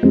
Hello, 0.00 0.10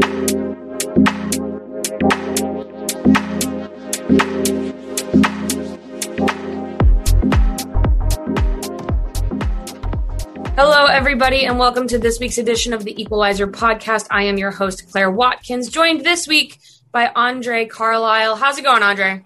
everybody, 10.88 11.46
and 11.46 11.58
welcome 11.58 11.88
to 11.88 11.97
this 11.97 12.20
week's 12.20 12.38
edition 12.38 12.73
of 12.73 12.84
the 12.84 13.02
Equalizer 13.02 13.47
podcast. 13.47 14.08
I 14.12 14.23
am 14.23 14.37
your 14.37 14.51
host, 14.51 14.92
Claire 14.92 15.10
Watkins, 15.10 15.69
joined 15.69 16.04
this 16.04 16.27
week 16.27 16.59
by 16.91 17.09
Andre 17.15 17.65
Carlisle. 17.65 18.35
How's 18.35 18.57
it 18.57 18.63
going, 18.63 18.83
Andre? 18.83 19.23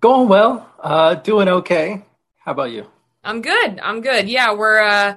Going 0.00 0.28
well, 0.28 0.66
uh, 0.80 1.16
doing 1.16 1.48
okay. 1.48 2.06
How 2.38 2.52
about 2.52 2.70
you? 2.70 2.86
I'm 3.22 3.42
good. 3.42 3.78
I'm 3.82 4.00
good. 4.00 4.30
Yeah, 4.30 4.54
we're 4.54 4.80
uh, 4.80 5.16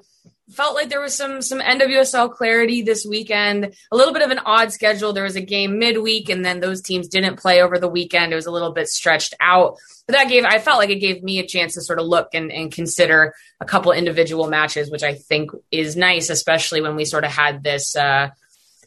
felt 0.52 0.76
like 0.76 0.90
there 0.90 1.02
was 1.02 1.16
some 1.16 1.42
some 1.42 1.60
NWSL 1.60 2.34
clarity 2.34 2.82
this 2.82 3.06
weekend. 3.06 3.74
A 3.92 3.96
little 3.96 4.14
bit 4.14 4.22
of 4.22 4.32
an 4.32 4.40
odd 4.46 4.72
schedule. 4.72 5.14
There 5.14 5.24
was 5.24 5.36
a 5.36 5.42
game 5.42 5.80
midweek, 5.80 6.30
and 6.30 6.44
then 6.44 6.60
those 6.60 6.82
teams 6.82 7.08
didn't 7.08 7.40
play 7.40 7.62
over 7.62 7.80
the 7.80 7.88
weekend. 7.88 8.32
It 8.32 8.36
was 8.36 8.46
a 8.46 8.52
little 8.52 8.72
bit 8.72 8.88
stretched 8.88 9.34
out. 9.40 9.78
But 10.08 10.14
that 10.14 10.30
gave 10.30 10.44
I 10.46 10.60
felt 10.60 10.78
like 10.78 10.90
it 10.90 11.00
gave 11.00 11.24
me 11.24 11.40
a 11.40 11.48
chance 11.48 11.74
to 11.76 11.82
sort 11.82 12.00
of 12.00 12.06
look 12.06 12.30
and, 12.34 12.52
and 12.52 12.72
consider 12.72 13.34
a 13.60 13.66
couple 13.66 13.92
individual 13.92 14.48
matches, 14.48 14.92
which 14.92 15.04
I 15.04 15.16
think 15.16 15.52
is 15.72 15.96
nice, 15.96 16.30
especially 16.30 16.82
when 16.82 16.96
we 16.96 17.06
sort 17.06 17.24
of 17.24 17.32
had 17.32 17.64
this 17.64 17.96
uh, 17.96 18.30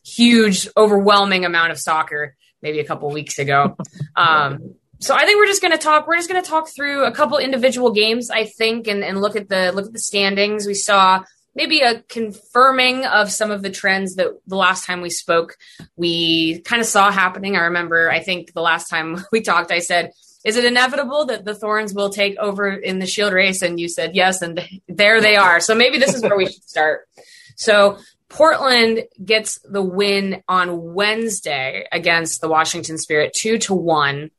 huge, 0.04 0.68
overwhelming 0.76 1.44
amount 1.44 1.72
of 1.72 1.78
soccer 1.78 2.36
maybe 2.62 2.80
a 2.80 2.84
couple 2.84 3.10
weeks 3.10 3.38
ago. 3.38 3.76
Um, 4.16 4.76
so 5.00 5.14
I 5.14 5.26
think 5.26 5.38
we're 5.38 5.46
just 5.46 5.60
going 5.60 5.72
to 5.72 5.78
talk. 5.78 6.06
We're 6.06 6.16
just 6.16 6.30
going 6.30 6.42
to 6.42 6.48
talk 6.48 6.68
through 6.68 7.04
a 7.04 7.10
couple 7.12 7.36
individual 7.38 7.90
games, 7.90 8.30
I 8.30 8.44
think, 8.44 8.86
and, 8.86 9.02
and 9.02 9.20
look 9.20 9.34
at 9.34 9.48
the 9.48 9.72
look 9.72 9.86
at 9.86 9.92
the 9.92 9.98
standings. 9.98 10.66
We 10.66 10.74
saw 10.74 11.24
maybe 11.54 11.80
a 11.80 12.02
confirming 12.02 13.04
of 13.04 13.30
some 13.30 13.50
of 13.50 13.62
the 13.62 13.70
trends 13.70 14.16
that 14.16 14.28
the 14.46 14.56
last 14.56 14.84
time 14.84 15.00
we 15.00 15.10
spoke 15.10 15.56
we 15.96 16.60
kind 16.60 16.80
of 16.80 16.86
saw 16.86 17.10
happening. 17.10 17.56
I 17.56 17.64
remember, 17.64 18.10
I 18.10 18.20
think 18.20 18.52
the 18.52 18.62
last 18.62 18.88
time 18.88 19.24
we 19.32 19.40
talked, 19.40 19.70
I 19.70 19.78
said, 19.78 20.12
"Is 20.44 20.56
it 20.56 20.64
inevitable 20.64 21.26
that 21.26 21.44
the 21.44 21.54
Thorns 21.54 21.94
will 21.94 22.10
take 22.10 22.36
over 22.38 22.72
in 22.72 22.98
the 22.98 23.06
Shield 23.06 23.32
race?" 23.32 23.62
And 23.62 23.78
you 23.78 23.88
said 23.88 24.14
yes, 24.14 24.42
and 24.42 24.60
there 24.88 25.20
they 25.20 25.36
are. 25.36 25.60
So 25.60 25.74
maybe 25.74 25.98
this 25.98 26.14
is 26.14 26.22
where 26.22 26.36
we 26.36 26.46
should 26.46 26.68
start. 26.68 27.08
So 27.56 27.98
Portland 28.28 29.04
gets 29.24 29.60
the 29.64 29.82
win 29.82 30.42
on 30.48 30.94
Wednesday 30.94 31.86
against 31.92 32.40
the 32.40 32.48
Washington 32.48 32.98
Spirit, 32.98 33.32
two 33.32 33.58
to 33.58 33.74
one. 33.74 34.30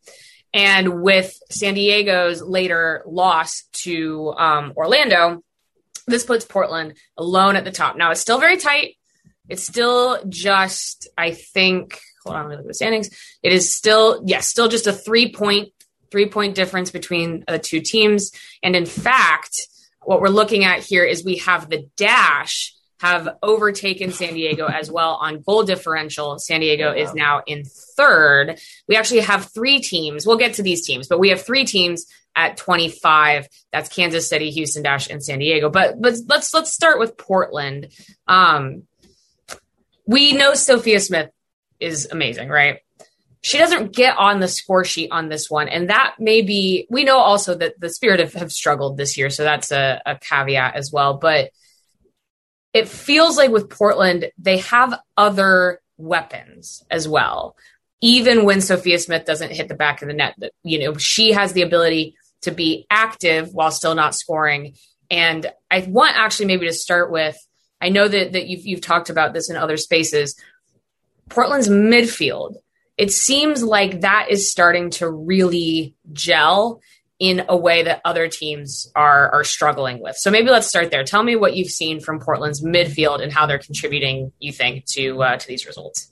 And 0.53 1.01
with 1.01 1.37
San 1.49 1.73
Diego's 1.73 2.41
later 2.41 3.03
loss 3.05 3.63
to 3.83 4.33
um, 4.37 4.73
Orlando, 4.77 5.43
this 6.07 6.25
puts 6.25 6.45
Portland 6.45 6.95
alone 7.17 7.55
at 7.55 7.65
the 7.65 7.71
top. 7.71 7.97
Now 7.97 8.11
it's 8.11 8.21
still 8.21 8.39
very 8.39 8.57
tight. 8.57 8.95
It's 9.47 9.63
still 9.63 10.23
just, 10.27 11.07
I 11.17 11.31
think, 11.31 11.99
hold 12.23 12.35
on, 12.35 12.43
let 12.43 12.49
me 12.49 12.55
look 12.55 12.65
at 12.65 12.67
the 12.67 12.73
standings. 12.73 13.09
It 13.43 13.51
is 13.51 13.71
still, 13.71 14.23
yes, 14.25 14.47
still 14.47 14.67
just 14.67 14.87
a 14.87 14.93
three 14.93 15.31
point, 15.31 15.69
three 16.11 16.27
point 16.27 16.55
difference 16.55 16.91
between 16.91 17.43
the 17.47 17.59
two 17.59 17.81
teams. 17.81 18.31
And 18.63 18.75
in 18.75 18.85
fact, 18.85 19.67
what 20.01 20.21
we're 20.21 20.29
looking 20.29 20.63
at 20.63 20.79
here 20.79 21.03
is 21.03 21.23
we 21.23 21.37
have 21.37 21.69
the 21.69 21.89
dash 21.97 22.73
have 22.99 23.27
overtaken 23.43 24.11
San 24.11 24.33
Diego 24.33 24.67
as 24.67 24.89
well 24.89 25.15
on 25.15 25.41
goal 25.41 25.63
differential. 25.63 26.39
San 26.39 26.61
Diego 26.61 26.91
is 26.91 27.13
now 27.13 27.41
in 27.45 27.63
third. 27.97 28.57
We 28.87 28.95
actually 28.95 29.19
have 29.21 29.51
three 29.53 29.79
teams. 29.79 30.25
We'll 30.25 30.37
get 30.37 30.55
to 30.55 30.63
these 30.63 30.85
teams, 30.85 31.07
but 31.07 31.19
we 31.19 31.29
have 31.29 31.41
three 31.41 31.65
teams 31.65 32.05
at 32.35 32.57
25. 32.57 33.47
That's 33.71 33.89
Kansas 33.89 34.29
City, 34.29 34.51
Houston 34.51 34.83
Dash, 34.83 35.09
and 35.09 35.23
San 35.23 35.39
Diego. 35.39 35.69
But 35.69 36.01
but 36.01 36.15
let's 36.27 36.53
let's 36.53 36.73
start 36.73 36.99
with 36.99 37.17
Portland. 37.17 37.87
Um, 38.27 38.83
we 40.05 40.33
know 40.33 40.53
Sophia 40.53 40.99
Smith 40.99 41.29
is 41.79 42.07
amazing, 42.11 42.49
right? 42.49 42.79
She 43.41 43.57
doesn't 43.57 43.93
get 43.93 44.17
on 44.17 44.39
the 44.39 44.47
score 44.47 44.83
sheet 44.83 45.11
on 45.11 45.29
this 45.29 45.49
one, 45.49 45.69
and 45.69 45.89
that 45.89 46.15
may 46.19 46.41
be. 46.41 46.87
We 46.89 47.03
know 47.03 47.19
also 47.19 47.55
that 47.55 47.79
the 47.79 47.89
Spirit 47.89 48.19
have, 48.19 48.33
have 48.33 48.51
struggled 48.51 48.97
this 48.97 49.17
year, 49.17 49.29
so 49.29 49.43
that's 49.43 49.71
a, 49.71 50.01
a 50.05 50.17
caveat 50.17 50.75
as 50.75 50.91
well. 50.91 51.17
But 51.17 51.51
it 52.73 52.87
feels 52.87 53.37
like 53.37 53.51
with 53.51 53.69
Portland, 53.69 54.31
they 54.37 54.57
have 54.57 54.99
other 55.15 55.79
weapons 55.97 56.83
as 56.89 57.07
well. 57.07 57.55
Even 58.01 58.45
when 58.45 58.61
Sophia 58.61 58.99
Smith 58.99 59.25
doesn't 59.25 59.51
hit 59.51 59.67
the 59.67 59.75
back 59.75 60.01
of 60.01 60.07
the 60.07 60.13
net, 60.13 60.35
you 60.63 60.79
know 60.79 60.97
she 60.97 61.31
has 61.31 61.53
the 61.53 61.61
ability 61.61 62.15
to 62.45 62.51
be 62.51 62.87
active 62.89 63.53
while 63.53 63.69
still 63.69 63.93
not 63.93 64.15
scoring. 64.15 64.73
And 65.11 65.45
I 65.69 65.85
want 65.87 66.17
actually 66.17 66.47
maybe 66.47 66.65
to 66.65 66.73
start 66.73 67.11
with. 67.11 67.37
I 67.79 67.89
know 67.89 68.07
that 68.07 68.33
that 68.33 68.47
you've 68.47 68.65
you've 68.65 68.81
talked 68.81 69.09
about 69.09 69.33
this 69.33 69.49
in 69.49 69.55
other 69.55 69.77
spaces. 69.77 70.35
Portland's 71.29 71.69
midfield. 71.69 72.55
It 72.97 73.11
seems 73.11 73.61
like 73.61 74.01
that 74.01 74.27
is 74.29 74.49
starting 74.49 74.89
to 74.91 75.09
really 75.09 75.95
gel 76.13 76.81
in 77.19 77.43
a 77.47 77.55
way 77.55 77.83
that 77.83 78.01
other 78.03 78.27
teams 78.27 78.89
are 78.95 79.31
are 79.31 79.43
struggling 79.43 80.01
with. 80.01 80.15
So 80.17 80.31
maybe 80.31 80.49
let's 80.49 80.67
start 80.67 80.91
there. 80.91 81.03
Tell 81.03 81.23
me 81.23 81.35
what 81.35 81.55
you've 81.55 81.69
seen 81.69 81.99
from 81.99 82.19
Portland's 82.19 82.63
midfield 82.63 83.21
and 83.21 83.31
how 83.31 83.45
they're 83.45 83.59
contributing. 83.59 84.31
You 84.39 84.51
think 84.51 84.85
to 84.87 85.21
uh, 85.21 85.37
to 85.37 85.47
these 85.47 85.65
results? 85.65 86.11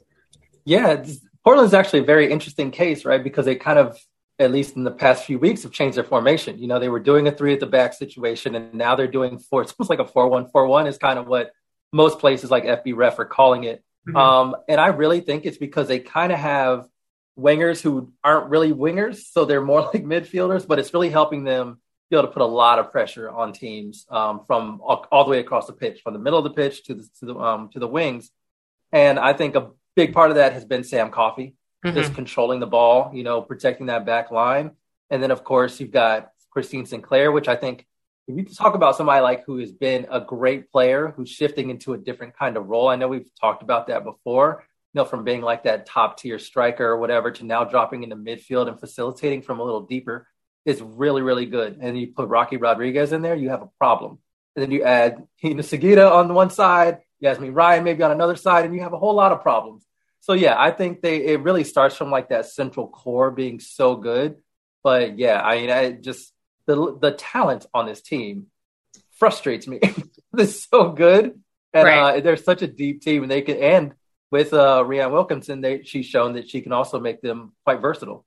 Yeah, 0.65 1.03
Portland's 1.43 1.73
actually 1.73 1.99
a 1.99 2.05
very 2.05 2.31
interesting 2.31 2.71
case, 2.71 3.05
right? 3.05 3.21
Because 3.23 3.45
they 3.45 3.55
kind 3.55 3.77
of, 3.77 3.99
at 4.43 4.51
least 4.51 4.75
in 4.75 4.83
the 4.83 4.91
past 4.91 5.25
few 5.25 5.39
weeks, 5.39 5.63
have 5.63 5.71
changed 5.71 5.97
their 5.97 6.03
formation. 6.03 6.59
You 6.59 6.67
know, 6.67 6.79
they 6.79 6.89
were 6.89 6.99
doing 6.99 7.27
a 7.27 7.31
three 7.31 7.53
at 7.53 7.59
the 7.59 7.65
back 7.65 7.93
situation, 7.93 8.55
and 8.55 8.73
now 8.73 8.95
they're 8.95 9.07
doing 9.07 9.39
four. 9.39 9.61
It's 9.61 9.73
almost 9.77 9.89
like 9.89 9.99
a 9.99 10.07
four-one-four-one 10.07 10.87
is 10.87 10.97
kind 10.97 11.17
of 11.17 11.27
what 11.27 11.51
most 11.91 12.19
places 12.19 12.51
like 12.51 12.65
FBref 12.65 13.19
are 13.19 13.25
calling 13.25 13.63
it. 13.63 13.83
Mm-hmm. 14.07 14.17
Um, 14.17 14.55
and 14.67 14.81
I 14.81 14.87
really 14.87 15.21
think 15.21 15.45
it's 15.45 15.57
because 15.57 15.87
they 15.87 15.99
kind 15.99 16.31
of 16.31 16.39
have 16.39 16.87
wingers 17.37 17.81
who 17.81 18.11
aren't 18.23 18.49
really 18.49 18.73
wingers, 18.73 19.23
so 19.31 19.45
they're 19.45 19.61
more 19.61 19.81
like 19.93 20.03
midfielders, 20.03 20.67
but 20.67 20.79
it's 20.79 20.93
really 20.93 21.09
helping 21.09 21.43
them 21.43 21.79
be 22.09 22.17
able 22.17 22.27
to 22.27 22.33
put 22.33 22.41
a 22.41 22.45
lot 22.45 22.79
of 22.79 22.91
pressure 22.91 23.29
on 23.29 23.53
teams 23.53 24.05
um, 24.09 24.41
from 24.45 24.81
all, 24.83 25.05
all, 25.11 25.23
the 25.23 25.31
way 25.31 25.39
across 25.39 25.67
the 25.67 25.73
pitch, 25.73 26.01
from 26.01 26.13
the 26.13 26.19
middle 26.19 26.37
of 26.37 26.43
the 26.43 26.51
pitch 26.51 26.83
to 26.85 26.95
the 26.95 27.07
to 27.19 27.25
the, 27.25 27.35
um, 27.35 27.69
to 27.69 27.79
the 27.79 27.87
wings. 27.87 28.29
And 28.91 29.17
I 29.17 29.33
think 29.33 29.55
a 29.55 29.71
big 29.95 30.13
part 30.13 30.29
of 30.29 30.35
that 30.35 30.53
has 30.53 30.65
been 30.65 30.83
Sam 30.83 31.09
Coffey, 31.09 31.55
mm-hmm. 31.83 31.95
just 31.95 32.15
controlling 32.15 32.59
the 32.59 32.67
ball, 32.67 33.11
you 33.13 33.23
know, 33.23 33.41
protecting 33.41 33.87
that 33.87 34.05
back 34.05 34.31
line. 34.31 34.71
And 35.09 35.21
then 35.21 35.31
of 35.31 35.43
course 35.43 35.79
you've 35.79 35.91
got 35.91 36.31
Christine 36.49 36.85
Sinclair, 36.85 37.31
which 37.31 37.47
I 37.47 37.55
think 37.55 37.85
if 38.27 38.37
you 38.37 38.45
talk 38.45 38.75
about 38.75 38.95
somebody 38.95 39.21
like 39.21 39.43
who 39.45 39.57
has 39.57 39.71
been 39.71 40.07
a 40.09 40.21
great 40.21 40.71
player 40.71 41.13
who's 41.15 41.29
shifting 41.29 41.69
into 41.69 41.93
a 41.93 41.97
different 41.97 42.37
kind 42.37 42.55
of 42.55 42.67
role. 42.67 42.87
I 42.87 42.95
know 42.95 43.07
we've 43.07 43.29
talked 43.39 43.63
about 43.63 43.87
that 43.87 44.03
before 44.03 44.63
you 44.93 45.01
know, 45.01 45.05
from 45.05 45.23
being 45.23 45.41
like 45.41 45.63
that 45.63 45.87
top 45.87 46.17
tier 46.17 46.37
striker 46.37 46.85
or 46.85 46.97
whatever 46.97 47.31
to 47.31 47.45
now 47.45 47.63
dropping 47.63 48.03
into 48.03 48.15
midfield 48.15 48.67
and 48.67 48.79
facilitating 48.79 49.41
from 49.41 49.59
a 49.59 49.63
little 49.63 49.81
deeper 49.81 50.27
is 50.65 50.81
really, 50.81 51.21
really 51.21 51.47
good. 51.47 51.79
And 51.81 51.99
you 51.99 52.07
put 52.07 52.29
Rocky 52.29 52.57
Rodriguez 52.57 53.11
in 53.11 53.21
there, 53.21 53.35
you 53.35 53.49
have 53.49 53.63
a 53.63 53.69
problem. 53.79 54.19
And 54.55 54.61
then 54.61 54.71
you 54.71 54.83
add 54.83 55.27
Hina 55.41 55.63
Sugita 55.63 56.11
on 56.11 56.33
one 56.33 56.51
side, 56.51 56.99
Yazmeen 57.23 57.55
Ryan 57.55 57.83
maybe 57.83 58.03
on 58.03 58.11
another 58.11 58.35
side, 58.35 58.65
and 58.65 58.75
you 58.75 58.81
have 58.81 58.93
a 58.93 58.99
whole 58.99 59.15
lot 59.15 59.31
of 59.31 59.41
problems. 59.41 59.83
So 60.23 60.31
yeah, 60.31 60.55
I 60.57 60.71
think 60.71 61.01
they 61.01 61.17
it 61.25 61.41
really 61.41 61.65
starts 61.65 61.97
from 61.97 62.09
like 62.09 62.29
that 62.29 62.45
central 62.45 62.87
core 62.87 63.29
being 63.29 63.59
so 63.59 63.97
good. 63.97 64.37
But 64.81 65.19
yeah, 65.19 65.41
I 65.41 65.57
mean, 65.57 65.69
I 65.69 65.91
just 65.91 66.31
the 66.65 66.97
the 66.97 67.11
talent 67.11 67.65
on 67.73 67.87
this 67.87 68.01
team 68.01 68.47
frustrates 69.17 69.67
me. 69.67 69.81
it's 70.37 70.65
so 70.65 70.91
good, 70.91 71.41
and 71.73 71.83
right. 71.85 72.17
uh, 72.17 72.21
they're 72.21 72.37
such 72.37 72.61
a 72.61 72.67
deep 72.67 73.01
team, 73.01 73.23
and 73.23 73.29
they 73.29 73.41
can 73.41 73.57
and 73.57 73.95
with 74.31 74.53
uh, 74.53 74.81
Rhian 74.85 75.11
Wilkinson, 75.11 75.59
they, 75.59 75.83
she's 75.83 76.05
shown 76.05 76.33
that 76.33 76.49
she 76.49 76.61
can 76.61 76.71
also 76.71 77.01
make 77.01 77.21
them 77.21 77.51
quite 77.65 77.81
versatile. 77.81 78.25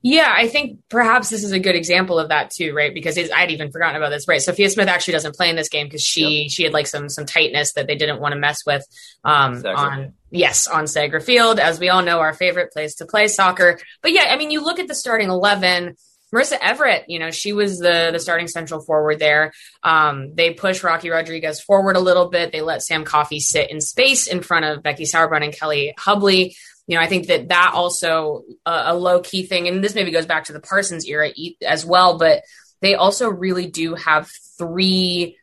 Yeah, 0.00 0.32
I 0.34 0.46
think 0.46 0.78
perhaps 0.88 1.28
this 1.28 1.42
is 1.42 1.50
a 1.50 1.58
good 1.58 1.74
example 1.74 2.20
of 2.20 2.28
that 2.28 2.50
too, 2.50 2.72
right? 2.72 2.94
Because 2.94 3.18
I'd 3.18 3.50
even 3.50 3.72
forgotten 3.72 3.96
about 3.96 4.10
this, 4.10 4.28
right? 4.28 4.40
Sophia 4.40 4.70
Smith 4.70 4.86
actually 4.88 5.12
doesn't 5.14 5.34
play 5.34 5.50
in 5.50 5.56
this 5.56 5.68
game 5.68 5.86
because 5.86 6.02
she 6.02 6.42
yep. 6.42 6.50
she 6.50 6.62
had 6.62 6.72
like 6.72 6.86
some 6.86 7.08
some 7.08 7.26
tightness 7.26 7.72
that 7.72 7.88
they 7.88 7.96
didn't 7.96 8.20
want 8.20 8.32
to 8.32 8.38
mess 8.38 8.64
with 8.64 8.86
um, 9.24 9.64
on 9.66 10.12
yes 10.30 10.68
on 10.68 10.84
Segra 10.84 11.22
Field, 11.22 11.58
as 11.58 11.80
we 11.80 11.88
all 11.88 12.02
know, 12.02 12.20
our 12.20 12.32
favorite 12.32 12.72
place 12.72 12.96
to 12.96 13.06
play 13.06 13.26
soccer. 13.26 13.80
But 14.00 14.12
yeah, 14.12 14.26
I 14.28 14.36
mean, 14.36 14.52
you 14.52 14.62
look 14.62 14.78
at 14.78 14.86
the 14.88 14.94
starting 14.94 15.30
eleven. 15.30 15.96
Marissa 16.32 16.58
Everett, 16.60 17.08
you 17.08 17.18
know, 17.18 17.30
she 17.30 17.54
was 17.54 17.78
the 17.78 18.10
the 18.12 18.20
starting 18.20 18.48
central 18.48 18.82
forward 18.82 19.18
there. 19.18 19.52
Um, 19.82 20.34
they 20.34 20.52
push 20.52 20.84
Rocky 20.84 21.08
Rodriguez 21.08 21.58
forward 21.58 21.96
a 21.96 22.00
little 22.00 22.28
bit. 22.28 22.52
They 22.52 22.60
let 22.60 22.82
Sam 22.82 23.04
Coffey 23.04 23.40
sit 23.40 23.70
in 23.70 23.80
space 23.80 24.26
in 24.26 24.42
front 24.42 24.66
of 24.66 24.82
Becky 24.82 25.04
Sauerbrunn 25.04 25.42
and 25.42 25.54
Kelli 25.54 25.92
Hubly. 25.98 26.54
You 26.88 26.96
know, 26.96 27.02
I 27.02 27.06
think 27.06 27.28
that 27.28 27.48
that 27.48 27.72
also 27.74 28.42
uh, 28.66 28.84
a 28.86 28.96
low 28.96 29.20
key 29.20 29.44
thing, 29.44 29.68
and 29.68 29.84
this 29.84 29.94
maybe 29.94 30.10
goes 30.10 30.26
back 30.26 30.44
to 30.44 30.52
the 30.52 30.60
Parsons 30.60 31.06
era 31.06 31.30
as 31.64 31.86
well. 31.86 32.18
But 32.18 32.42
they 32.80 32.96
also 32.96 33.28
really 33.28 33.66
do 33.66 33.94
have 33.94 34.28
three 34.58 35.36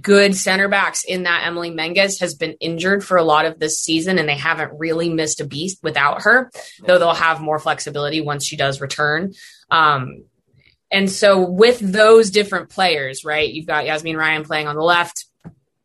good 0.00 0.36
center 0.36 0.68
backs 0.68 1.02
in 1.04 1.24
that 1.24 1.44
Emily 1.44 1.70
Menges 1.70 2.20
has 2.20 2.34
been 2.34 2.52
injured 2.60 3.04
for 3.04 3.16
a 3.16 3.24
lot 3.24 3.46
of 3.46 3.58
this 3.58 3.80
season 3.80 4.18
and 4.18 4.28
they 4.28 4.36
haven't 4.36 4.78
really 4.78 5.08
missed 5.08 5.40
a 5.40 5.44
beast 5.44 5.78
without 5.82 6.22
her, 6.22 6.50
though 6.86 6.98
they'll 6.98 7.14
have 7.14 7.40
more 7.40 7.58
flexibility 7.58 8.20
once 8.20 8.44
she 8.44 8.56
does 8.56 8.80
return. 8.80 9.32
Um, 9.70 10.24
and 10.90 11.10
so 11.10 11.40
with 11.40 11.80
those 11.80 12.30
different 12.30 12.68
players, 12.68 13.24
right, 13.24 13.50
you've 13.50 13.66
got 13.66 13.86
Yazmeen 13.86 14.16
Ryan 14.16 14.44
playing 14.44 14.68
on 14.68 14.76
the 14.76 14.82
left, 14.82 15.24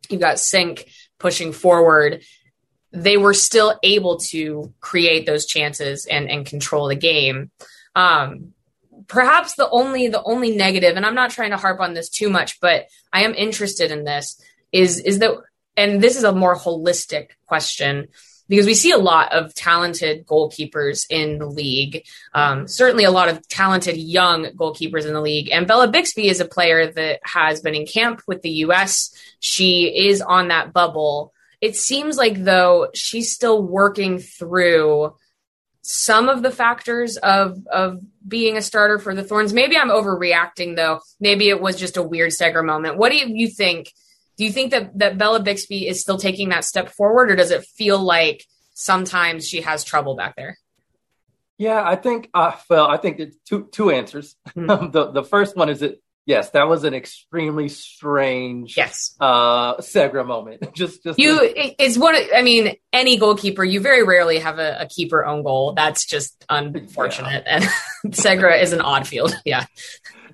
you've 0.09 0.21
got 0.21 0.39
Sinc 0.39 0.87
pushing 1.17 1.53
forward. 1.53 2.23
They 2.91 3.17
were 3.17 3.33
still 3.33 3.77
able 3.83 4.17
to 4.17 4.73
create 4.79 5.25
those 5.25 5.45
chances 5.45 6.05
and, 6.05 6.29
and 6.29 6.45
control 6.45 6.87
the 6.87 6.95
game. 6.95 7.51
Um, 7.95 8.53
perhaps 9.07 9.55
the 9.55 9.69
only 9.69 10.07
the 10.07 10.23
only 10.23 10.55
negative, 10.55 10.95
and 10.95 11.05
I'm 11.05 11.15
not 11.15 11.31
trying 11.31 11.51
to 11.51 11.57
harp 11.57 11.79
on 11.79 11.93
this 11.93 12.09
too 12.09 12.29
much, 12.29 12.59
but 12.59 12.87
I 13.11 13.23
am 13.23 13.33
interested 13.33 13.91
in 13.91 14.03
this 14.03 14.41
is 14.71 14.99
is 14.99 15.19
that, 15.19 15.31
and 15.75 16.01
this 16.01 16.17
is 16.17 16.23
a 16.23 16.31
more 16.31 16.55
holistic 16.55 17.29
question 17.45 18.07
because 18.49 18.65
we 18.65 18.73
see 18.73 18.91
a 18.91 18.97
lot 18.97 19.33
of 19.33 19.53
talented 19.53 20.25
goalkeepers 20.25 21.05
in 21.09 21.37
the 21.37 21.45
league. 21.45 22.05
Um, 22.33 22.67
certainly, 22.67 23.03
a 23.03 23.11
lot 23.11 23.29
of 23.29 23.47
talented 23.47 23.97
young 23.97 24.45
goalkeepers 24.55 25.05
in 25.05 25.13
the 25.13 25.21
league. 25.21 25.49
And 25.51 25.67
Bella 25.67 25.87
Bixby 25.87 26.29
is 26.29 26.39
a 26.39 26.45
player 26.45 26.91
that 26.91 27.19
has 27.23 27.61
been 27.61 27.75
in 27.75 27.85
camp 27.85 28.21
with 28.27 28.41
the 28.41 28.49
U.S. 28.49 29.11
She 29.39 30.07
is 30.07 30.21
on 30.21 30.49
that 30.49 30.73
bubble. 30.73 31.33
It 31.61 31.75
seems 31.75 32.17
like 32.17 32.43
though 32.43 32.89
she's 32.93 33.33
still 33.33 33.61
working 33.61 34.19
through 34.19 35.15
some 35.81 36.27
of 36.27 36.43
the 36.43 36.51
factors 36.51 37.15
of 37.15 37.65
of 37.67 38.01
being 38.27 38.57
a 38.57 38.61
starter 38.61 38.99
for 38.99 39.15
the 39.15 39.23
Thorns. 39.23 39.53
Maybe 39.53 39.77
I'm 39.77 39.89
overreacting 39.89 40.75
though. 40.75 40.99
Maybe 41.19 41.47
it 41.47 41.61
was 41.61 41.77
just 41.77 41.95
a 41.95 42.03
weird 42.03 42.31
Segra 42.31 42.63
moment. 42.63 42.97
What 42.97 43.11
do 43.11 43.17
you 43.17 43.47
think? 43.47 43.93
Do 44.37 44.43
you 44.43 44.51
think 44.51 44.71
that 44.71 44.99
that 44.99 45.17
Bella 45.17 45.41
Bixby 45.41 45.87
is 45.87 46.01
still 46.01 46.17
taking 46.17 46.49
that 46.49 46.65
step 46.65 46.89
forward, 46.89 47.31
or 47.31 47.35
does 47.35 47.51
it 47.51 47.63
feel 47.63 47.99
like 47.99 48.43
sometimes 48.73 49.47
she 49.47 49.61
has 49.61 49.83
trouble 49.83 50.15
back 50.15 50.35
there? 50.35 50.57
Yeah, 51.57 51.81
I 51.83 51.95
think 51.95 52.29
uh, 52.33 52.51
well, 52.69 52.87
I 52.87 52.97
think 52.97 53.19
it's 53.19 53.37
two 53.47 53.69
two 53.71 53.89
answers. 53.89 54.35
Mm-hmm. 54.49 54.91
the 54.91 55.11
the 55.11 55.23
first 55.23 55.55
one 55.55 55.69
is 55.69 55.79
that 55.79 56.01
yes, 56.27 56.51
that 56.51 56.67
was 56.67 56.83
an 56.83 56.93
extremely 56.93 57.69
strange 57.69 58.77
yes 58.77 59.15
uh 59.19 59.77
Segra 59.77 60.23
moment. 60.27 60.61
just 60.75 61.01
just 61.01 61.17
you 61.17 61.41
a- 61.41 61.75
it's 61.79 61.97
one. 61.97 62.15
I 62.35 62.43
mean, 62.43 62.75
any 62.93 63.17
goalkeeper, 63.17 63.63
you 63.63 63.79
very 63.79 64.03
rarely 64.03 64.37
have 64.37 64.59
a, 64.59 64.77
a 64.81 64.85
keeper 64.87 65.25
own 65.25 65.41
goal. 65.41 65.73
That's 65.73 66.05
just 66.05 66.45
unfortunate. 66.49 67.43
Yeah. 67.47 67.67
And 68.03 68.13
Segra 68.13 68.61
is 68.61 68.73
an 68.73 68.81
odd 68.81 69.07
field. 69.07 69.33
Yeah. 69.45 69.65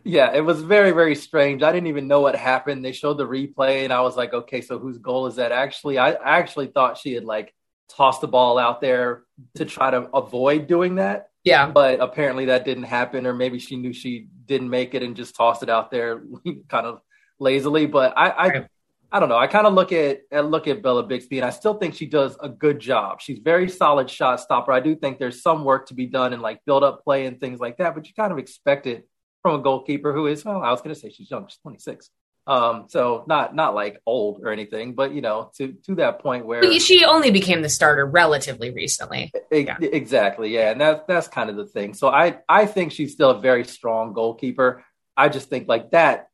Yeah, 0.06 0.34
it 0.34 0.42
was 0.42 0.62
very, 0.62 0.92
very 0.92 1.16
strange. 1.16 1.64
I 1.64 1.72
didn't 1.72 1.88
even 1.88 2.10
know 2.10 2.20
what 2.20 2.36
happened. 2.36 2.84
They 2.84 2.92
showed 2.92 3.18
the 3.18 3.26
replay, 3.26 3.86
and 3.86 3.94
I 3.94 4.02
was 4.02 4.18
like, 4.18 4.34
okay, 4.34 4.60
so 4.60 4.78
whose 4.78 4.98
goal 4.98 5.28
is 5.28 5.38
that? 5.38 5.54
Actually, 5.54 5.98
I, 5.98 6.12
I 6.12 6.40
actually 6.40 6.68
thought 6.68 6.98
she 6.98 7.14
had 7.14 7.24
like 7.24 7.54
tossed 7.90 8.22
the 8.22 8.28
ball 8.28 8.58
out 8.58 8.82
there 8.82 9.24
to 9.56 9.66
try 9.66 9.92
to 9.92 10.10
avoid 10.14 10.68
doing 10.68 10.96
that. 10.96 11.28
Yeah. 11.44 11.70
But 11.70 12.00
apparently 12.00 12.46
that 12.46 12.66
didn't 12.66 12.84
happen, 12.84 13.28
or 13.28 13.34
maybe 13.34 13.60
she 13.60 13.76
knew 13.76 13.94
she 13.94 14.28
didn't 14.46 14.70
make 14.70 14.96
it 14.96 15.04
and 15.04 15.16
just 15.16 15.36
tossed 15.36 15.64
it 15.64 15.70
out 15.70 15.92
there 15.92 16.24
kind 16.70 16.86
of 16.86 17.02
lazily. 17.40 17.86
But 17.86 18.18
I, 18.18 18.30
I, 18.30 18.48
right. 18.48 18.68
I 19.12 19.20
don't 19.20 19.30
know. 19.30 19.38
I 19.38 19.46
kind 19.46 19.68
of 19.68 19.74
look 19.74 19.92
at 19.92 20.22
I 20.32 20.40
look 20.40 20.68
at 20.68 20.82
Bella 20.82 21.04
Bixby, 21.04 21.38
and 21.38 21.46
I 21.46 21.52
still 21.52 21.76
think 21.76 21.94
she 21.94 22.08
does 22.08 22.36
a 22.42 22.50
good 22.50 22.80
job. 22.80 23.22
She's 23.22 23.40
very 23.40 23.70
solid 23.70 24.10
shot 24.10 24.40
stopper. 24.40 24.72
I 24.72 24.80
do 24.80 24.96
think 24.96 25.20
there's 25.20 25.44
some 25.44 25.64
work 25.64 25.88
to 25.88 25.94
be 25.94 26.08
done 26.08 26.34
in 26.34 26.42
like 26.42 26.62
build 26.66 26.84
up 26.84 27.04
play 27.04 27.28
and 27.28 27.40
things 27.40 27.60
like 27.60 27.78
that. 27.78 27.94
But 27.94 28.08
you 28.08 28.14
kind 28.16 28.32
of 28.32 28.40
expect 28.40 28.88
it 28.88 29.08
from 29.44 29.60
a 29.60 29.64
goalkeeper 29.64 30.14
who 30.14 30.26
is 30.26 30.44
well. 30.44 30.64
I 30.64 30.72
was 30.72 30.82
going 30.82 30.96
to 30.96 31.00
say 31.00 31.12
she's 31.12 31.30
young. 31.30 31.46
She's 31.48 31.60
26. 31.60 32.10
Um, 32.46 32.86
so 32.90 33.24
not 33.26 33.56
not 33.56 33.74
like 33.74 34.02
old 34.06 34.42
or 34.44 34.52
anything, 34.52 34.96
but 34.96 35.14
you 35.14 35.22
know, 35.22 35.52
to 35.58 35.74
to 35.86 35.96
that 35.96 36.20
point 36.20 36.46
where 36.46 36.80
she 36.80 37.06
only 37.06 37.32
became 37.32 37.62
the 37.62 37.70
starter 37.70 38.06
relatively 38.06 38.72
recently. 38.72 39.32
yeah. 39.52 39.78
Exactly, 39.80 40.54
yeah, 40.54 40.72
and 40.72 40.82
that's 40.82 41.04
that's 41.08 41.28
kind 41.30 41.50
of 41.50 41.56
the 41.56 41.66
thing. 41.66 41.94
So 41.94 42.10
I 42.10 42.40
I 42.50 42.66
think 42.66 42.92
she's 42.92 43.14
still 43.14 43.32
a 43.32 43.40
very 43.40 43.64
strong 43.64 44.12
goalkeeper. 44.14 44.84
I 45.16 45.30
just 45.30 45.50
think 45.50 45.70
like 45.70 45.92
that, 45.92 46.28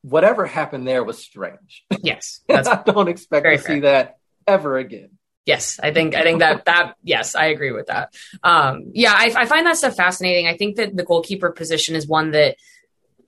whatever 0.00 0.46
happened 0.46 0.86
there 0.86 1.04
was 1.04 1.18
strange. 1.18 1.84
Yes, 2.02 2.40
I 2.48 2.82
don't 2.84 3.08
expect 3.08 3.44
to 3.44 3.58
fair. 3.58 3.74
see 3.74 3.80
that 3.80 4.16
ever 4.46 4.78
again. 4.78 5.10
Yes, 5.44 5.78
I 5.82 5.92
think 5.92 6.14
I 6.14 6.22
think 6.22 6.38
that 6.38 6.64
that 6.64 6.94
yes, 7.02 7.34
I 7.34 7.46
agree 7.46 7.72
with 7.72 7.88
that. 7.88 8.14
Um, 8.42 8.92
yeah, 8.94 9.12
I, 9.12 9.32
I 9.36 9.46
find 9.46 9.66
that 9.66 9.76
stuff 9.76 9.96
fascinating. 9.96 10.46
I 10.46 10.56
think 10.56 10.76
that 10.76 10.96
the 10.96 11.04
goalkeeper 11.04 11.50
position 11.50 11.94
is 11.94 12.06
one 12.06 12.30
that 12.30 12.56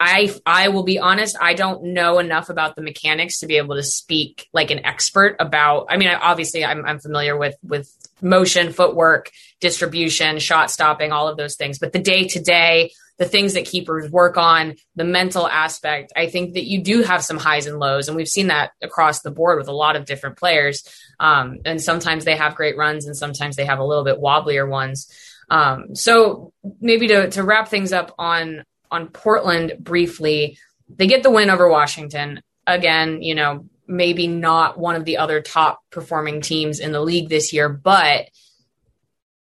I 0.05 0.35
I 0.45 0.69
will 0.69 0.83
be 0.83 0.99
honest, 0.99 1.37
I 1.41 1.55
don't 1.55 1.95
know 1.95 2.19
enough 2.19 2.51
about 2.51 2.77
the 2.77 2.83
mechanics 2.83 3.39
to 3.39 3.47
be 3.47 3.56
able 3.56 3.77
to 3.77 3.83
speak 3.83 4.49
like 4.53 4.71
an 4.71 4.85
expert 4.85 5.37
about. 5.41 5.87
I 5.89 5.97
mean, 5.97 6.09
obviously, 6.09 6.62
I'm 6.62 6.85
I'm 6.85 6.99
familiar 6.99 7.39
with 7.39 7.56
with 7.62 7.91
motion, 8.21 8.73
footwork, 8.73 9.31
distribution, 9.61 10.39
shot 10.39 10.71
stopping, 10.71 11.11
all 11.11 11.29
of 11.29 11.39
those 11.39 11.56
things. 11.56 11.79
But 11.79 11.95
the 11.95 12.01
day 12.01 12.29
to 12.29 12.41
day, 12.41 12.93
the 13.17 13.25
things 13.25 13.55
that 13.55 13.65
keepers 13.65 14.11
work 14.11 14.37
on, 14.37 14.75
the 14.95 15.05
mental 15.05 15.49
aspect, 15.49 16.12
I 16.15 16.27
think 16.29 16.55
that 16.55 16.65
you 16.65 16.83
do 16.83 17.03
have 17.03 17.25
some 17.25 17.39
highs 17.39 17.67
and 17.67 17.79
lows, 17.79 18.09
and 18.09 18.17
we've 18.17 18.29
seen 18.29 18.49
that 18.49 18.73
across 18.83 19.23
the 19.23 19.31
board 19.31 19.56
with 19.56 19.69
a 19.69 19.73
lot 19.73 19.97
of 19.97 20.05
different 20.05 20.37
players. 20.37 20.87
Um, 21.19 21.61
and 21.65 21.81
sometimes 21.81 22.27
they 22.27 22.37
have 22.37 22.56
great 22.56 22.77
runs, 22.77 23.06
and 23.06 23.17
sometimes 23.17 23.56
they 23.56 23.65
have 23.65 23.79
a 23.79 23.85
little 23.85 24.05
bit 24.05 24.21
wobblier 24.21 24.69
ones. 24.69 25.11
Um, 25.49 25.95
so 25.95 26.53
maybe 26.81 27.09
to 27.09 27.31
to 27.31 27.43
wrap 27.43 27.69
things 27.69 27.93
up 27.93 28.15
on 28.19 28.65
on 28.90 29.08
Portland 29.08 29.75
briefly. 29.81 30.58
They 30.88 31.06
get 31.06 31.22
the 31.22 31.31
win 31.31 31.50
over 31.50 31.69
Washington. 31.69 32.40
Again, 32.66 33.22
you 33.22 33.34
know, 33.34 33.66
maybe 33.86 34.26
not 34.26 34.78
one 34.78 34.96
of 34.96 35.04
the 35.04 35.19
other 35.19 35.40
top 35.40 35.81
performing 35.90 36.40
teams 36.40 36.81
in 36.81 36.92
the 36.92 37.00
league 37.00 37.28
this 37.28 37.52
year, 37.52 37.69
but 37.69 38.28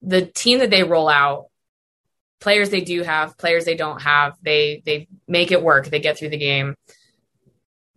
the 0.02 0.22
team 0.22 0.60
that 0.60 0.70
they 0.70 0.82
roll 0.82 1.08
out, 1.08 1.46
players 2.40 2.70
they 2.70 2.80
do 2.80 3.02
have, 3.02 3.36
players 3.36 3.64
they 3.64 3.76
don't 3.76 4.00
have, 4.00 4.36
they 4.42 4.82
they 4.86 5.08
make 5.28 5.52
it 5.52 5.62
work. 5.62 5.86
They 5.86 6.00
get 6.00 6.18
through 6.18 6.30
the 6.30 6.38
game. 6.38 6.74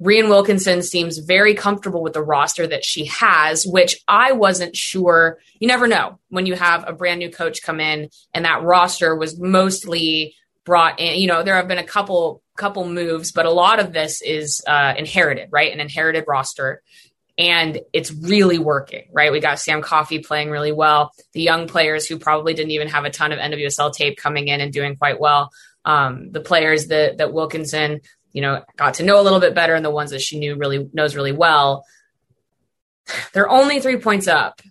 Rhian 0.02 0.28
Wilkinson 0.28 0.82
seems 0.82 1.20
very 1.20 1.54
comfortable 1.54 2.04
with 2.04 2.12
the 2.12 2.22
roster 2.22 2.68
that 2.68 2.84
she 2.84 3.06
has, 3.06 3.66
which 3.66 4.02
I 4.06 4.34
wasn't 4.34 4.76
sure. 4.76 5.40
You 5.60 5.68
never 5.68 5.88
know 5.88 6.20
when 6.30 6.46
you 6.46 6.56
have 6.56 6.84
a 6.86 6.94
brand 6.94 7.20
new 7.20 7.32
coach 7.32 7.62
come 7.62 7.80
in 7.80 8.10
and 8.34 8.44
that 8.44 8.64
roster 8.64 9.16
was 9.16 9.40
mostly 9.40 10.36
brought 10.66 11.00
in 11.00 11.20
you 11.20 11.28
know 11.28 11.44
there 11.44 11.56
have 11.56 11.68
been 11.68 11.78
a 11.78 11.84
couple 11.84 12.42
couple 12.56 12.88
moves 12.88 13.32
but 13.32 13.46
a 13.46 13.52
lot 13.52 13.80
of 13.80 13.94
this 13.94 14.22
is 14.22 14.64
uh, 14.68 14.94
inherited 14.98 15.50
right? 15.52 15.74
An 15.74 15.80
inherited 15.80 16.26
roster. 16.28 16.82
And 17.36 17.80
it's 17.94 18.14
really 18.14 18.60
working 18.60 19.06
right? 19.12 19.32
We 19.32 19.40
got 19.40 19.60
Sam 19.60 19.82
Coffey 19.82 20.20
playing 20.20 20.52
really 20.52 20.72
well. 20.72 21.12
The 21.34 21.42
young 21.42 21.68
players 21.68 22.06
who 22.06 22.20
probably 22.20 22.54
didn't 22.54 22.72
even 22.72 22.90
have 22.90 23.06
a 23.06 23.10
ton 23.10 23.32
of 23.32 23.40
nwsl 23.40 23.94
tape 23.94 24.18
coming 24.18 24.48
in 24.48 24.62
and 24.62 24.72
doing 24.72 24.96
quite 24.96 25.20
well. 25.20 25.52
Um, 25.86 26.32
the 26.32 26.42
players 26.42 26.88
that 26.88 27.18
that 27.18 27.34
wilkinson 27.34 28.02
you 28.32 28.42
know 28.42 28.64
got 28.78 28.96
to 28.96 29.04
know 29.04 29.20
a 29.20 29.24
little 29.24 29.40
bit 29.40 29.56
better 29.56 29.74
and 29.74 29.84
the 29.84 29.92
ones 29.92 30.12
that 30.12 30.22
she 30.22 30.40
knew 30.40 30.56
really 30.56 30.90
knows 30.94 31.16
really 31.16 31.32
well. 31.32 31.86
They're 33.34 33.50
only 33.50 33.80
three 33.82 33.98
points 33.98 34.28
up. 34.28 34.62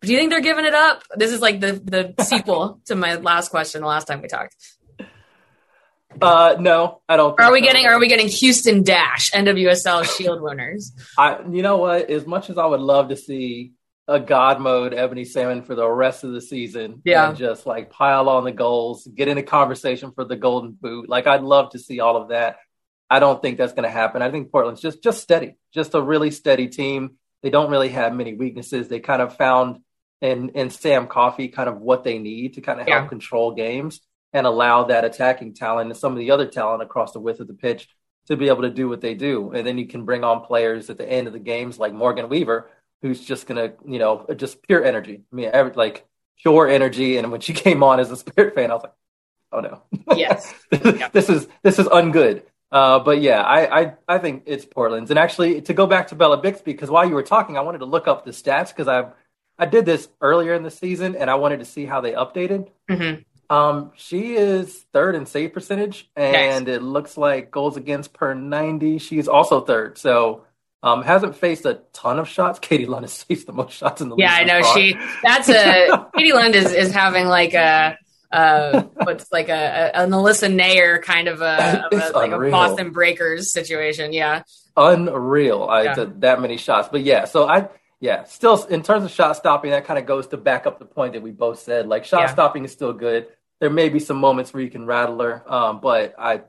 Do 0.00 0.12
you 0.12 0.18
think 0.18 0.30
they're 0.30 0.40
giving 0.40 0.64
it 0.64 0.74
up? 0.74 1.02
This 1.16 1.32
is 1.32 1.40
like 1.40 1.58
the 1.58 1.72
the 1.72 2.24
sequel 2.24 2.80
to 2.86 2.94
my 2.94 3.16
last 3.16 3.48
question 3.48 3.80
the 3.80 3.88
last 3.88 4.06
time 4.06 4.22
we 4.22 4.28
talked 4.28 4.54
uh, 6.22 6.56
no, 6.58 7.00
I 7.08 7.16
don't. 7.16 7.38
Are 7.40 7.52
we 7.52 7.60
getting? 7.60 7.86
Are 7.86 7.98
we 7.98 8.08
getting 8.08 8.28
Houston 8.28 8.82
Dash 8.82 9.30
NWSL 9.32 10.04
Shield 10.16 10.40
winners? 10.40 10.92
I, 11.18 11.40
you 11.50 11.62
know 11.62 11.78
what? 11.78 12.10
As 12.10 12.26
much 12.26 12.50
as 12.50 12.58
I 12.58 12.66
would 12.66 12.80
love 12.80 13.08
to 13.08 13.16
see 13.16 13.72
a 14.08 14.20
God 14.20 14.60
mode 14.60 14.94
Ebony 14.94 15.24
Salmon 15.24 15.62
for 15.62 15.74
the 15.74 15.88
rest 15.88 16.24
of 16.24 16.32
the 16.32 16.40
season, 16.40 17.02
yeah, 17.04 17.28
and 17.28 17.36
just 17.36 17.66
like 17.66 17.90
pile 17.90 18.28
on 18.28 18.44
the 18.44 18.52
goals, 18.52 19.06
get 19.06 19.28
in 19.28 19.38
a 19.38 19.42
conversation 19.42 20.12
for 20.12 20.24
the 20.24 20.36
Golden 20.36 20.72
Boot. 20.72 21.08
Like 21.08 21.26
I'd 21.26 21.42
love 21.42 21.70
to 21.70 21.78
see 21.78 22.00
all 22.00 22.16
of 22.16 22.28
that. 22.28 22.58
I 23.08 23.18
don't 23.18 23.40
think 23.40 23.58
that's 23.58 23.72
going 23.72 23.84
to 23.84 23.90
happen. 23.90 24.22
I 24.22 24.30
think 24.30 24.50
Portland's 24.50 24.80
just 24.80 25.02
just 25.02 25.22
steady, 25.22 25.56
just 25.72 25.94
a 25.94 26.02
really 26.02 26.30
steady 26.30 26.68
team. 26.68 27.16
They 27.42 27.50
don't 27.50 27.70
really 27.70 27.90
have 27.90 28.14
many 28.14 28.34
weaknesses. 28.34 28.88
They 28.88 29.00
kind 29.00 29.22
of 29.22 29.36
found 29.36 29.78
in 30.20 30.50
in 30.50 30.70
Sam 30.70 31.06
Coffey 31.06 31.48
kind 31.48 31.68
of 31.68 31.78
what 31.78 32.04
they 32.04 32.18
need 32.18 32.54
to 32.54 32.60
kind 32.60 32.80
of 32.80 32.86
help 32.86 33.04
yeah. 33.04 33.08
control 33.08 33.54
games 33.54 34.00
and 34.32 34.46
allow 34.46 34.84
that 34.84 35.04
attacking 35.04 35.54
talent 35.54 35.90
and 35.90 35.98
some 35.98 36.12
of 36.12 36.18
the 36.18 36.30
other 36.30 36.46
talent 36.46 36.82
across 36.82 37.12
the 37.12 37.20
width 37.20 37.40
of 37.40 37.46
the 37.46 37.54
pitch 37.54 37.88
to 38.26 38.36
be 38.36 38.48
able 38.48 38.62
to 38.62 38.70
do 38.70 38.88
what 38.88 39.00
they 39.00 39.14
do. 39.14 39.52
And 39.52 39.66
then 39.66 39.78
you 39.78 39.86
can 39.86 40.04
bring 40.04 40.24
on 40.24 40.42
players 40.42 40.90
at 40.90 40.98
the 40.98 41.08
end 41.08 41.26
of 41.26 41.32
the 41.32 41.38
games 41.38 41.78
like 41.78 41.92
Morgan 41.92 42.28
Weaver, 42.28 42.70
who's 43.02 43.24
just 43.24 43.46
going 43.46 43.56
to, 43.56 43.76
you 43.86 43.98
know, 43.98 44.26
just 44.36 44.62
pure 44.62 44.84
energy. 44.84 45.22
I 45.32 45.34
mean, 45.34 45.50
every, 45.52 45.72
like 45.72 46.06
pure 46.42 46.68
energy. 46.68 47.16
And 47.16 47.30
when 47.30 47.40
she 47.40 47.52
came 47.64 47.82
on 47.82 48.00
as 48.00 48.10
a 48.10 48.16
Spirit 48.16 48.54
fan, 48.54 48.70
I 48.70 48.74
was 48.74 48.82
like, 48.82 48.94
oh 49.52 49.60
no. 49.60 49.82
Yes. 50.16 50.52
this 51.12 51.28
is 51.28 51.48
this 51.62 51.78
is 51.78 51.86
ungood. 51.86 52.42
Uh, 52.72 52.98
but 52.98 53.22
yeah, 53.22 53.42
I, 53.42 53.80
I 53.80 53.94
I 54.08 54.18
think 54.18 54.42
it's 54.46 54.64
Portland's. 54.64 55.10
And 55.10 55.18
actually, 55.18 55.62
to 55.62 55.72
go 55.72 55.86
back 55.86 56.08
to 56.08 56.16
Bella 56.16 56.36
Bixby, 56.36 56.72
because 56.72 56.90
while 56.90 57.08
you 57.08 57.14
were 57.14 57.22
talking, 57.22 57.56
I 57.56 57.60
wanted 57.60 57.78
to 57.78 57.84
look 57.84 58.08
up 58.08 58.24
the 58.24 58.32
stats 58.32 58.68
because 58.68 58.88
I 58.88 59.06
I 59.58 59.66
did 59.66 59.86
this 59.86 60.08
earlier 60.20 60.54
in 60.54 60.62
the 60.62 60.70
season 60.70 61.16
and 61.16 61.30
I 61.30 61.36
wanted 61.36 61.60
to 61.60 61.64
see 61.64 61.86
how 61.86 62.00
they 62.00 62.12
updated. 62.12 62.68
Mm-hmm. 62.90 63.22
Um, 63.48 63.92
she 63.96 64.34
is 64.34 64.84
third 64.92 65.14
in 65.14 65.26
save 65.26 65.52
percentage, 65.52 66.10
and 66.16 66.66
nice. 66.66 66.76
it 66.76 66.82
looks 66.82 67.16
like 67.16 67.50
goals 67.50 67.76
against 67.76 68.12
per 68.12 68.34
ninety. 68.34 68.98
She's 68.98 69.28
also 69.28 69.60
third, 69.60 69.98
so 69.98 70.44
um, 70.82 71.02
hasn't 71.02 71.36
faced 71.36 71.64
a 71.64 71.80
ton 71.92 72.18
of 72.18 72.28
shots. 72.28 72.58
Katie 72.62 72.86
Lund 72.86 73.04
has 73.04 73.22
faced 73.22 73.46
the 73.46 73.52
most 73.52 73.72
shots 73.72 74.00
in 74.00 74.08
the 74.08 74.16
yeah, 74.16 74.38
league. 74.38 74.46
Yeah, 74.46 74.56
I 74.56 74.60
know 74.60 74.74
she. 74.74 74.98
That's 75.22 75.48
a 75.48 76.08
Katie 76.16 76.32
Lund 76.32 76.54
is 76.54 76.72
is 76.72 76.92
having 76.92 77.26
like 77.26 77.54
a. 77.54 77.98
Uh, 78.32 78.82
what's 78.94 79.30
like 79.30 79.48
a, 79.48 79.52
a, 79.52 80.02
an 80.02 80.10
Alyssa 80.10 80.52
Naeher 80.52 81.00
kind 81.00 81.28
of 81.28 81.40
a, 81.40 81.86
of 81.92 81.92
a 81.92 82.10
like 82.14 82.32
a 82.32 82.50
Boston 82.50 82.90
Breakers 82.90 83.52
situation, 83.52 84.12
yeah. 84.12 84.42
Unreal, 84.76 85.62
I 85.62 85.84
yeah. 85.84 86.06
that 86.18 86.40
many 86.40 86.56
shots, 86.56 86.88
but 86.90 87.02
yeah. 87.02 87.24
So 87.24 87.48
I, 87.48 87.68
yeah, 88.00 88.24
still 88.24 88.62
in 88.64 88.82
terms 88.82 89.04
of 89.04 89.10
shot 89.10 89.36
stopping, 89.36 89.70
that 89.70 89.84
kind 89.84 89.98
of 89.98 90.06
goes 90.06 90.26
to 90.28 90.36
back 90.36 90.66
up 90.66 90.78
the 90.78 90.84
point 90.84 91.14
that 91.14 91.22
we 91.22 91.30
both 91.30 91.60
said. 91.60 91.86
Like 91.86 92.04
shot 92.04 92.20
yeah. 92.20 92.26
stopping 92.26 92.64
is 92.64 92.72
still 92.72 92.92
good. 92.92 93.28
There 93.60 93.70
may 93.70 93.88
be 93.88 94.00
some 94.00 94.18
moments 94.18 94.52
where 94.52 94.62
you 94.62 94.70
can 94.70 94.86
rattle 94.86 95.20
her, 95.22 95.42
um, 95.50 95.80
but 95.80 96.14
I, 96.18 96.42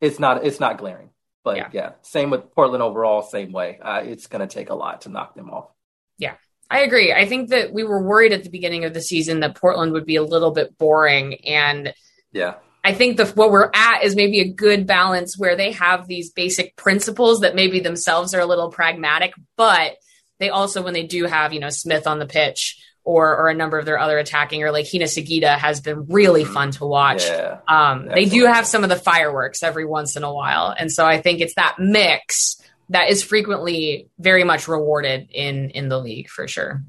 it's 0.00 0.18
not 0.18 0.44
it's 0.44 0.60
not 0.60 0.78
glaring. 0.78 1.10
But 1.44 1.56
yeah, 1.56 1.68
yeah 1.72 1.90
same 2.02 2.30
with 2.30 2.52
Portland 2.52 2.82
overall, 2.82 3.22
same 3.22 3.52
way. 3.52 3.78
Uh, 3.80 4.02
it's 4.04 4.26
going 4.26 4.46
to 4.46 4.52
take 4.52 4.70
a 4.70 4.74
lot 4.74 5.02
to 5.02 5.08
knock 5.08 5.34
them 5.34 5.50
off. 5.50 5.70
Yeah, 6.18 6.34
I 6.70 6.80
agree. 6.80 7.12
I 7.12 7.26
think 7.26 7.50
that 7.50 7.72
we 7.72 7.84
were 7.84 8.02
worried 8.02 8.32
at 8.32 8.44
the 8.44 8.50
beginning 8.50 8.84
of 8.84 8.94
the 8.94 9.00
season 9.00 9.40
that 9.40 9.56
Portland 9.56 9.92
would 9.92 10.06
be 10.06 10.16
a 10.16 10.22
little 10.22 10.52
bit 10.52 10.78
boring, 10.78 11.34
and 11.46 11.92
yeah, 12.32 12.54
I 12.84 12.94
think 12.94 13.16
the 13.16 13.26
what 13.26 13.50
we're 13.50 13.70
at 13.74 14.04
is 14.04 14.16
maybe 14.16 14.40
a 14.40 14.52
good 14.52 14.86
balance 14.86 15.38
where 15.38 15.56
they 15.56 15.72
have 15.72 16.06
these 16.06 16.30
basic 16.30 16.76
principles 16.76 17.40
that 17.40 17.54
maybe 17.54 17.80
themselves 17.80 18.34
are 18.34 18.40
a 18.40 18.46
little 18.46 18.70
pragmatic, 18.70 19.34
but 19.56 19.96
they 20.38 20.50
also 20.50 20.82
when 20.82 20.94
they 20.94 21.06
do 21.06 21.24
have 21.24 21.52
you 21.52 21.60
know 21.60 21.70
Smith 21.70 22.06
on 22.06 22.18
the 22.18 22.26
pitch 22.26 22.82
or 23.08 23.34
or 23.38 23.48
a 23.48 23.54
number 23.54 23.78
of 23.78 23.86
their 23.86 23.98
other 23.98 24.18
attacking 24.18 24.62
or 24.62 24.70
like 24.70 24.86
Hina 24.86 25.06
Sugita 25.06 25.56
has 25.56 25.80
been 25.80 26.04
really 26.08 26.44
mm-hmm. 26.44 26.52
fun 26.52 26.70
to 26.72 26.84
watch. 26.84 27.24
Yeah, 27.24 27.60
um, 27.66 28.06
they 28.06 28.26
do 28.26 28.44
have 28.44 28.66
some 28.66 28.84
of 28.84 28.90
the 28.90 28.96
fireworks 28.96 29.62
every 29.62 29.86
once 29.86 30.16
in 30.16 30.24
a 30.24 30.32
while, 30.32 30.74
and 30.78 30.92
so 30.92 31.06
I 31.06 31.18
think 31.22 31.40
it's 31.40 31.54
that 31.54 31.76
mix 31.78 32.60
that 32.90 33.08
is 33.08 33.22
frequently 33.22 34.10
very 34.18 34.44
much 34.44 34.68
rewarded 34.68 35.28
in 35.32 35.70
in 35.70 35.88
the 35.88 35.98
league 35.98 36.28
for 36.28 36.46
sure. 36.46 36.82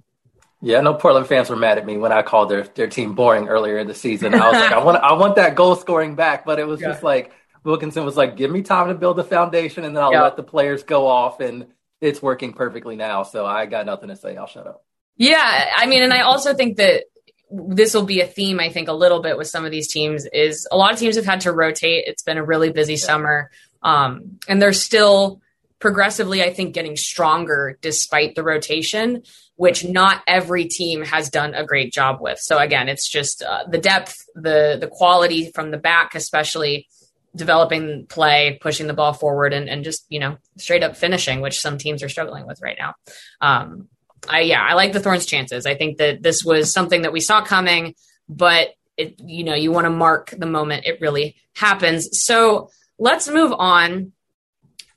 Yeah, 0.61 0.79
I 0.79 0.81
know 0.81 0.93
Portland 0.93 1.25
fans 1.25 1.49
were 1.49 1.55
mad 1.55 1.77
at 1.77 1.85
me 1.85 1.95
when 1.95 2.11
I 2.11 2.21
called 2.21 2.49
their 2.49 2.63
their 2.63 2.87
team 2.87 3.15
boring 3.15 3.47
earlier 3.47 3.77
in 3.77 3.87
the 3.87 3.95
season. 3.95 4.33
I 4.33 4.49
was 4.49 4.59
like, 4.59 4.73
I 4.73 4.83
want 4.83 4.97
I 4.97 5.13
want 5.13 5.37
that 5.37 5.55
goal 5.55 5.77
scoring 5.77 6.15
back, 6.15 6.45
but 6.45 6.59
it 6.59 6.67
was 6.67 6.81
yeah. 6.81 6.89
just 6.89 7.01
like 7.01 7.31
Wilkinson 7.63 8.03
was 8.03 8.17
like, 8.17 8.35
give 8.35 8.51
me 8.51 8.61
time 8.61 8.89
to 8.89 8.93
build 8.93 9.15
the 9.15 9.23
foundation, 9.23 9.85
and 9.85 9.95
then 9.95 10.03
I'll 10.03 10.11
yeah. 10.11 10.23
let 10.23 10.35
the 10.35 10.43
players 10.43 10.83
go 10.83 11.07
off, 11.07 11.39
and 11.39 11.67
it's 12.01 12.21
working 12.21 12.51
perfectly 12.51 12.97
now. 12.97 13.23
So 13.23 13.45
I 13.45 13.67
got 13.67 13.85
nothing 13.85 14.09
to 14.09 14.17
say. 14.17 14.35
I'll 14.35 14.47
shut 14.47 14.67
up. 14.67 14.83
Yeah, 15.19 15.73
I 15.75 15.85
mean, 15.85 16.01
and 16.01 16.13
I 16.13 16.21
also 16.21 16.53
think 16.53 16.77
that 16.77 17.03
this 17.51 17.93
will 17.93 18.05
be 18.05 18.21
a 18.21 18.25
theme. 18.25 18.59
I 18.59 18.69
think 18.69 18.87
a 18.87 18.93
little 18.93 19.21
bit 19.21 19.37
with 19.37 19.47
some 19.47 19.65
of 19.65 19.71
these 19.71 19.91
teams 19.91 20.25
is 20.31 20.65
a 20.71 20.77
lot 20.77 20.93
of 20.93 20.97
teams 20.97 21.17
have 21.17 21.25
had 21.25 21.41
to 21.41 21.51
rotate. 21.51 22.05
It's 22.07 22.23
been 22.23 22.37
a 22.37 22.43
really 22.43 22.71
busy 22.71 22.95
summer, 22.95 23.51
um, 23.83 24.39
and 24.47 24.61
they're 24.61 24.71
still 24.71 25.41
progressively, 25.79 26.41
I 26.41 26.53
think, 26.53 26.73
getting 26.73 26.95
stronger 26.95 27.77
despite 27.81 28.35
the 28.35 28.43
rotation, 28.43 29.23
which 29.57 29.83
not 29.83 30.23
every 30.25 30.65
team 30.65 31.03
has 31.03 31.29
done 31.29 31.53
a 31.53 31.65
great 31.65 31.91
job 31.91 32.21
with. 32.21 32.39
So 32.39 32.57
again, 32.57 32.87
it's 32.87 33.09
just 33.09 33.43
uh, 33.43 33.65
the 33.69 33.77
depth, 33.77 34.25
the 34.35 34.77
the 34.79 34.87
quality 34.87 35.51
from 35.51 35.71
the 35.71 35.77
back, 35.77 36.15
especially 36.15 36.87
developing 37.35 38.05
play, 38.07 38.57
pushing 38.61 38.87
the 38.87 38.93
ball 38.93 39.11
forward, 39.11 39.51
and, 39.51 39.67
and 39.67 39.83
just 39.83 40.05
you 40.07 40.21
know 40.21 40.37
straight 40.57 40.83
up 40.83 40.95
finishing, 40.95 41.41
which 41.41 41.59
some 41.59 41.77
teams 41.77 42.03
are 42.03 42.09
struggling 42.09 42.47
with 42.47 42.61
right 42.61 42.77
now. 42.79 42.93
Um, 43.41 43.89
I 44.27 44.41
yeah, 44.41 44.63
I 44.63 44.73
like 44.73 44.93
the 44.93 44.99
Thorns' 44.99 45.25
chances. 45.25 45.65
I 45.65 45.75
think 45.75 45.97
that 45.97 46.21
this 46.21 46.43
was 46.43 46.73
something 46.73 47.03
that 47.03 47.13
we 47.13 47.19
saw 47.19 47.43
coming, 47.43 47.95
but 48.27 48.69
it 48.97 49.19
you 49.19 49.43
know 49.43 49.53
you 49.53 49.71
want 49.71 49.85
to 49.85 49.91
mark 49.91 50.33
the 50.37 50.45
moment 50.45 50.85
it 50.85 51.01
really 51.01 51.35
happens. 51.55 52.23
So 52.23 52.69
let's 52.97 53.29
move 53.29 53.53
on 53.57 54.11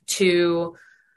to 0.07 0.75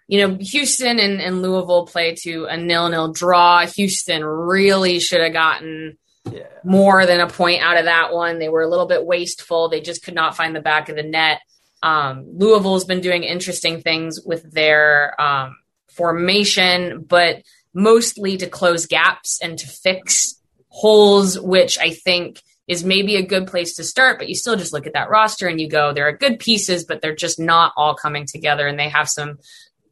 you 0.08 0.26
know 0.26 0.36
Houston 0.40 0.98
and, 0.98 1.20
and 1.20 1.42
Louisville 1.42 1.86
play 1.86 2.14
to 2.22 2.46
a 2.46 2.56
nil 2.56 2.88
nil 2.88 3.12
draw. 3.12 3.66
Houston 3.66 4.24
really 4.24 5.00
should 5.00 5.20
have 5.20 5.32
gotten 5.32 5.98
yeah. 6.30 6.46
more 6.64 7.06
than 7.06 7.20
a 7.20 7.28
point 7.28 7.62
out 7.62 7.76
of 7.76 7.86
that 7.86 8.12
one. 8.12 8.38
They 8.38 8.48
were 8.48 8.62
a 8.62 8.68
little 8.68 8.86
bit 8.86 9.04
wasteful. 9.04 9.68
They 9.68 9.80
just 9.80 10.04
could 10.04 10.14
not 10.14 10.36
find 10.36 10.54
the 10.54 10.60
back 10.60 10.88
of 10.88 10.96
the 10.96 11.02
net. 11.02 11.40
Um, 11.82 12.24
Louisville's 12.38 12.84
been 12.84 13.00
doing 13.00 13.22
interesting 13.24 13.80
things 13.80 14.20
with 14.24 14.50
their 14.50 15.20
um, 15.20 15.56
formation, 15.90 17.04
but 17.06 17.42
mostly 17.76 18.38
to 18.38 18.48
close 18.48 18.86
gaps 18.86 19.38
and 19.42 19.58
to 19.58 19.66
fix 19.66 20.40
holes, 20.68 21.38
which 21.38 21.78
I 21.78 21.90
think 21.90 22.42
is 22.66 22.82
maybe 22.82 23.16
a 23.16 23.26
good 23.26 23.46
place 23.46 23.76
to 23.76 23.84
start. 23.84 24.18
But 24.18 24.30
you 24.30 24.34
still 24.34 24.56
just 24.56 24.72
look 24.72 24.86
at 24.86 24.94
that 24.94 25.10
roster 25.10 25.46
and 25.46 25.60
you 25.60 25.68
go, 25.68 25.92
there 25.92 26.08
are 26.08 26.16
good 26.16 26.38
pieces, 26.38 26.84
but 26.84 27.02
they're 27.02 27.14
just 27.14 27.38
not 27.38 27.74
all 27.76 27.94
coming 27.94 28.26
together. 28.26 28.66
And 28.66 28.78
they 28.78 28.88
have 28.88 29.10
some 29.10 29.38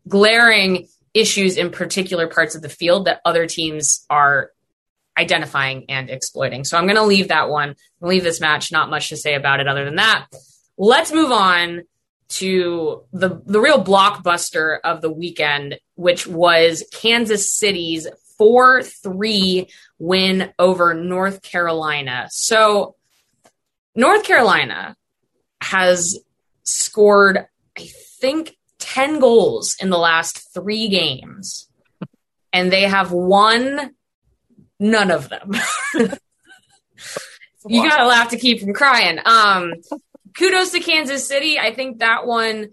glaring 0.08 0.88
issues 1.12 1.58
in 1.58 1.70
particular 1.70 2.26
parts 2.26 2.54
of 2.54 2.62
the 2.62 2.70
field 2.70 3.04
that 3.04 3.20
other 3.22 3.46
teams 3.46 4.06
are 4.08 4.50
identifying 5.16 5.84
and 5.90 6.08
exploiting. 6.08 6.64
So 6.64 6.78
I'm 6.78 6.86
going 6.86 6.96
to 6.96 7.04
leave 7.04 7.28
that 7.28 7.50
one, 7.50 7.76
leave 8.00 8.24
this 8.24 8.40
match. 8.40 8.72
Not 8.72 8.88
much 8.88 9.10
to 9.10 9.16
say 9.16 9.34
about 9.34 9.60
it 9.60 9.68
other 9.68 9.84
than 9.84 9.96
that. 9.96 10.26
Let's 10.78 11.12
move 11.12 11.30
on 11.30 11.82
to 12.30 13.04
the 13.12 13.42
the 13.44 13.60
real 13.60 13.84
blockbuster 13.84 14.78
of 14.82 15.02
the 15.02 15.12
weekend, 15.12 15.78
which 15.94 16.26
was 16.26 16.84
Kansas 16.92 17.50
City's 17.50 18.06
4-3 18.40 19.70
win 19.98 20.52
over 20.58 20.94
North 20.94 21.42
Carolina. 21.42 22.28
So 22.30 22.96
North 23.94 24.24
Carolina 24.24 24.96
has 25.60 26.18
scored 26.64 27.46
I 27.76 27.88
think 28.20 28.56
10 28.78 29.18
goals 29.18 29.76
in 29.80 29.90
the 29.90 29.98
last 29.98 30.52
3 30.54 30.88
games. 30.88 31.68
And 32.52 32.72
they 32.72 32.82
have 32.82 33.10
won 33.10 33.94
None 34.80 35.10
of 35.10 35.28
them. 35.28 35.52
you 37.66 37.88
gotta 37.88 38.06
laugh 38.06 38.30
to 38.30 38.38
keep 38.38 38.60
from 38.60 38.72
crying. 38.74 39.18
Um, 39.24 39.74
kudos 40.36 40.72
to 40.72 40.80
Kansas 40.80 41.26
City. 41.26 41.58
I 41.58 41.74
think 41.74 42.00
that 42.00 42.26
one. 42.26 42.70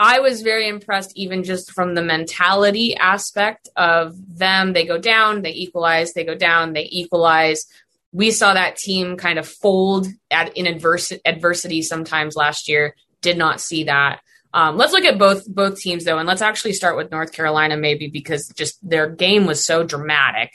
I 0.00 0.20
was 0.20 0.40
very 0.40 0.66
impressed, 0.66 1.12
even 1.14 1.44
just 1.44 1.72
from 1.72 1.94
the 1.94 2.02
mentality 2.02 2.96
aspect 2.96 3.68
of 3.76 4.14
them. 4.38 4.72
They 4.72 4.86
go 4.86 4.98
down, 4.98 5.42
they 5.42 5.52
equalize, 5.52 6.14
they 6.14 6.24
go 6.24 6.34
down, 6.34 6.72
they 6.72 6.88
equalize. 6.90 7.66
We 8.10 8.30
saw 8.30 8.54
that 8.54 8.76
team 8.76 9.16
kind 9.16 9.38
of 9.38 9.46
fold 9.46 10.06
at 10.30 10.56
in 10.56 10.66
adversity 10.66 11.82
sometimes 11.82 12.34
last 12.34 12.66
year. 12.68 12.96
Did 13.20 13.36
not 13.36 13.60
see 13.60 13.84
that. 13.84 14.20
Um, 14.54 14.76
let's 14.76 14.92
look 14.92 15.04
at 15.04 15.18
both 15.18 15.46
both 15.46 15.78
teams 15.78 16.04
though, 16.04 16.18
and 16.18 16.26
let's 16.26 16.42
actually 16.42 16.72
start 16.72 16.96
with 16.96 17.10
North 17.12 17.32
Carolina 17.32 17.76
maybe 17.76 18.08
because 18.08 18.48
just 18.48 18.78
their 18.82 19.08
game 19.08 19.46
was 19.46 19.64
so 19.64 19.84
dramatic 19.84 20.50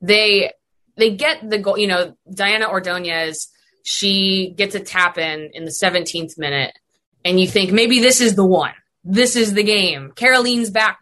they 0.00 0.52
they 0.96 1.14
get 1.14 1.48
the 1.48 1.58
goal. 1.58 1.78
You 1.78 1.86
know, 1.86 2.16
Diana 2.32 2.66
Ordoñez, 2.66 3.48
she 3.82 4.52
gets 4.56 4.74
a 4.74 4.80
tap 4.80 5.18
in 5.18 5.50
in 5.52 5.64
the 5.64 5.70
17th 5.70 6.38
minute, 6.38 6.76
and 7.26 7.38
you 7.38 7.46
think 7.46 7.72
maybe 7.72 8.00
this 8.00 8.20
is 8.20 8.34
the 8.34 8.46
one. 8.46 8.72
This 9.04 9.36
is 9.36 9.52
the 9.52 9.62
game. 9.62 10.12
Caroline's 10.12 10.70
back. 10.70 10.98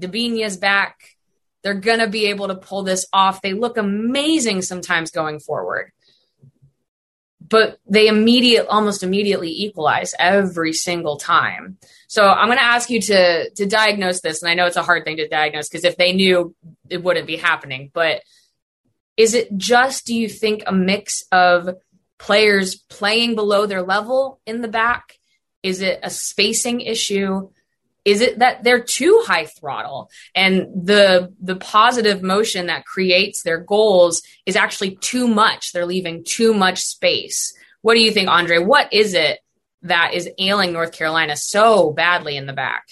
Debinha's 0.00 0.56
back. 0.56 1.16
They're 1.62 1.74
gonna 1.74 2.08
be 2.08 2.26
able 2.26 2.48
to 2.48 2.54
pull 2.54 2.84
this 2.84 3.06
off. 3.12 3.42
They 3.42 3.52
look 3.52 3.76
amazing 3.76 4.62
sometimes 4.62 5.10
going 5.10 5.40
forward 5.40 5.92
but 7.48 7.78
they 7.86 8.08
immediate 8.08 8.66
almost 8.66 9.02
immediately 9.02 9.50
equalize 9.50 10.14
every 10.18 10.72
single 10.72 11.16
time. 11.16 11.78
So 12.08 12.26
I'm 12.26 12.48
going 12.48 12.58
to 12.58 12.64
ask 12.64 12.90
you 12.90 13.00
to 13.02 13.50
to 13.50 13.66
diagnose 13.66 14.20
this 14.20 14.42
and 14.42 14.50
I 14.50 14.54
know 14.54 14.66
it's 14.66 14.76
a 14.76 14.82
hard 14.82 15.04
thing 15.04 15.16
to 15.18 15.28
diagnose 15.28 15.68
because 15.68 15.84
if 15.84 15.96
they 15.96 16.12
knew 16.12 16.54
it 16.88 17.02
wouldn't 17.02 17.26
be 17.26 17.36
happening, 17.36 17.90
but 17.92 18.22
is 19.16 19.34
it 19.34 19.56
just 19.56 20.06
do 20.06 20.14
you 20.14 20.28
think 20.28 20.64
a 20.66 20.72
mix 20.72 21.24
of 21.32 21.70
players 22.18 22.76
playing 22.76 23.34
below 23.34 23.66
their 23.66 23.82
level 23.82 24.40
in 24.46 24.60
the 24.60 24.68
back? 24.68 25.18
Is 25.66 25.80
it 25.82 25.98
a 26.02 26.10
spacing 26.10 26.80
issue? 26.80 27.48
is 28.06 28.20
it 28.20 28.38
that 28.38 28.62
they're 28.62 28.80
too 28.80 29.24
high 29.26 29.44
throttle 29.44 30.08
and 30.34 30.68
the 30.72 31.34
the 31.40 31.56
positive 31.56 32.22
motion 32.22 32.66
that 32.66 32.86
creates 32.86 33.42
their 33.42 33.58
goals 33.58 34.22
is 34.46 34.56
actually 34.56 34.94
too 34.96 35.26
much 35.26 35.72
they're 35.72 35.84
leaving 35.84 36.24
too 36.24 36.54
much 36.54 36.78
space 36.78 37.52
what 37.82 37.94
do 37.94 38.00
you 38.00 38.12
think 38.12 38.30
andre 38.30 38.58
what 38.58 38.90
is 38.92 39.12
it 39.12 39.40
that 39.82 40.14
is 40.14 40.30
ailing 40.38 40.72
north 40.72 40.92
carolina 40.92 41.36
so 41.36 41.92
badly 41.92 42.36
in 42.36 42.46
the 42.46 42.52
back 42.52 42.84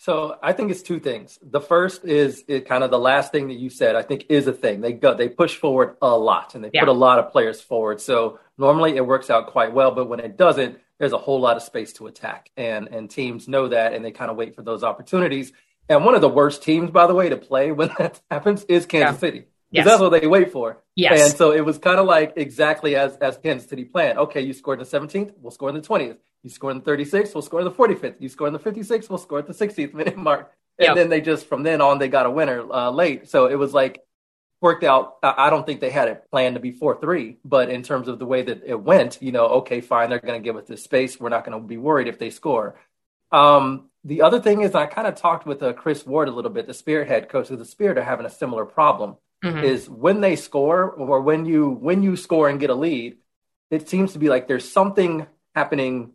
so 0.00 0.38
I 0.42 0.54
think 0.54 0.70
it's 0.70 0.80
two 0.80 1.00
things. 1.00 1.38
The 1.42 1.60
first 1.60 2.06
is 2.06 2.42
it 2.48 2.66
kind 2.66 2.82
of 2.82 2.90
the 2.90 2.98
last 2.98 3.30
thing 3.30 3.48
that 3.48 3.58
you 3.58 3.68
said. 3.68 3.94
I 3.94 4.00
think 4.00 4.24
is 4.30 4.46
a 4.46 4.54
thing. 4.54 4.80
They 4.80 4.94
go 4.94 5.12
they 5.12 5.28
push 5.28 5.56
forward 5.56 5.96
a 6.00 6.16
lot 6.16 6.54
and 6.54 6.64
they 6.64 6.70
yeah. 6.72 6.80
put 6.80 6.88
a 6.88 6.92
lot 6.92 7.18
of 7.18 7.30
players 7.30 7.60
forward. 7.60 8.00
So 8.00 8.38
normally 8.56 8.96
it 8.96 9.04
works 9.04 9.28
out 9.28 9.48
quite 9.48 9.74
well, 9.74 9.90
but 9.90 10.08
when 10.08 10.20
it 10.20 10.38
doesn't, 10.38 10.78
there's 10.98 11.12
a 11.12 11.18
whole 11.18 11.40
lot 11.40 11.56
of 11.56 11.62
space 11.62 11.92
to 11.94 12.06
attack. 12.06 12.50
And 12.56 12.88
and 12.88 13.10
teams 13.10 13.48
know 13.48 13.68
that 13.68 13.94
and 13.94 14.04
they 14.04 14.10
kind 14.10 14.30
of 14.30 14.36
wait 14.36 14.54
for 14.54 14.62
those 14.62 14.84
opportunities. 14.84 15.52
And 15.88 16.04
one 16.04 16.14
of 16.14 16.20
the 16.20 16.28
worst 16.28 16.62
teams, 16.62 16.90
by 16.90 17.06
the 17.06 17.14
way, 17.14 17.28
to 17.28 17.36
play 17.36 17.72
when 17.72 17.90
that 17.98 18.20
happens 18.30 18.64
is 18.64 18.86
Kansas 18.86 19.16
yeah. 19.16 19.20
City. 19.20 19.44
Yes. 19.70 19.84
that's 19.84 20.00
what 20.00 20.12
they 20.12 20.26
wait 20.26 20.50
for. 20.50 20.82
Yes. 20.96 21.20
And 21.20 21.36
so 21.36 21.52
it 21.52 21.60
was 21.60 21.76
kind 21.76 22.00
of 22.00 22.06
like 22.06 22.32
exactly 22.36 22.96
as 22.96 23.16
as 23.18 23.36
Kansas 23.38 23.68
City 23.68 23.84
planned. 23.84 24.18
Okay, 24.18 24.40
you 24.40 24.52
scored 24.52 24.80
in 24.80 24.86
the 24.86 24.98
17th, 24.98 25.34
we'll 25.40 25.50
score 25.50 25.68
in 25.68 25.74
the 25.74 25.80
20th. 25.80 26.16
You 26.42 26.50
score 26.50 26.70
in 26.70 26.80
the 26.80 26.90
36th, 26.90 27.34
we'll 27.34 27.42
score 27.42 27.60
in 27.60 27.64
the 27.64 27.72
45th. 27.72 28.16
You 28.20 28.28
score 28.28 28.46
in 28.46 28.52
the 28.52 28.58
56th, 28.58 29.10
we'll 29.10 29.18
score 29.18 29.40
at 29.40 29.46
the 29.46 29.52
60th 29.52 29.92
minute 29.92 30.16
mark. 30.16 30.52
And 30.78 30.86
yep. 30.86 30.96
then 30.96 31.08
they 31.08 31.20
just 31.20 31.46
from 31.46 31.64
then 31.64 31.80
on 31.80 31.98
they 31.98 32.08
got 32.08 32.26
a 32.26 32.30
winner 32.30 32.70
uh, 32.72 32.90
late. 32.90 33.28
So 33.28 33.46
it 33.46 33.56
was 33.56 33.74
like 33.74 34.02
worked 34.60 34.84
out. 34.84 35.16
I 35.22 35.50
don't 35.50 35.64
think 35.64 35.80
they 35.80 35.90
had 35.90 36.08
it 36.08 36.24
planned 36.30 36.56
to 36.56 36.60
be 36.60 36.72
four 36.72 37.00
three, 37.00 37.38
but 37.44 37.70
in 37.70 37.82
terms 37.82 38.08
of 38.08 38.18
the 38.18 38.26
way 38.26 38.42
that 38.42 38.62
it 38.64 38.80
went, 38.80 39.18
you 39.22 39.32
know, 39.32 39.46
okay, 39.46 39.80
fine, 39.80 40.10
they're 40.10 40.18
going 40.18 40.40
to 40.40 40.44
give 40.44 40.56
us 40.56 40.66
this 40.66 40.82
space. 40.82 41.18
We're 41.18 41.28
not 41.28 41.44
going 41.44 41.60
to 41.60 41.66
be 41.66 41.76
worried 41.76 42.08
if 42.08 42.18
they 42.18 42.30
score. 42.30 42.78
Um, 43.30 43.90
the 44.04 44.22
other 44.22 44.40
thing 44.40 44.62
is, 44.62 44.74
I 44.74 44.86
kind 44.86 45.06
of 45.06 45.16
talked 45.16 45.46
with 45.46 45.62
uh, 45.62 45.72
Kris 45.74 46.06
Ward 46.06 46.28
a 46.28 46.32
little 46.32 46.50
bit, 46.50 46.66
the 46.66 46.74
Spirit 46.74 47.08
head 47.08 47.28
coach 47.28 47.50
of 47.50 47.58
the 47.58 47.64
Spirit, 47.64 47.98
are 47.98 48.04
having 48.04 48.26
a 48.26 48.30
similar 48.30 48.64
problem. 48.64 49.16
Mm-hmm. 49.44 49.64
Is 49.64 49.88
when 49.88 50.20
they 50.20 50.34
score 50.34 50.90
or 50.90 51.20
when 51.20 51.46
you 51.46 51.70
when 51.70 52.02
you 52.02 52.16
score 52.16 52.48
and 52.48 52.58
get 52.58 52.70
a 52.70 52.74
lead, 52.74 53.18
it 53.70 53.88
seems 53.88 54.14
to 54.14 54.18
be 54.18 54.28
like 54.28 54.48
there's 54.48 54.68
something 54.68 55.28
happening 55.54 56.12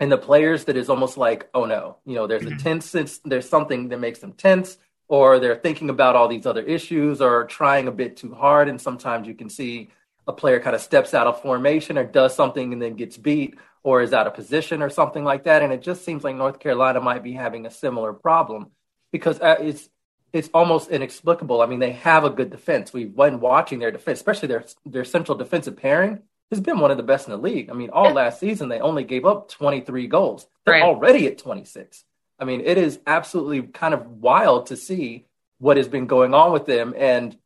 in 0.00 0.08
the 0.08 0.18
players 0.18 0.64
that 0.64 0.76
is 0.76 0.90
almost 0.90 1.16
like, 1.16 1.48
oh 1.54 1.64
no, 1.64 1.98
you 2.04 2.14
know, 2.14 2.26
there's 2.26 2.42
mm-hmm. 2.42 2.56
a 2.56 2.58
tense, 2.58 3.20
there's 3.24 3.48
something 3.48 3.88
that 3.88 4.00
makes 4.00 4.18
them 4.18 4.32
tense, 4.32 4.76
or 5.08 5.38
they're 5.38 5.56
thinking 5.56 5.90
about 5.90 6.16
all 6.16 6.28
these 6.28 6.46
other 6.46 6.62
issues, 6.62 7.20
or 7.20 7.44
trying 7.44 7.88
a 7.88 7.92
bit 7.92 8.16
too 8.16 8.34
hard, 8.34 8.68
and 8.68 8.80
sometimes 8.80 9.26
you 9.26 9.34
can 9.34 9.48
see 9.48 9.88
a 10.26 10.32
player 10.32 10.60
kind 10.60 10.74
of 10.74 10.82
steps 10.82 11.14
out 11.14 11.26
of 11.26 11.40
formation 11.40 11.96
or 11.96 12.04
does 12.04 12.34
something 12.34 12.72
and 12.72 12.82
then 12.82 12.94
gets 12.94 13.16
beat 13.16 13.56
or 13.82 14.02
is 14.02 14.12
out 14.12 14.26
of 14.26 14.34
position 14.34 14.82
or 14.82 14.90
something 14.90 15.22
like 15.22 15.44
that. 15.44 15.62
And 15.62 15.72
it 15.72 15.82
just 15.82 16.04
seems 16.04 16.24
like 16.24 16.34
North 16.34 16.58
Carolina 16.58 17.00
might 17.00 17.22
be 17.22 17.32
having 17.32 17.66
a 17.66 17.70
similar 17.70 18.12
problem 18.12 18.72
because 19.12 19.40
uh, 19.40 19.56
it's 19.60 19.88
it's 20.32 20.50
almost 20.52 20.90
inexplicable. 20.90 21.62
I 21.62 21.66
mean, 21.66 21.78
they 21.78 21.92
have 21.92 22.24
a 22.24 22.30
good 22.30 22.50
defense. 22.50 22.92
We've 22.92 23.14
been 23.14 23.40
watching 23.40 23.78
their 23.78 23.92
defense, 23.92 24.18
especially 24.18 24.48
their 24.48 24.64
their 24.84 25.04
central 25.04 25.38
defensive 25.38 25.76
pairing 25.76 26.22
has 26.50 26.60
been 26.60 26.78
one 26.78 26.90
of 26.90 26.96
the 26.96 27.02
best 27.02 27.26
in 27.26 27.32
the 27.32 27.38
league. 27.38 27.70
I 27.70 27.72
mean, 27.72 27.90
all 27.90 28.12
last 28.12 28.38
season 28.40 28.68
they 28.68 28.80
only 28.80 29.04
gave 29.04 29.24
up 29.24 29.48
23 29.50 30.06
goals. 30.06 30.46
They're 30.64 30.74
right. 30.74 30.82
already 30.82 31.26
at 31.26 31.38
26. 31.38 32.04
I 32.38 32.44
mean, 32.44 32.60
it 32.60 32.78
is 32.78 32.98
absolutely 33.06 33.62
kind 33.62 33.94
of 33.94 34.06
wild 34.06 34.66
to 34.66 34.76
see 34.76 35.26
what 35.58 35.76
has 35.78 35.88
been 35.88 36.06
going 36.06 36.34
on 36.34 36.52
with 36.52 36.66
them, 36.66 36.94
and 36.96 37.36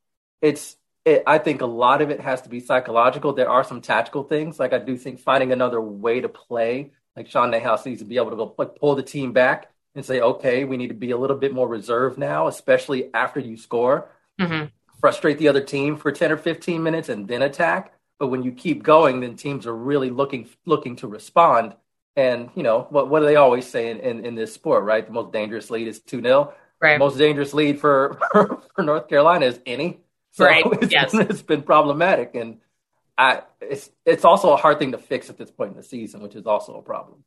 it's 0.42 0.76
it, 1.04 1.22
I 1.26 1.38
think 1.38 1.60
a 1.60 1.66
lot 1.66 2.02
of 2.02 2.10
it 2.10 2.20
has 2.20 2.42
to 2.42 2.48
be 2.48 2.60
psychological. 2.60 3.32
There 3.32 3.48
are 3.48 3.64
some 3.64 3.80
tactical 3.80 4.24
things, 4.24 4.58
like 4.58 4.72
I 4.72 4.78
do 4.78 4.96
think 4.96 5.20
finding 5.20 5.52
another 5.52 5.80
way 5.80 6.20
to 6.20 6.28
play, 6.28 6.90
like 7.16 7.28
Sean 7.28 7.50
Nahas 7.52 7.86
needs 7.86 8.00
to 8.00 8.06
be 8.06 8.16
able 8.16 8.30
to 8.30 8.36
go 8.36 8.54
like 8.58 8.76
pull 8.76 8.94
the 8.94 9.02
team 9.02 9.32
back 9.32 9.70
and 9.94 10.04
say, 10.04 10.20
okay, 10.20 10.64
we 10.64 10.76
need 10.76 10.88
to 10.88 10.94
be 10.94 11.10
a 11.12 11.16
little 11.16 11.36
bit 11.36 11.52
more 11.54 11.68
reserved 11.68 12.18
now, 12.18 12.48
especially 12.48 13.12
after 13.14 13.40
you 13.40 13.56
score. 13.56 14.08
Mm-hmm. 14.40 14.66
Frustrate 15.00 15.38
the 15.38 15.48
other 15.48 15.62
team 15.62 15.96
for 15.96 16.12
ten 16.12 16.30
or 16.30 16.36
fifteen 16.36 16.82
minutes 16.82 17.08
and 17.08 17.26
then 17.26 17.42
attack. 17.42 17.94
But 18.18 18.28
when 18.28 18.42
you 18.42 18.52
keep 18.52 18.82
going, 18.82 19.20
then 19.20 19.36
teams 19.36 19.66
are 19.66 19.74
really 19.74 20.10
looking 20.10 20.48
looking 20.66 20.96
to 20.96 21.08
respond. 21.08 21.74
And 22.16 22.50
you 22.54 22.62
know 22.62 22.86
what? 22.90 23.08
What 23.08 23.20
do 23.20 23.26
they 23.26 23.36
always 23.36 23.66
say 23.66 23.90
in, 23.90 24.00
in, 24.00 24.24
in 24.24 24.34
this 24.34 24.52
sport? 24.52 24.84
Right, 24.84 25.06
the 25.06 25.12
most 25.12 25.32
dangerous 25.32 25.70
lead 25.70 25.88
is 25.88 26.00
two 26.00 26.20
0 26.20 26.52
Right. 26.80 26.94
The 26.94 26.98
most 26.98 27.18
dangerous 27.18 27.52
lead 27.52 27.78
for, 27.78 28.18
for 28.32 28.62
for 28.74 28.82
North 28.82 29.08
Carolina 29.08 29.46
is 29.46 29.60
any 29.66 30.00
so 30.32 30.46
right. 30.46 30.64
It's, 30.82 30.92
yes. 30.92 31.14
it's 31.14 31.42
been 31.42 31.62
problematic, 31.62 32.34
and 32.34 32.58
I 33.18 33.42
it's 33.60 33.90
it's 34.06 34.24
also 34.24 34.52
a 34.52 34.56
hard 34.56 34.78
thing 34.78 34.92
to 34.92 34.98
fix 34.98 35.28
at 35.28 35.36
this 35.36 35.50
point 35.50 35.72
in 35.72 35.76
the 35.76 35.82
season, 35.82 36.22
which 36.22 36.34
is 36.34 36.46
also 36.46 36.76
a 36.76 36.82
problem. 36.82 37.24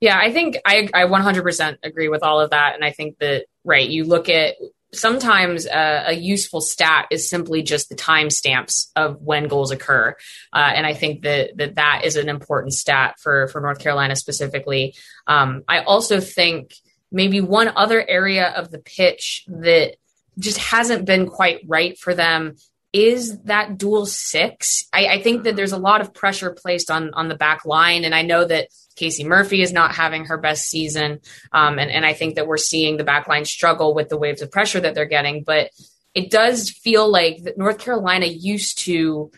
Yeah, 0.00 0.18
I 0.18 0.32
think 0.32 0.58
I 0.64 0.88
I 0.92 1.04
100% 1.04 1.78
agree 1.82 2.08
with 2.08 2.22
all 2.22 2.40
of 2.40 2.50
that, 2.50 2.74
and 2.74 2.84
I 2.84 2.90
think 2.90 3.18
that 3.18 3.46
right. 3.64 3.88
You 3.88 4.04
look 4.04 4.28
at 4.28 4.56
sometimes 4.92 5.66
a, 5.66 6.04
a, 6.08 6.12
useful 6.12 6.60
stat 6.60 7.06
is 7.10 7.28
simply 7.28 7.62
just 7.62 7.88
the 7.88 7.94
timestamps 7.94 8.88
of 8.96 9.20
when 9.20 9.48
goals 9.48 9.70
occur, 9.70 10.16
uh, 10.52 10.72
and 10.74 10.86
I 10.86 10.94
think 10.94 11.22
that 11.22 11.56
that 11.56 11.76
that 11.76 12.02
is 12.04 12.16
an 12.16 12.28
important 12.28 12.74
stat 12.74 13.16
for 13.20 13.48
for 13.48 13.60
North 13.60 13.78
Carolina 13.78 14.16
specifically. 14.16 14.94
Um, 15.26 15.62
I 15.68 15.80
also 15.80 16.20
think 16.20 16.74
maybe 17.12 17.40
one 17.40 17.72
other 17.74 18.08
area 18.08 18.48
of 18.48 18.70
the 18.70 18.78
pitch 18.78 19.44
that 19.48 19.96
just 20.38 20.58
hasn't 20.58 21.04
been 21.04 21.26
quite 21.26 21.60
right 21.66 21.98
for 21.98 22.14
them 22.14 22.56
is 22.92 23.38
that 23.42 23.78
dual 23.78 24.06
six. 24.06 24.88
I, 24.92 25.06
I, 25.06 25.22
think 25.22 25.44
that 25.44 25.54
there's 25.54 25.72
a 25.72 25.78
lot 25.78 26.00
of 26.00 26.12
pressure 26.12 26.50
placed 26.50 26.90
on 26.90 27.14
on 27.14 27.28
the 27.28 27.36
back 27.36 27.64
line, 27.64 28.04
and 28.04 28.14
I 28.14 28.22
know 28.22 28.44
that 28.44 28.68
Casey 28.96 29.22
Murphy 29.22 29.62
is 29.62 29.72
not 29.72 29.94
having 29.94 30.26
her 30.26 30.38
best 30.38 30.68
season, 30.68 31.20
um, 31.52 31.78
and 31.78 31.90
and 31.90 32.04
I 32.04 32.14
think 32.14 32.34
that 32.34 32.46
we're 32.46 32.56
seeing 32.56 32.96
the 32.96 33.04
back 33.04 33.28
line 33.28 33.44
struggle 33.44 33.94
with 33.94 34.08
the 34.08 34.18
waves 34.18 34.42
of 34.42 34.50
pressure 34.50 34.80
that 34.80 34.94
they're 34.94 35.04
getting. 35.04 35.44
But 35.44 35.70
it 36.14 36.30
does 36.30 36.70
feel 36.70 37.08
like 37.08 37.44
that 37.44 37.58
North 37.58 37.78
Carolina 37.78 38.26
used 38.26 38.78
to. 38.80 39.30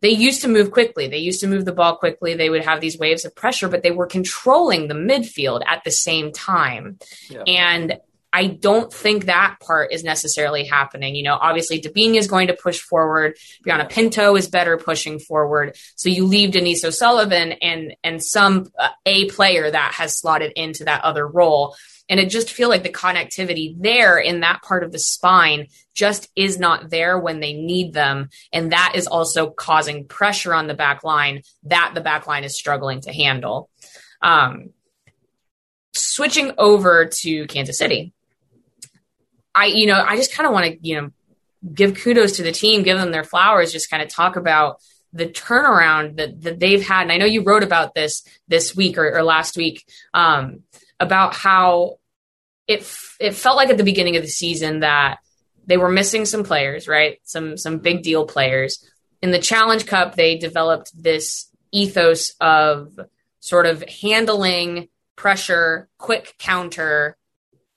They 0.00 0.10
used 0.10 0.42
to 0.42 0.48
move 0.48 0.70
quickly. 0.70 1.08
They 1.08 1.18
used 1.18 1.40
to 1.40 1.48
move 1.48 1.64
the 1.64 1.72
ball 1.72 1.96
quickly. 1.96 2.34
They 2.34 2.50
would 2.50 2.64
have 2.64 2.80
these 2.80 2.96
waves 2.96 3.24
of 3.24 3.34
pressure, 3.34 3.68
but 3.68 3.82
they 3.82 3.90
were 3.90 4.06
controlling 4.06 4.86
the 4.86 4.94
midfield 4.94 5.62
at 5.66 5.82
the 5.82 5.90
same 5.90 6.30
time. 6.30 7.00
Yeah. 7.28 7.42
And 7.48 7.98
I 8.32 8.46
don't 8.46 8.92
think 8.92 9.24
that 9.24 9.56
part 9.60 9.92
is 9.92 10.04
necessarily 10.04 10.64
happening. 10.64 11.14
You 11.14 11.22
know, 11.22 11.38
obviously 11.40 11.80
Debinha 11.80 12.16
is 12.16 12.26
going 12.26 12.48
to 12.48 12.54
push 12.54 12.78
forward. 12.78 13.36
Brianna 13.66 13.88
Pinto 13.88 14.36
is 14.36 14.48
better 14.48 14.76
pushing 14.76 15.18
forward. 15.18 15.76
So 15.96 16.08
you 16.08 16.26
leave 16.26 16.52
Denise 16.52 16.84
O'Sullivan 16.84 17.52
and 17.52 17.96
and 18.04 18.22
some 18.22 18.70
uh, 18.78 18.90
a 19.06 19.30
player 19.30 19.70
that 19.70 19.94
has 19.94 20.18
slotted 20.18 20.52
into 20.56 20.84
that 20.84 21.04
other 21.04 21.26
role. 21.26 21.74
And 22.10 22.18
it 22.18 22.30
just 22.30 22.50
feel 22.50 22.70
like 22.70 22.82
the 22.82 22.88
connectivity 22.88 23.74
there 23.78 24.18
in 24.18 24.40
that 24.40 24.62
part 24.62 24.82
of 24.82 24.92
the 24.92 24.98
spine 24.98 25.66
just 25.94 26.30
is 26.34 26.58
not 26.58 26.88
there 26.90 27.18
when 27.18 27.40
they 27.40 27.52
need 27.52 27.92
them. 27.92 28.30
And 28.52 28.72
that 28.72 28.92
is 28.94 29.06
also 29.06 29.50
causing 29.50 30.06
pressure 30.06 30.54
on 30.54 30.68
the 30.68 30.74
back 30.74 31.04
line 31.04 31.42
that 31.64 31.92
the 31.94 32.00
back 32.00 32.26
line 32.26 32.44
is 32.44 32.58
struggling 32.58 33.02
to 33.02 33.12
handle. 33.12 33.68
Um, 34.22 34.70
switching 35.94 36.52
over 36.56 37.10
to 37.20 37.46
Kansas 37.46 37.78
City. 37.78 38.12
I, 39.58 39.66
you 39.66 39.86
know, 39.86 40.00
I 40.00 40.16
just 40.16 40.32
kind 40.32 40.46
of 40.46 40.52
want 40.52 40.66
to, 40.66 40.78
you 40.80 41.00
know, 41.00 41.10
give 41.74 41.96
kudos 41.96 42.36
to 42.36 42.42
the 42.42 42.52
team, 42.52 42.84
give 42.84 42.96
them 42.96 43.10
their 43.10 43.24
flowers, 43.24 43.72
just 43.72 43.90
kind 43.90 44.02
of 44.02 44.08
talk 44.08 44.36
about 44.36 44.80
the 45.12 45.26
turnaround 45.26 46.16
that, 46.16 46.40
that 46.42 46.60
they've 46.60 46.86
had. 46.86 47.02
And 47.02 47.12
I 47.12 47.16
know 47.16 47.24
you 47.24 47.42
wrote 47.42 47.64
about 47.64 47.94
this 47.94 48.22
this 48.46 48.76
week 48.76 48.98
or, 48.98 49.16
or 49.18 49.22
last 49.22 49.56
week 49.56 49.84
um, 50.14 50.60
about 51.00 51.34
how 51.34 51.98
it 52.68 52.80
it 53.18 53.34
felt 53.34 53.56
like 53.56 53.70
at 53.70 53.78
the 53.78 53.84
beginning 53.84 54.16
of 54.16 54.22
the 54.22 54.28
season 54.28 54.80
that 54.80 55.18
they 55.66 55.76
were 55.76 55.88
missing 55.90 56.24
some 56.24 56.44
players, 56.44 56.86
right? 56.86 57.18
Some 57.24 57.56
some 57.56 57.78
big 57.78 58.02
deal 58.02 58.26
players. 58.26 58.88
In 59.20 59.32
the 59.32 59.40
Challenge 59.40 59.84
Cup, 59.86 60.14
they 60.14 60.38
developed 60.38 60.92
this 60.94 61.50
ethos 61.72 62.34
of 62.40 62.98
sort 63.40 63.66
of 63.66 63.82
handling 63.82 64.88
pressure, 65.16 65.88
quick 65.98 66.36
counter, 66.38 67.16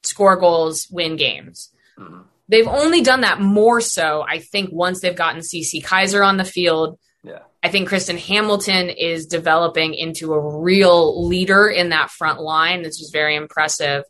score 0.03 0.35
goals, 0.37 0.87
win 0.91 1.15
games. 1.15 1.69
Mm-hmm. 1.97 2.21
They've 2.47 2.67
only 2.67 3.01
done 3.01 3.21
that 3.21 3.39
more 3.39 3.79
so, 3.79 4.25
I 4.27 4.39
think, 4.39 4.71
once 4.73 4.99
they've 4.99 5.15
gotten 5.15 5.41
CC 5.41 5.81
Kizer 5.81 6.25
on 6.25 6.37
the 6.37 6.43
field. 6.43 6.99
Yeah. 7.23 7.39
I 7.63 7.69
think 7.69 7.87
Kristen 7.87 8.17
Hamilton 8.17 8.89
is 8.89 9.27
developing 9.27 9.93
into 9.93 10.33
a 10.33 10.59
real 10.59 11.27
leader 11.27 11.67
in 11.67 11.89
that 11.89 12.09
front 12.09 12.41
line. 12.41 12.81
This 12.81 12.99
is 12.99 13.11
very 13.11 13.35
impressive. 13.35 14.03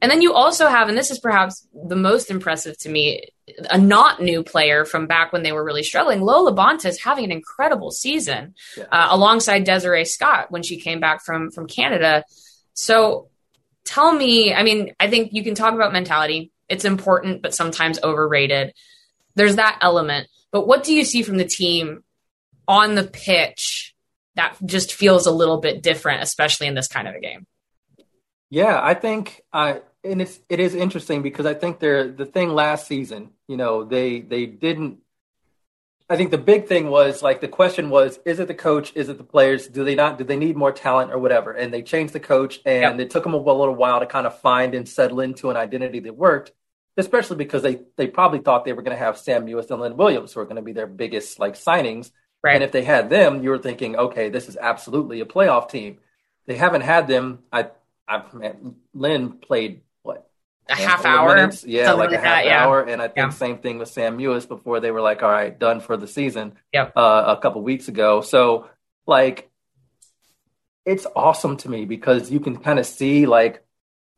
And 0.00 0.10
then 0.10 0.22
you 0.22 0.34
also 0.34 0.68
have, 0.68 0.88
and 0.88 0.96
this 0.96 1.10
is 1.10 1.18
perhaps 1.18 1.66
the 1.72 1.96
most 1.96 2.30
impressive 2.30 2.76
to 2.78 2.88
me, 2.88 3.26
a 3.70 3.78
not 3.78 4.20
new 4.20 4.42
player 4.42 4.84
from 4.84 5.06
back 5.06 5.32
when 5.32 5.42
they 5.42 5.52
were 5.52 5.64
really 5.64 5.82
struggling. 5.82 6.20
Lola 6.20 6.52
LaBonta 6.52 6.86
is 6.86 7.02
having 7.02 7.24
an 7.24 7.32
incredible 7.32 7.90
season 7.90 8.54
yeah. 8.76 8.84
uh, 8.92 9.08
alongside 9.10 9.64
Desiree 9.64 10.04
Scott 10.04 10.50
when 10.50 10.62
she 10.62 10.78
came 10.78 11.00
back 11.00 11.24
from 11.24 11.50
from 11.50 11.66
Canada. 11.66 12.24
So 12.74 13.28
tell 13.84 14.12
me, 14.12 14.54
I 14.54 14.62
mean, 14.62 14.94
I 14.98 15.08
think 15.08 15.32
you 15.32 15.44
can 15.44 15.54
talk 15.54 15.74
about 15.74 15.92
mentality. 15.92 16.52
It's 16.68 16.84
important, 16.84 17.42
but 17.42 17.54
sometimes 17.54 18.02
overrated. 18.02 18.72
There's 19.34 19.56
that 19.56 19.78
element. 19.80 20.28
But 20.52 20.66
what 20.66 20.84
do 20.84 20.94
you 20.94 21.04
see 21.04 21.22
from 21.22 21.36
the 21.36 21.44
team 21.44 22.04
on 22.66 22.94
the 22.94 23.04
pitch 23.04 23.94
that 24.36 24.56
just 24.64 24.94
feels 24.94 25.26
a 25.26 25.32
little 25.32 25.58
bit 25.58 25.82
different, 25.82 26.22
especially 26.22 26.66
in 26.66 26.74
this 26.74 26.88
kind 26.88 27.08
of 27.08 27.14
a 27.14 27.20
game? 27.20 27.46
Yeah, 28.50 28.78
I 28.80 28.94
think 28.94 29.42
I 29.52 29.82
and 30.04 30.22
it's 30.22 30.38
it 30.48 30.60
is 30.60 30.74
interesting 30.74 31.22
because 31.22 31.46
I 31.46 31.54
think 31.54 31.80
they're 31.80 32.08
the 32.08 32.26
thing 32.26 32.50
last 32.50 32.86
season, 32.86 33.30
you 33.48 33.56
know, 33.56 33.84
they 33.84 34.20
they 34.20 34.46
didn't 34.46 34.98
I 36.08 36.16
think 36.16 36.30
the 36.30 36.38
big 36.38 36.66
thing 36.66 36.90
was 36.90 37.22
like 37.22 37.40
the 37.40 37.48
question 37.48 37.88
was, 37.88 38.18
is 38.26 38.38
it 38.38 38.46
the 38.46 38.54
coach? 38.54 38.92
Is 38.94 39.08
it 39.08 39.16
the 39.16 39.24
players? 39.24 39.68
Do 39.68 39.84
they 39.84 39.94
not? 39.94 40.18
Do 40.18 40.24
they 40.24 40.36
need 40.36 40.56
more 40.56 40.72
talent 40.72 41.12
or 41.12 41.18
whatever? 41.18 41.52
And 41.52 41.72
they 41.72 41.82
changed 41.82 42.12
the 42.12 42.20
coach, 42.20 42.60
and 42.66 43.00
it 43.00 43.10
took 43.10 43.24
them 43.24 43.32
a 43.32 43.38
little 43.38 43.74
while 43.74 44.00
to 44.00 44.06
kind 44.06 44.26
of 44.26 44.38
find 44.40 44.74
and 44.74 44.86
settle 44.86 45.20
into 45.20 45.50
an 45.50 45.56
identity 45.56 46.00
that 46.00 46.16
worked. 46.16 46.52
Especially 46.96 47.36
because 47.36 47.62
they 47.62 47.80
they 47.96 48.06
probably 48.06 48.38
thought 48.38 48.64
they 48.64 48.72
were 48.74 48.82
going 48.82 48.96
to 48.96 49.02
have 49.02 49.18
Sam 49.18 49.46
Mewis 49.46 49.70
and 49.70 49.80
Lynn 49.80 49.96
Williams, 49.96 50.32
who 50.32 50.40
are 50.40 50.44
going 50.44 50.56
to 50.56 50.62
be 50.62 50.72
their 50.72 50.86
biggest 50.86 51.38
like 51.38 51.54
signings. 51.54 52.10
Right. 52.42 52.54
And 52.54 52.62
if 52.62 52.72
they 52.72 52.84
had 52.84 53.08
them, 53.08 53.42
you 53.42 53.48
were 53.48 53.58
thinking, 53.58 53.96
okay, 53.96 54.28
this 54.28 54.48
is 54.50 54.58
absolutely 54.58 55.20
a 55.20 55.24
playoff 55.24 55.70
team. 55.70 55.98
They 56.46 56.56
haven't 56.56 56.82
had 56.82 57.08
them. 57.08 57.40
I, 57.50 57.70
I 58.06 58.22
man, 58.34 58.76
Lynn 58.92 59.32
played 59.38 59.80
a 60.68 60.74
half 60.74 61.04
hour. 61.04 61.34
Minutes. 61.34 61.64
Yeah, 61.64 61.92
like, 61.92 62.12
a 62.12 62.16
half 62.16 62.44
that, 62.44 62.52
hour. 62.52 62.82
And 62.82 63.00
I 63.00 63.06
think 63.06 63.16
yeah. 63.16 63.28
same 63.30 63.58
thing 63.58 63.78
with 63.78 63.88
Sam 63.88 64.18
Mewis 64.18 64.46
before 64.46 64.80
they 64.80 64.90
were 64.90 65.00
like, 65.00 65.22
all 65.22 65.30
right, 65.30 65.56
done 65.56 65.80
for 65.80 65.96
the 65.96 66.06
season. 66.06 66.54
Yep. 66.72 66.92
Uh, 66.96 67.36
a 67.36 67.40
couple 67.40 67.62
weeks 67.62 67.88
ago. 67.88 68.20
So 68.20 68.68
like, 69.06 69.50
it's 70.84 71.06
awesome 71.16 71.56
to 71.58 71.70
me 71.70 71.84
because 71.84 72.30
you 72.30 72.40
can 72.40 72.58
kind 72.58 72.78
of 72.78 72.86
see 72.86 73.26
like 73.26 73.64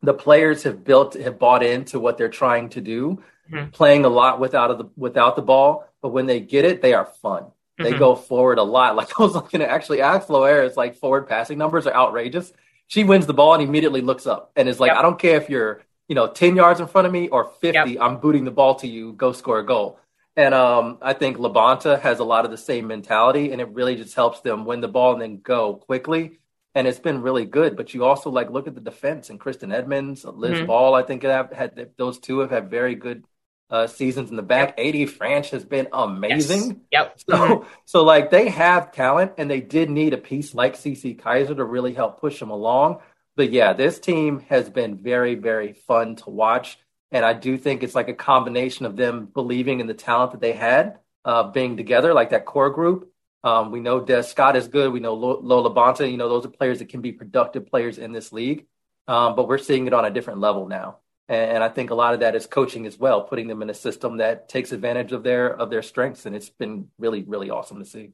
the 0.01 0.13
players 0.13 0.63
have 0.63 0.83
built 0.83 1.13
have 1.15 1.39
bought 1.39 1.63
into 1.63 1.99
what 1.99 2.17
they're 2.17 2.29
trying 2.29 2.69
to 2.69 2.81
do, 2.81 3.23
mm-hmm. 3.51 3.69
playing 3.69 4.05
a 4.05 4.09
lot 4.09 4.39
without 4.39 4.77
the 4.77 4.89
without 4.97 5.35
the 5.35 5.41
ball. 5.41 5.87
But 6.01 6.09
when 6.09 6.25
they 6.25 6.39
get 6.39 6.65
it, 6.65 6.81
they 6.81 6.93
are 6.93 7.05
fun. 7.05 7.43
Mm-hmm. 7.43 7.83
They 7.83 7.93
go 7.93 8.15
forward 8.15 8.57
a 8.57 8.63
lot. 8.63 8.95
Like 8.95 9.09
I 9.19 9.23
was 9.23 9.33
looking 9.33 9.61
at 9.61 9.69
actually 9.69 10.01
Alex 10.01 10.27
Loera's 10.27 10.75
like 10.75 10.97
forward 10.97 11.27
passing 11.27 11.57
numbers 11.57 11.87
are 11.87 11.93
outrageous 11.93 12.51
she 12.87 13.03
wins 13.03 13.25
the 13.25 13.33
ball 13.33 13.53
and 13.53 13.61
immediately 13.61 14.01
looks 14.01 14.25
up 14.25 14.51
and 14.55 14.67
is 14.67 14.79
like, 14.79 14.89
yep. 14.89 14.97
I 14.97 15.01
don't 15.01 15.19
care 15.19 15.39
if 15.39 15.49
you're, 15.49 15.81
you 16.07 16.15
know, 16.15 16.27
10 16.27 16.55
yards 16.55 16.79
in 16.79 16.87
front 16.87 17.07
of 17.07 17.13
me 17.13 17.27
or 17.27 17.45
50, 17.61 17.67
yep. 17.73 17.87
I'm 18.01 18.17
booting 18.17 18.45
the 18.45 18.51
ball 18.51 18.75
to 18.75 18.87
you, 18.87 19.13
go 19.13 19.31
score 19.33 19.59
a 19.59 19.65
goal. 19.65 19.99
And 20.37 20.53
um, 20.53 20.99
I 21.01 21.13
think 21.13 21.37
LaBonta 21.37 21.99
has 21.99 22.19
a 22.19 22.23
lot 22.23 22.45
of 22.45 22.51
the 22.51 22.57
same 22.57 22.85
mentality, 22.85 23.51
and 23.51 23.59
it 23.59 23.69
really 23.69 23.95
just 23.95 24.13
helps 24.13 24.39
them 24.41 24.65
win 24.65 24.81
the 24.81 24.87
ball 24.87 25.13
and 25.13 25.21
then 25.21 25.39
go 25.41 25.73
quickly. 25.73 26.39
And 26.75 26.87
it's 26.87 26.99
been 26.99 27.23
really 27.23 27.45
good. 27.45 27.75
But 27.75 27.95
you 27.95 28.05
also 28.05 28.29
like 28.29 28.51
look 28.51 28.67
at 28.67 28.75
the 28.75 28.81
defense 28.81 29.31
and 29.31 29.39
Kristen 29.39 29.71
Edmonds, 29.71 30.23
Liz 30.23 30.57
mm-hmm. 30.57 30.67
Ball. 30.67 30.93
I 30.93 31.01
think 31.01 31.23
have 31.23 31.51
had 31.51 31.89
those 31.97 32.19
two 32.19 32.39
have 32.39 32.51
had 32.51 32.69
very 32.69 32.93
good 32.93 33.25
uh, 33.71 33.87
seasons 33.87 34.29
in 34.29 34.35
the 34.35 34.43
back. 34.43 34.75
Yep. 34.77 34.87
AD 34.87 35.09
Franch 35.09 35.49
has 35.49 35.65
been 35.65 35.87
amazing. 35.91 36.81
Yes. 36.91 37.23
Yep. 37.27 37.37
So, 37.37 37.65
so 37.85 38.03
like 38.03 38.29
they 38.29 38.49
have 38.49 38.91
talent, 38.91 39.33
and 39.39 39.49
they 39.49 39.59
did 39.59 39.89
need 39.89 40.13
a 40.13 40.17
piece 40.17 40.53
like 40.53 40.75
CC 40.75 41.19
Kizer 41.19 41.55
to 41.55 41.65
really 41.65 41.93
help 41.93 42.21
push 42.21 42.39
them 42.39 42.51
along. 42.51 42.99
But 43.37 43.51
yeah, 43.51 43.73
this 43.73 43.99
team 43.99 44.39
has 44.49 44.67
been 44.67 44.97
very, 44.97 45.35
very 45.35 45.73
fun 45.73 46.15
to 46.17 46.31
watch. 46.31 46.79
And 47.11 47.23
I 47.23 47.33
do 47.33 47.57
think 47.57 47.83
it's 47.83 47.95
like 47.95 48.09
a 48.09 48.13
combination 48.13 48.85
of 48.87 48.97
them 48.97 49.27
believing 49.31 49.79
in 49.79 49.87
the 49.87 49.93
talent 49.93 50.31
that 50.31 50.41
they 50.41 50.53
had, 50.53 50.97
uh, 51.23 51.43
being 51.43 51.77
together, 51.77 52.13
like 52.13 52.31
that 52.31 52.45
core 52.45 52.71
group. 52.71 53.09
Um, 53.43 53.71
we 53.71 53.79
know 53.79 54.01
Des 54.01 54.23
Scott 54.23 54.57
is 54.57 54.67
good. 54.67 54.91
We 54.91 54.99
know 54.99 55.13
Lola 55.13 55.73
Bonta. 55.73 56.09
You 56.09 56.17
know, 56.17 56.27
those 56.27 56.45
are 56.45 56.49
players 56.49 56.79
that 56.79 56.89
can 56.89 57.01
be 57.01 57.11
productive 57.11 57.67
players 57.67 57.99
in 57.99 58.11
this 58.11 58.33
league. 58.33 58.65
Um, 59.07 59.35
but 59.35 59.47
we're 59.47 59.59
seeing 59.59 59.87
it 59.87 59.93
on 59.93 60.03
a 60.03 60.09
different 60.09 60.39
level 60.39 60.67
now. 60.67 60.97
And, 61.29 61.51
and 61.51 61.63
I 61.63 61.69
think 61.69 61.91
a 61.91 61.95
lot 61.95 62.15
of 62.15 62.21
that 62.21 62.35
is 62.35 62.47
coaching 62.47 62.87
as 62.87 62.97
well, 62.97 63.21
putting 63.21 63.47
them 63.47 63.61
in 63.61 63.69
a 63.69 63.73
system 63.73 64.17
that 64.17 64.49
takes 64.49 64.71
advantage 64.71 65.11
of 65.11 65.21
their 65.23 65.55
of 65.55 65.69
their 65.69 65.83
strengths. 65.83 66.25
And 66.25 66.35
it's 66.35 66.49
been 66.49 66.89
really, 66.97 67.21
really 67.21 67.51
awesome 67.51 67.77
to 67.77 67.85
see. 67.85 68.13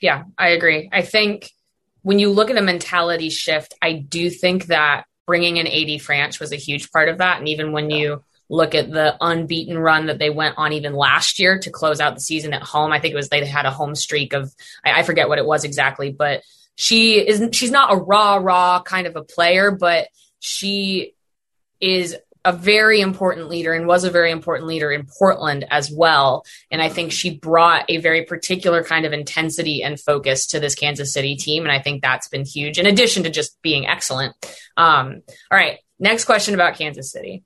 Yeah, 0.00 0.22
I 0.38 0.50
agree. 0.50 0.88
I 0.92 1.02
think 1.02 1.50
when 2.02 2.18
you 2.18 2.30
look 2.30 2.50
at 2.50 2.58
a 2.58 2.62
mentality 2.62 3.30
shift, 3.30 3.74
I 3.80 3.92
do 3.92 4.28
think 4.28 4.66
that 4.66 5.04
bringing 5.26 5.56
in 5.56 5.66
AD 5.66 6.00
Franch 6.00 6.40
was 6.40 6.52
a 6.52 6.56
huge 6.56 6.90
part 6.90 7.08
of 7.08 7.18
that. 7.18 7.38
And 7.38 7.48
even 7.48 7.72
when 7.72 7.90
you 7.90 8.22
look 8.48 8.74
at 8.74 8.90
the 8.90 9.16
unbeaten 9.20 9.78
run 9.78 10.06
that 10.06 10.18
they 10.18 10.28
went 10.28 10.56
on 10.58 10.72
even 10.72 10.94
last 10.94 11.38
year 11.38 11.58
to 11.60 11.70
close 11.70 12.00
out 12.00 12.14
the 12.14 12.20
season 12.20 12.52
at 12.52 12.62
home, 12.62 12.92
I 12.92 13.00
think 13.00 13.12
it 13.12 13.16
was 13.16 13.28
they 13.28 13.44
had 13.46 13.66
a 13.66 13.70
home 13.70 13.94
streak 13.94 14.32
of 14.32 14.52
I, 14.84 15.00
I 15.00 15.02
forget 15.04 15.28
what 15.28 15.38
it 15.38 15.46
was 15.46 15.64
exactly, 15.64 16.10
but 16.10 16.42
she 16.74 17.26
isn't 17.26 17.54
she's 17.54 17.70
not 17.70 17.92
a 17.92 17.96
raw 17.96 18.36
raw 18.36 18.82
kind 18.82 19.06
of 19.06 19.16
a 19.16 19.22
player, 19.22 19.70
but 19.70 20.08
she 20.40 21.14
is 21.80 22.16
a 22.44 22.52
very 22.52 23.00
important 23.00 23.48
leader 23.48 23.72
and 23.72 23.86
was 23.86 24.04
a 24.04 24.10
very 24.10 24.30
important 24.30 24.66
leader 24.66 24.90
in 24.90 25.06
Portland 25.18 25.64
as 25.70 25.90
well. 25.90 26.44
And 26.70 26.82
I 26.82 26.88
think 26.88 27.12
she 27.12 27.38
brought 27.38 27.84
a 27.88 27.98
very 27.98 28.24
particular 28.24 28.82
kind 28.82 29.06
of 29.06 29.12
intensity 29.12 29.82
and 29.82 30.00
focus 30.00 30.46
to 30.48 30.60
this 30.60 30.74
Kansas 30.74 31.12
City 31.12 31.36
team. 31.36 31.62
And 31.62 31.72
I 31.72 31.80
think 31.80 32.02
that's 32.02 32.28
been 32.28 32.44
huge 32.44 32.78
in 32.78 32.86
addition 32.86 33.22
to 33.24 33.30
just 33.30 33.60
being 33.62 33.86
excellent. 33.86 34.34
Um, 34.76 35.22
all 35.50 35.58
right. 35.58 35.78
Next 35.98 36.24
question 36.24 36.54
about 36.54 36.76
Kansas 36.76 37.12
City. 37.12 37.44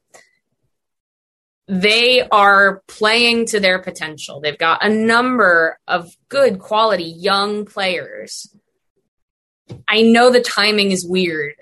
They 1.69 2.23
are 2.23 2.83
playing 2.87 3.47
to 3.47 3.61
their 3.61 3.81
potential. 3.81 4.41
They've 4.41 4.57
got 4.57 4.85
a 4.85 4.89
number 4.89 5.79
of 5.87 6.11
good 6.29 6.59
quality 6.59 7.05
young 7.05 7.67
players. 7.67 8.55
I 9.87 10.03
know 10.03 10.31
the 10.31 10.41
timing 10.41 10.93
is 10.93 11.05
weird, 11.05 11.55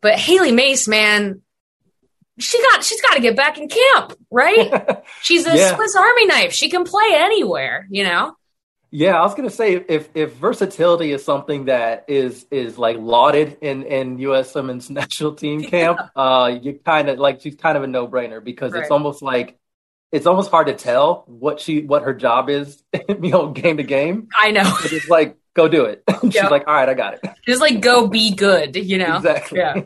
but 0.00 0.18
Hailie 0.18 0.50
Mace, 0.50 0.88
man, 0.88 1.42
she 2.38 2.60
got 2.62 2.84
she's 2.84 3.00
got 3.00 3.14
to 3.14 3.20
get 3.20 3.36
back 3.36 3.58
in 3.58 3.68
camp, 3.68 4.14
right? 4.30 5.02
she's 5.22 5.46
a 5.46 5.56
yeah. 5.56 5.74
Swiss 5.74 5.94
Army 5.96 6.26
knife. 6.26 6.52
She 6.52 6.70
can 6.70 6.84
play 6.84 7.10
anywhere, 7.14 7.86
you 7.90 8.04
know. 8.04 8.34
Yeah, 8.90 9.20
I 9.20 9.22
was 9.22 9.34
gonna 9.34 9.50
say 9.50 9.74
if 9.74 10.08
if 10.14 10.34
versatility 10.34 11.12
is 11.12 11.22
something 11.22 11.66
that 11.66 12.06
is 12.08 12.46
is 12.50 12.78
like 12.78 12.96
lauded 12.98 13.58
in 13.60 13.82
in 13.82 14.18
U.S. 14.20 14.54
Women's 14.54 14.88
national 14.90 15.34
team 15.34 15.62
camp, 15.62 16.00
yeah. 16.00 16.22
uh, 16.22 16.46
you 16.46 16.80
kind 16.84 17.10
of 17.10 17.18
like 17.18 17.42
she's 17.42 17.56
kind 17.56 17.76
of 17.76 17.82
a 17.82 17.86
no 17.86 18.08
brainer 18.08 18.42
because 18.42 18.72
right. 18.72 18.82
it's 18.82 18.90
almost 18.90 19.20
like 19.20 19.58
it's 20.10 20.26
almost 20.26 20.50
hard 20.50 20.68
to 20.68 20.74
tell 20.74 21.24
what 21.26 21.60
she 21.60 21.82
what 21.82 22.02
her 22.02 22.14
job 22.14 22.48
is, 22.48 22.82
you 23.08 23.30
know, 23.30 23.50
game 23.50 23.76
to 23.76 23.82
game. 23.82 24.28
I 24.36 24.52
know. 24.52 24.72
It's 24.84 25.08
like 25.08 25.36
go 25.52 25.68
do 25.68 25.84
it. 25.84 26.02
She's 26.22 26.42
like, 26.42 26.66
all 26.66 26.74
right, 26.74 26.88
I 26.88 26.94
got 26.94 27.14
it. 27.14 27.20
Just 27.46 27.60
like 27.60 27.80
go 27.80 28.06
be 28.06 28.34
good, 28.34 28.74
you 28.74 28.96
know. 28.96 29.16
Exactly. 29.16 29.58
Yeah. 29.58 29.82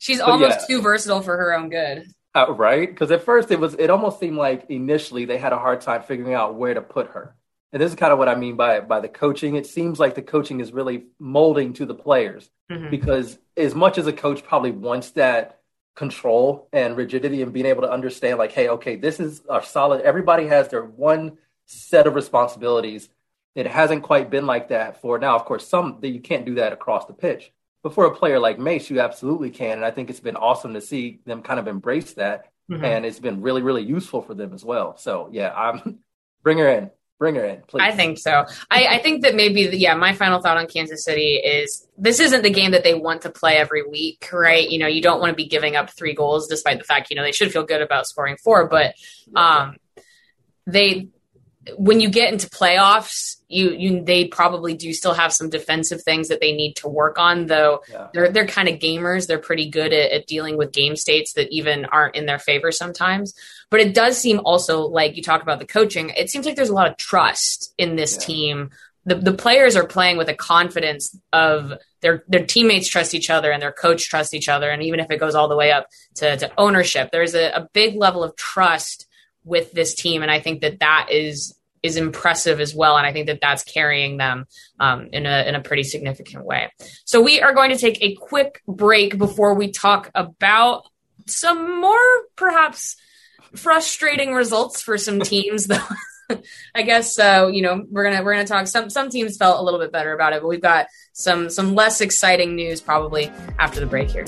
She's 0.00 0.18
but 0.18 0.30
almost 0.30 0.60
yeah. 0.62 0.76
too 0.76 0.82
versatile 0.82 1.20
for 1.20 1.36
her 1.36 1.54
own 1.54 1.68
good. 1.68 2.06
Uh, 2.34 2.52
right? 2.54 2.88
Because 2.88 3.10
at 3.10 3.22
first 3.22 3.50
it 3.50 3.60
was, 3.60 3.74
it 3.74 3.90
almost 3.90 4.18
seemed 4.18 4.36
like 4.36 4.64
initially 4.70 5.26
they 5.26 5.36
had 5.36 5.52
a 5.52 5.58
hard 5.58 5.82
time 5.82 6.02
figuring 6.02 6.34
out 6.34 6.54
where 6.54 6.74
to 6.74 6.80
put 6.80 7.08
her. 7.08 7.36
And 7.72 7.80
this 7.80 7.90
is 7.90 7.96
kind 7.96 8.12
of 8.12 8.18
what 8.18 8.28
I 8.28 8.34
mean 8.34 8.56
by 8.56 8.80
by 8.80 9.00
the 9.00 9.08
coaching. 9.08 9.54
It 9.54 9.66
seems 9.66 10.00
like 10.00 10.14
the 10.14 10.22
coaching 10.22 10.58
is 10.60 10.72
really 10.72 11.04
molding 11.20 11.74
to 11.74 11.86
the 11.86 11.94
players 11.94 12.50
mm-hmm. 12.70 12.90
because 12.90 13.38
as 13.56 13.74
much 13.74 13.98
as 13.98 14.06
a 14.06 14.12
coach 14.12 14.42
probably 14.42 14.72
wants 14.72 15.10
that 15.12 15.60
control 15.94 16.68
and 16.72 16.96
rigidity 16.96 17.42
and 17.42 17.52
being 17.52 17.66
able 17.66 17.82
to 17.82 17.92
understand, 17.92 18.38
like, 18.38 18.52
hey, 18.52 18.70
okay, 18.70 18.96
this 18.96 19.20
is 19.20 19.42
a 19.48 19.62
solid. 19.62 20.00
Everybody 20.00 20.46
has 20.46 20.68
their 20.68 20.82
one 20.82 21.38
set 21.66 22.06
of 22.06 22.14
responsibilities. 22.14 23.08
It 23.54 23.66
hasn't 23.66 24.02
quite 24.02 24.30
been 24.30 24.46
like 24.46 24.68
that 24.68 25.00
for 25.00 25.18
now. 25.18 25.36
Of 25.36 25.44
course, 25.44 25.68
some 25.68 25.98
that 26.00 26.08
you 26.08 26.20
can't 26.20 26.46
do 26.46 26.56
that 26.56 26.72
across 26.72 27.06
the 27.06 27.12
pitch. 27.12 27.52
But 27.82 27.94
for 27.94 28.06
a 28.06 28.14
player 28.14 28.38
like 28.38 28.58
Mace, 28.58 28.90
you 28.90 29.00
absolutely 29.00 29.50
can. 29.50 29.78
And 29.78 29.84
I 29.84 29.90
think 29.90 30.10
it's 30.10 30.20
been 30.20 30.36
awesome 30.36 30.74
to 30.74 30.80
see 30.80 31.20
them 31.24 31.42
kind 31.42 31.58
of 31.58 31.66
embrace 31.66 32.12
that. 32.14 32.46
Mm-hmm. 32.70 32.84
And 32.84 33.06
it's 33.06 33.18
been 33.18 33.40
really, 33.40 33.62
really 33.62 33.82
useful 33.82 34.22
for 34.22 34.34
them 34.34 34.52
as 34.52 34.64
well. 34.64 34.96
So 34.96 35.28
yeah, 35.32 35.52
I'm 35.54 36.00
bring 36.42 36.58
her 36.58 36.68
in. 36.68 36.90
Bring 37.18 37.34
her 37.34 37.44
in, 37.44 37.60
please. 37.66 37.82
I 37.82 37.90
think 37.90 38.18
so. 38.18 38.46
I, 38.70 38.86
I 38.86 38.98
think 38.98 39.24
that 39.24 39.34
maybe, 39.34 39.76
yeah, 39.76 39.92
my 39.92 40.14
final 40.14 40.40
thought 40.40 40.56
on 40.56 40.66
Kansas 40.66 41.04
City 41.04 41.34
is 41.34 41.86
this 41.98 42.18
isn't 42.18 42.42
the 42.42 42.50
game 42.50 42.70
that 42.70 42.82
they 42.82 42.94
want 42.94 43.22
to 43.22 43.30
play 43.30 43.56
every 43.58 43.86
week, 43.86 44.30
right? 44.32 44.66
You 44.66 44.78
know, 44.78 44.86
you 44.86 45.02
don't 45.02 45.20
want 45.20 45.30
to 45.30 45.36
be 45.36 45.46
giving 45.46 45.76
up 45.76 45.90
three 45.90 46.14
goals, 46.14 46.48
despite 46.48 46.78
the 46.78 46.84
fact, 46.84 47.10
you 47.10 47.16
know, 47.16 47.22
they 47.22 47.32
should 47.32 47.52
feel 47.52 47.64
good 47.64 47.82
about 47.82 48.06
scoring 48.06 48.38
four, 48.42 48.68
but 48.68 48.94
um, 49.36 49.76
they 50.66 51.08
when 51.76 52.00
you 52.00 52.08
get 52.08 52.32
into 52.32 52.48
playoffs, 52.48 53.36
you 53.48 53.70
you 53.72 54.02
they 54.02 54.26
probably 54.26 54.74
do 54.74 54.94
still 54.94 55.12
have 55.12 55.32
some 55.32 55.50
defensive 55.50 56.02
things 56.02 56.28
that 56.28 56.40
they 56.40 56.52
need 56.52 56.76
to 56.76 56.88
work 56.88 57.18
on. 57.18 57.46
Though 57.46 57.80
yeah. 57.90 58.08
they're 58.14 58.30
they're 58.30 58.46
kind 58.46 58.68
of 58.68 58.78
gamers. 58.78 59.26
They're 59.26 59.38
pretty 59.38 59.68
good 59.68 59.92
at, 59.92 60.10
at, 60.10 60.26
dealing 60.26 60.56
with 60.56 60.72
game 60.72 60.96
states 60.96 61.34
that 61.34 61.52
even 61.52 61.84
aren't 61.86 62.16
in 62.16 62.26
their 62.26 62.38
favor 62.38 62.72
sometimes. 62.72 63.34
But 63.68 63.80
it 63.80 63.94
does 63.94 64.16
seem 64.16 64.40
also 64.44 64.86
like 64.86 65.16
you 65.16 65.22
talk 65.22 65.42
about 65.42 65.58
the 65.58 65.66
coaching. 65.66 66.10
It 66.10 66.30
seems 66.30 66.46
like 66.46 66.56
there's 66.56 66.70
a 66.70 66.74
lot 66.74 66.90
of 66.90 66.96
trust 66.96 67.74
in 67.76 67.96
this 67.96 68.14
yeah. 68.14 68.26
team. 68.26 68.70
The 69.04 69.16
the 69.16 69.34
players 69.34 69.76
are 69.76 69.86
playing 69.86 70.16
with 70.16 70.30
a 70.30 70.34
confidence 70.34 71.14
of 71.32 71.74
their 72.00 72.24
their 72.26 72.46
teammates 72.46 72.88
trust 72.88 73.14
each 73.14 73.28
other 73.28 73.50
and 73.50 73.60
their 73.60 73.72
coach 73.72 74.08
trusts 74.08 74.32
each 74.32 74.48
other. 74.48 74.70
And 74.70 74.82
even 74.82 75.00
if 75.00 75.10
it 75.10 75.20
goes 75.20 75.34
all 75.34 75.48
the 75.48 75.56
way 75.56 75.72
up 75.72 75.88
to, 76.16 76.38
to 76.38 76.50
ownership, 76.56 77.10
there's 77.12 77.34
a, 77.34 77.50
a 77.50 77.68
big 77.74 77.96
level 77.96 78.24
of 78.24 78.34
trust 78.36 79.06
with 79.50 79.72
this 79.72 79.94
team, 79.94 80.22
and 80.22 80.30
I 80.30 80.40
think 80.40 80.62
that 80.62 80.80
that 80.80 81.08
is 81.10 81.54
is 81.82 81.96
impressive 81.96 82.60
as 82.60 82.74
well, 82.74 82.96
and 82.96 83.06
I 83.06 83.12
think 83.12 83.26
that 83.26 83.40
that's 83.40 83.64
carrying 83.64 84.16
them 84.16 84.46
um, 84.78 85.08
in 85.12 85.26
a 85.26 85.46
in 85.46 85.54
a 85.54 85.60
pretty 85.60 85.82
significant 85.82 86.44
way. 86.44 86.72
So 87.04 87.20
we 87.20 87.40
are 87.40 87.52
going 87.52 87.70
to 87.70 87.78
take 87.78 88.02
a 88.02 88.14
quick 88.14 88.62
break 88.66 89.18
before 89.18 89.54
we 89.54 89.72
talk 89.72 90.10
about 90.14 90.84
some 91.26 91.80
more 91.80 91.98
perhaps 92.36 92.96
frustrating 93.54 94.32
results 94.34 94.82
for 94.82 94.96
some 94.98 95.20
teams, 95.32 95.66
though. 95.66 95.78
I 96.74 96.82
guess 96.82 97.14
so. 97.14 97.46
Uh, 97.46 97.48
you 97.48 97.62
know, 97.62 97.84
we're 97.90 98.04
gonna 98.04 98.22
we're 98.22 98.34
gonna 98.34 98.46
talk. 98.46 98.68
Some 98.68 98.88
some 98.88 99.08
teams 99.08 99.36
felt 99.36 99.58
a 99.58 99.62
little 99.62 99.80
bit 99.80 99.90
better 99.90 100.12
about 100.12 100.32
it, 100.32 100.42
but 100.42 100.48
we've 100.48 100.60
got 100.60 100.86
some 101.12 101.50
some 101.50 101.74
less 101.74 102.00
exciting 102.00 102.54
news 102.54 102.80
probably 102.80 103.32
after 103.58 103.80
the 103.80 103.86
break 103.86 104.10
here. 104.10 104.26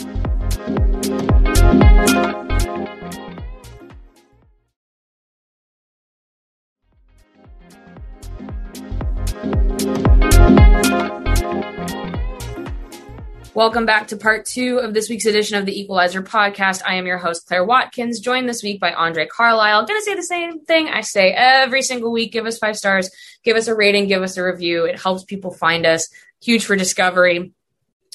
Welcome 13.54 13.84
back 13.84 14.08
to 14.08 14.16
part 14.16 14.46
two 14.46 14.78
of 14.78 14.94
this 14.94 15.10
week's 15.10 15.26
edition 15.26 15.58
of 15.58 15.66
the 15.66 15.78
Equalizer 15.78 16.22
podcast. 16.22 16.80
I 16.86 16.94
am 16.94 17.04
your 17.04 17.18
host, 17.18 17.46
Claire 17.46 17.66
Watkins, 17.66 18.18
joined 18.18 18.48
this 18.48 18.62
week 18.62 18.80
by 18.80 18.94
Andre 18.94 19.26
Carlisle. 19.26 19.78
I'm 19.78 19.84
going 19.84 20.00
to 20.00 20.04
say 20.04 20.14
the 20.14 20.22
same 20.22 20.64
thing 20.64 20.88
I 20.88 21.02
say 21.02 21.32
every 21.32 21.82
single 21.82 22.10
week. 22.10 22.32
Give 22.32 22.46
us 22.46 22.56
five 22.56 22.78
stars, 22.78 23.10
give 23.44 23.58
us 23.58 23.68
a 23.68 23.74
rating, 23.74 24.08
give 24.08 24.22
us 24.22 24.38
a 24.38 24.42
review. 24.42 24.86
It 24.86 24.98
helps 24.98 25.24
people 25.24 25.52
find 25.52 25.84
us. 25.84 26.08
Huge 26.42 26.64
for 26.64 26.76
discovery 26.76 27.52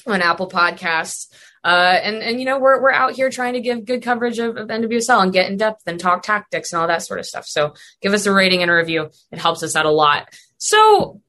on 0.08 0.22
Apple 0.22 0.50
Podcasts. 0.50 1.28
Uh, 1.62 2.00
and, 2.02 2.16
and, 2.16 2.40
you 2.40 2.44
know, 2.44 2.58
we're, 2.58 2.82
we're 2.82 2.90
out 2.90 3.12
here 3.12 3.30
trying 3.30 3.52
to 3.54 3.60
give 3.60 3.84
good 3.84 4.02
coverage 4.02 4.40
of, 4.40 4.56
of 4.56 4.66
NWSL 4.66 5.22
and 5.22 5.32
get 5.32 5.48
in 5.48 5.56
depth 5.56 5.82
and 5.86 6.00
talk 6.00 6.24
tactics 6.24 6.72
and 6.72 6.80
all 6.80 6.88
that 6.88 7.04
sort 7.04 7.20
of 7.20 7.26
stuff. 7.26 7.46
So 7.46 7.74
give 8.00 8.12
us 8.12 8.26
a 8.26 8.32
rating 8.32 8.62
and 8.62 8.70
a 8.72 8.74
review. 8.74 9.10
It 9.30 9.38
helps 9.38 9.62
us 9.62 9.76
out 9.76 9.86
a 9.86 9.90
lot. 9.90 10.34
So 10.58 11.20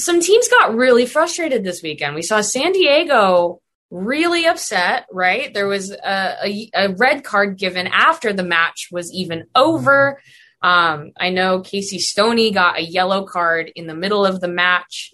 some 0.00 0.20
teams 0.20 0.48
got 0.48 0.74
really 0.74 1.06
frustrated 1.06 1.64
this 1.64 1.82
weekend. 1.82 2.14
We 2.14 2.22
saw 2.22 2.40
San 2.40 2.72
Diego 2.72 3.60
really 3.90 4.46
upset, 4.46 5.06
right? 5.12 5.52
There 5.52 5.66
was 5.66 5.90
a, 5.90 6.36
a, 6.44 6.70
a 6.74 6.94
red 6.94 7.24
card 7.24 7.58
given 7.58 7.86
after 7.88 8.32
the 8.32 8.44
match 8.44 8.88
was 8.90 9.12
even 9.12 9.46
over. 9.54 10.20
Um, 10.62 11.12
I 11.18 11.30
know 11.30 11.60
Casey 11.60 11.98
Stoney 11.98 12.50
got 12.52 12.78
a 12.78 12.82
yellow 12.82 13.24
card 13.24 13.72
in 13.74 13.86
the 13.86 13.94
middle 13.94 14.24
of 14.24 14.40
the 14.40 14.48
match. 14.48 15.12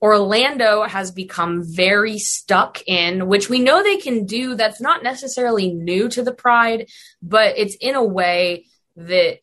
Orlando 0.00 0.82
has 0.82 1.10
become 1.10 1.62
very 1.64 2.18
stuck 2.18 2.82
in, 2.86 3.26
which 3.26 3.48
we 3.48 3.58
know 3.58 3.82
they 3.82 3.96
can 3.96 4.26
do. 4.26 4.54
That's 4.54 4.80
not 4.80 5.02
necessarily 5.02 5.72
new 5.72 6.08
to 6.10 6.22
the 6.22 6.34
Pride, 6.34 6.88
but 7.22 7.56
it's 7.56 7.76
in 7.76 7.94
a 7.94 8.04
way 8.04 8.66
that 8.96 9.38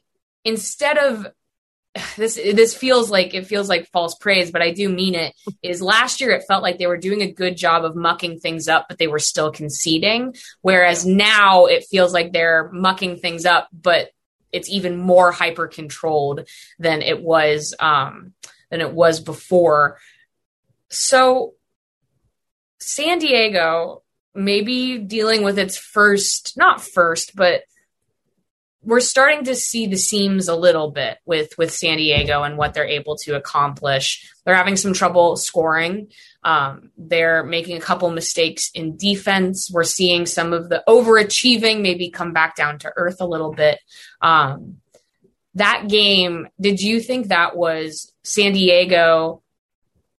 instead 0.45 0.97
of 0.97 1.27
this 2.17 2.35
this 2.35 2.75
feels 2.75 3.09
like 3.09 3.33
it 3.33 3.47
feels 3.47 3.69
like 3.69 3.89
false 3.91 4.15
praise, 4.15 4.51
but 4.51 4.61
I 4.61 4.71
do 4.71 4.89
mean 4.89 5.15
it. 5.15 5.35
Is 5.63 5.81
last 5.81 6.21
year 6.21 6.31
it 6.31 6.45
felt 6.47 6.63
like 6.63 6.77
they 6.77 6.87
were 6.87 6.97
doing 6.97 7.21
a 7.21 7.31
good 7.31 7.57
job 7.57 7.85
of 7.85 7.95
mucking 7.95 8.39
things 8.39 8.67
up, 8.67 8.87
but 8.87 8.97
they 8.97 9.07
were 9.07 9.19
still 9.19 9.51
conceding. 9.51 10.35
Whereas 10.61 11.05
now 11.05 11.65
it 11.65 11.85
feels 11.85 12.13
like 12.13 12.31
they're 12.31 12.69
mucking 12.71 13.17
things 13.17 13.45
up, 13.45 13.67
but 13.71 14.09
it's 14.51 14.69
even 14.69 14.97
more 14.97 15.31
hyper 15.31 15.67
controlled 15.67 16.47
than 16.77 17.01
it 17.01 17.21
was 17.21 17.73
um, 17.79 18.33
than 18.69 18.81
it 18.81 18.93
was 18.93 19.19
before. 19.19 19.97
So 20.89 21.53
San 22.79 23.19
Diego 23.19 24.03
maybe 24.33 24.97
dealing 24.97 25.43
with 25.43 25.59
its 25.59 25.77
first, 25.77 26.57
not 26.57 26.81
first, 26.81 27.35
but 27.35 27.63
we're 28.83 28.99
starting 28.99 29.45
to 29.45 29.55
see 29.55 29.85
the 29.85 29.97
seams 29.97 30.47
a 30.47 30.55
little 30.55 30.89
bit 30.89 31.19
with 31.25 31.55
with 31.57 31.71
San 31.71 31.97
Diego 31.97 32.43
and 32.43 32.57
what 32.57 32.73
they're 32.73 32.85
able 32.85 33.15
to 33.17 33.35
accomplish. 33.35 34.27
They're 34.43 34.55
having 34.55 34.75
some 34.75 34.93
trouble 34.93 35.37
scoring. 35.37 36.11
Um, 36.43 36.91
they're 36.97 37.43
making 37.43 37.77
a 37.77 37.81
couple 37.81 38.09
mistakes 38.09 38.71
in 38.73 38.97
defense. 38.97 39.69
We're 39.71 39.83
seeing 39.83 40.25
some 40.25 40.53
of 40.53 40.69
the 40.69 40.83
overachieving 40.87 41.81
maybe 41.81 42.09
come 42.09 42.33
back 42.33 42.55
down 42.55 42.79
to 42.79 42.91
earth 42.95 43.21
a 43.21 43.27
little 43.27 43.53
bit. 43.53 43.79
Um, 44.21 44.77
that 45.55 45.87
game, 45.87 46.47
did 46.59 46.81
you 46.81 46.99
think 46.99 47.27
that 47.27 47.55
was 47.55 48.11
San 48.23 48.53
Diego? 48.53 49.43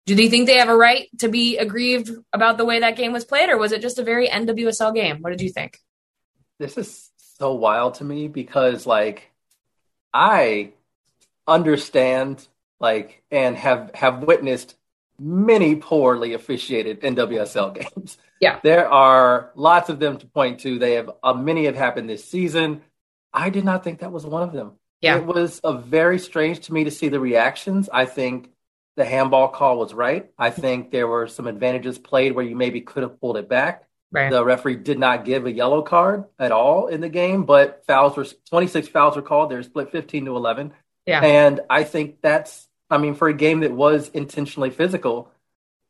Do 0.06 0.14
they 0.14 0.28
think 0.28 0.46
they 0.46 0.58
have 0.58 0.68
a 0.68 0.76
right 0.76 1.08
to 1.18 1.28
be 1.28 1.58
aggrieved 1.58 2.10
about 2.32 2.58
the 2.58 2.64
way 2.64 2.80
that 2.80 2.96
game 2.96 3.12
was 3.12 3.24
played, 3.24 3.48
or 3.48 3.56
was 3.56 3.72
it 3.72 3.82
just 3.82 3.98
a 3.98 4.04
very 4.04 4.28
NWSL 4.28 4.94
game? 4.94 5.18
What 5.20 5.30
did 5.30 5.40
you 5.40 5.50
think? 5.50 5.78
This 6.58 6.76
is 6.76 7.10
so 7.38 7.54
wild 7.54 7.94
to 7.94 8.04
me 8.04 8.28
because 8.28 8.86
like 8.86 9.30
I 10.12 10.72
understand 11.46 12.46
like 12.80 13.22
and 13.30 13.56
have 13.56 13.90
have 13.94 14.22
witnessed 14.22 14.76
many 15.18 15.76
poorly 15.76 16.34
officiated 16.34 17.00
NWSL 17.00 17.74
games. 17.96 18.18
Yeah. 18.40 18.58
There 18.62 18.88
are 18.88 19.52
lots 19.54 19.88
of 19.88 20.00
them 20.00 20.18
to 20.18 20.26
point 20.26 20.60
to. 20.60 20.78
They 20.78 20.94
have 20.94 21.10
uh, 21.22 21.34
many 21.34 21.66
have 21.66 21.76
happened 21.76 22.10
this 22.10 22.24
season. 22.24 22.82
I 23.32 23.50
did 23.50 23.64
not 23.64 23.84
think 23.84 24.00
that 24.00 24.12
was 24.12 24.26
one 24.26 24.42
of 24.42 24.52
them. 24.52 24.72
Yeah. 25.00 25.16
It 25.16 25.24
was 25.24 25.60
a 25.64 25.76
very 25.76 26.18
strange 26.18 26.60
to 26.66 26.72
me 26.72 26.84
to 26.84 26.90
see 26.90 27.08
the 27.08 27.20
reactions. 27.20 27.88
I 27.92 28.04
think 28.04 28.50
the 28.96 29.04
handball 29.04 29.48
call 29.48 29.78
was 29.78 29.94
right. 29.94 30.30
I 30.38 30.50
think 30.50 30.90
there 30.90 31.08
were 31.08 31.26
some 31.26 31.46
advantages 31.46 31.98
played 31.98 32.32
where 32.32 32.44
you 32.44 32.56
maybe 32.56 32.82
could 32.82 33.02
have 33.02 33.20
pulled 33.20 33.36
it 33.36 33.48
back. 33.48 33.88
Right. 34.12 34.30
The 34.30 34.44
referee 34.44 34.76
did 34.76 34.98
not 34.98 35.24
give 35.24 35.46
a 35.46 35.52
yellow 35.52 35.80
card 35.80 36.24
at 36.38 36.52
all 36.52 36.86
in 36.88 37.00
the 37.00 37.08
game, 37.08 37.44
but 37.44 37.82
fouls 37.86 38.14
were 38.14 38.26
26 38.50 38.88
fouls 38.88 39.16
were 39.16 39.22
called. 39.22 39.50
They're 39.50 39.62
split 39.62 39.90
15 39.90 40.26
to 40.26 40.36
11. 40.36 40.72
Yeah. 41.06 41.24
And 41.24 41.60
I 41.70 41.84
think 41.84 42.20
that's, 42.20 42.68
I 42.90 42.98
mean, 42.98 43.14
for 43.14 43.28
a 43.28 43.34
game 43.34 43.60
that 43.60 43.72
was 43.72 44.10
intentionally 44.10 44.68
physical, 44.68 45.32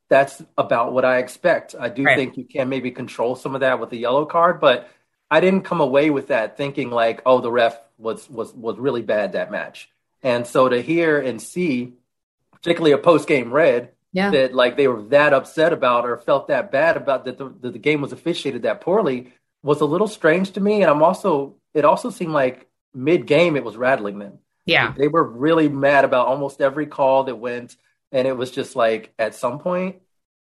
that's 0.08 0.40
about 0.56 0.92
what 0.92 1.04
I 1.04 1.18
expect. 1.18 1.74
I 1.78 1.88
do 1.88 2.04
right. 2.04 2.16
think 2.16 2.36
you 2.36 2.44
can 2.44 2.68
maybe 2.68 2.92
control 2.92 3.34
some 3.34 3.56
of 3.56 3.62
that 3.62 3.80
with 3.80 3.90
the 3.90 3.98
yellow 3.98 4.24
card, 4.24 4.60
but 4.60 4.88
I 5.30 5.40
didn't 5.40 5.62
come 5.62 5.80
away 5.80 6.10
with 6.10 6.28
that 6.28 6.56
thinking 6.56 6.90
like, 6.90 7.22
oh, 7.26 7.40
the 7.40 7.50
ref 7.50 7.80
was 7.98 8.28
was 8.28 8.52
was 8.52 8.78
really 8.78 9.02
bad 9.02 9.32
that 9.32 9.50
match. 9.50 9.90
And 10.22 10.46
so 10.46 10.68
to 10.68 10.80
hear 10.80 11.18
and 11.18 11.40
see, 11.40 11.94
particularly 12.52 12.92
a 12.92 12.98
post 12.98 13.26
game 13.26 13.52
red, 13.52 13.92
yeah. 14.12 14.30
that 14.30 14.54
like 14.54 14.76
they 14.76 14.88
were 14.88 15.02
that 15.04 15.32
upset 15.32 15.72
about 15.72 16.04
or 16.04 16.16
felt 16.18 16.48
that 16.48 16.70
bad 16.70 16.96
about 16.96 17.24
that 17.24 17.38
the, 17.38 17.52
that 17.60 17.72
the 17.72 17.78
game 17.78 18.00
was 18.00 18.12
officiated 18.12 18.62
that 18.62 18.80
poorly 18.80 19.32
was 19.62 19.80
a 19.80 19.86
little 19.86 20.08
strange 20.08 20.52
to 20.52 20.60
me. 20.60 20.82
And 20.82 20.90
I'm 20.90 21.02
also 21.02 21.56
it 21.74 21.84
also 21.84 22.10
seemed 22.10 22.32
like 22.32 22.68
mid 22.94 23.26
game 23.26 23.56
it 23.56 23.64
was 23.64 23.76
rattling 23.76 24.18
them. 24.18 24.38
Yeah, 24.64 24.94
they 24.96 25.08
were 25.08 25.24
really 25.24 25.68
mad 25.68 26.04
about 26.04 26.28
almost 26.28 26.60
every 26.60 26.86
call 26.86 27.24
that 27.24 27.34
went, 27.34 27.76
and 28.12 28.28
it 28.28 28.36
was 28.36 28.52
just 28.52 28.76
like 28.76 29.12
at 29.18 29.34
some 29.34 29.58
point 29.58 29.96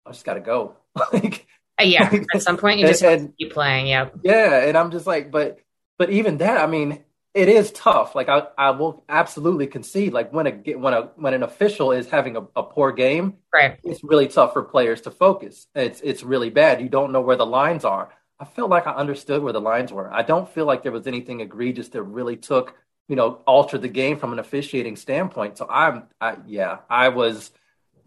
I 0.06 0.12
just 0.12 0.26
got 0.26 0.34
to 0.34 0.42
go. 0.42 0.76
like 1.14 1.48
uh, 1.80 1.84
yeah, 1.84 2.12
at 2.34 2.42
some 2.42 2.58
point 2.58 2.80
you 2.80 2.88
just 2.88 3.04
and, 3.04 3.34
keep 3.38 3.54
playing. 3.54 3.88
Yeah. 3.88 4.10
Yeah, 4.24 4.66
and 4.66 4.78
I'm 4.78 4.92
just 4.92 5.08
like, 5.08 5.32
but 5.32 5.60
but 5.98 6.10
even 6.10 6.40
that, 6.40 6.58
I 6.58 6.68
mean, 6.68 7.04
it 7.34 7.48
is 7.48 7.72
tough. 7.72 8.16
Like 8.16 8.30
I, 8.30 8.48
I 8.58 8.72
will 8.72 9.04
absolutely 9.08 9.68
concede. 9.68 10.14
Like 10.14 10.34
when 10.34 10.48
a 10.48 10.52
when 10.78 10.94
a 10.94 11.02
when 11.16 11.34
an 11.34 11.44
official 11.44 11.92
is 11.92 12.10
having 12.10 12.36
a, 12.36 12.42
a, 12.56 12.64
poor 12.64 12.92
game, 12.92 13.36
right? 13.54 13.80
It's 13.84 14.04
really 14.04 14.28
tough 14.28 14.54
for 14.54 14.64
players 14.64 15.02
to 15.02 15.12
focus. 15.12 15.68
It's 15.76 16.02
it's 16.02 16.24
really 16.24 16.50
bad. 16.50 16.82
You 16.82 16.90
don't 16.90 17.12
know 17.12 17.22
where 17.22 17.36
the 17.36 17.46
lines 17.46 17.86
are. 17.86 18.10
I 18.40 18.46
felt 18.46 18.70
like 18.70 18.88
I 18.88 18.94
understood 18.94 19.44
where 19.44 19.54
the 19.54 19.62
lines 19.62 19.92
were. 19.92 20.12
I 20.12 20.24
don't 20.24 20.50
feel 20.50 20.66
like 20.66 20.82
there 20.82 20.92
was 20.92 21.08
anything 21.08 21.42
egregious 21.42 21.90
that 21.90 22.02
really 22.04 22.38
took 22.38 22.76
you 23.08 23.16
know 23.16 23.42
altered 23.46 23.84
the 23.84 23.90
game 23.90 24.18
from 24.18 24.34
an 24.34 24.40
officiating 24.40 24.96
standpoint. 24.96 25.58
So 25.58 25.68
I'm, 25.70 26.04
I 26.20 26.38
yeah, 26.48 26.80
I 26.90 27.10
was 27.10 27.52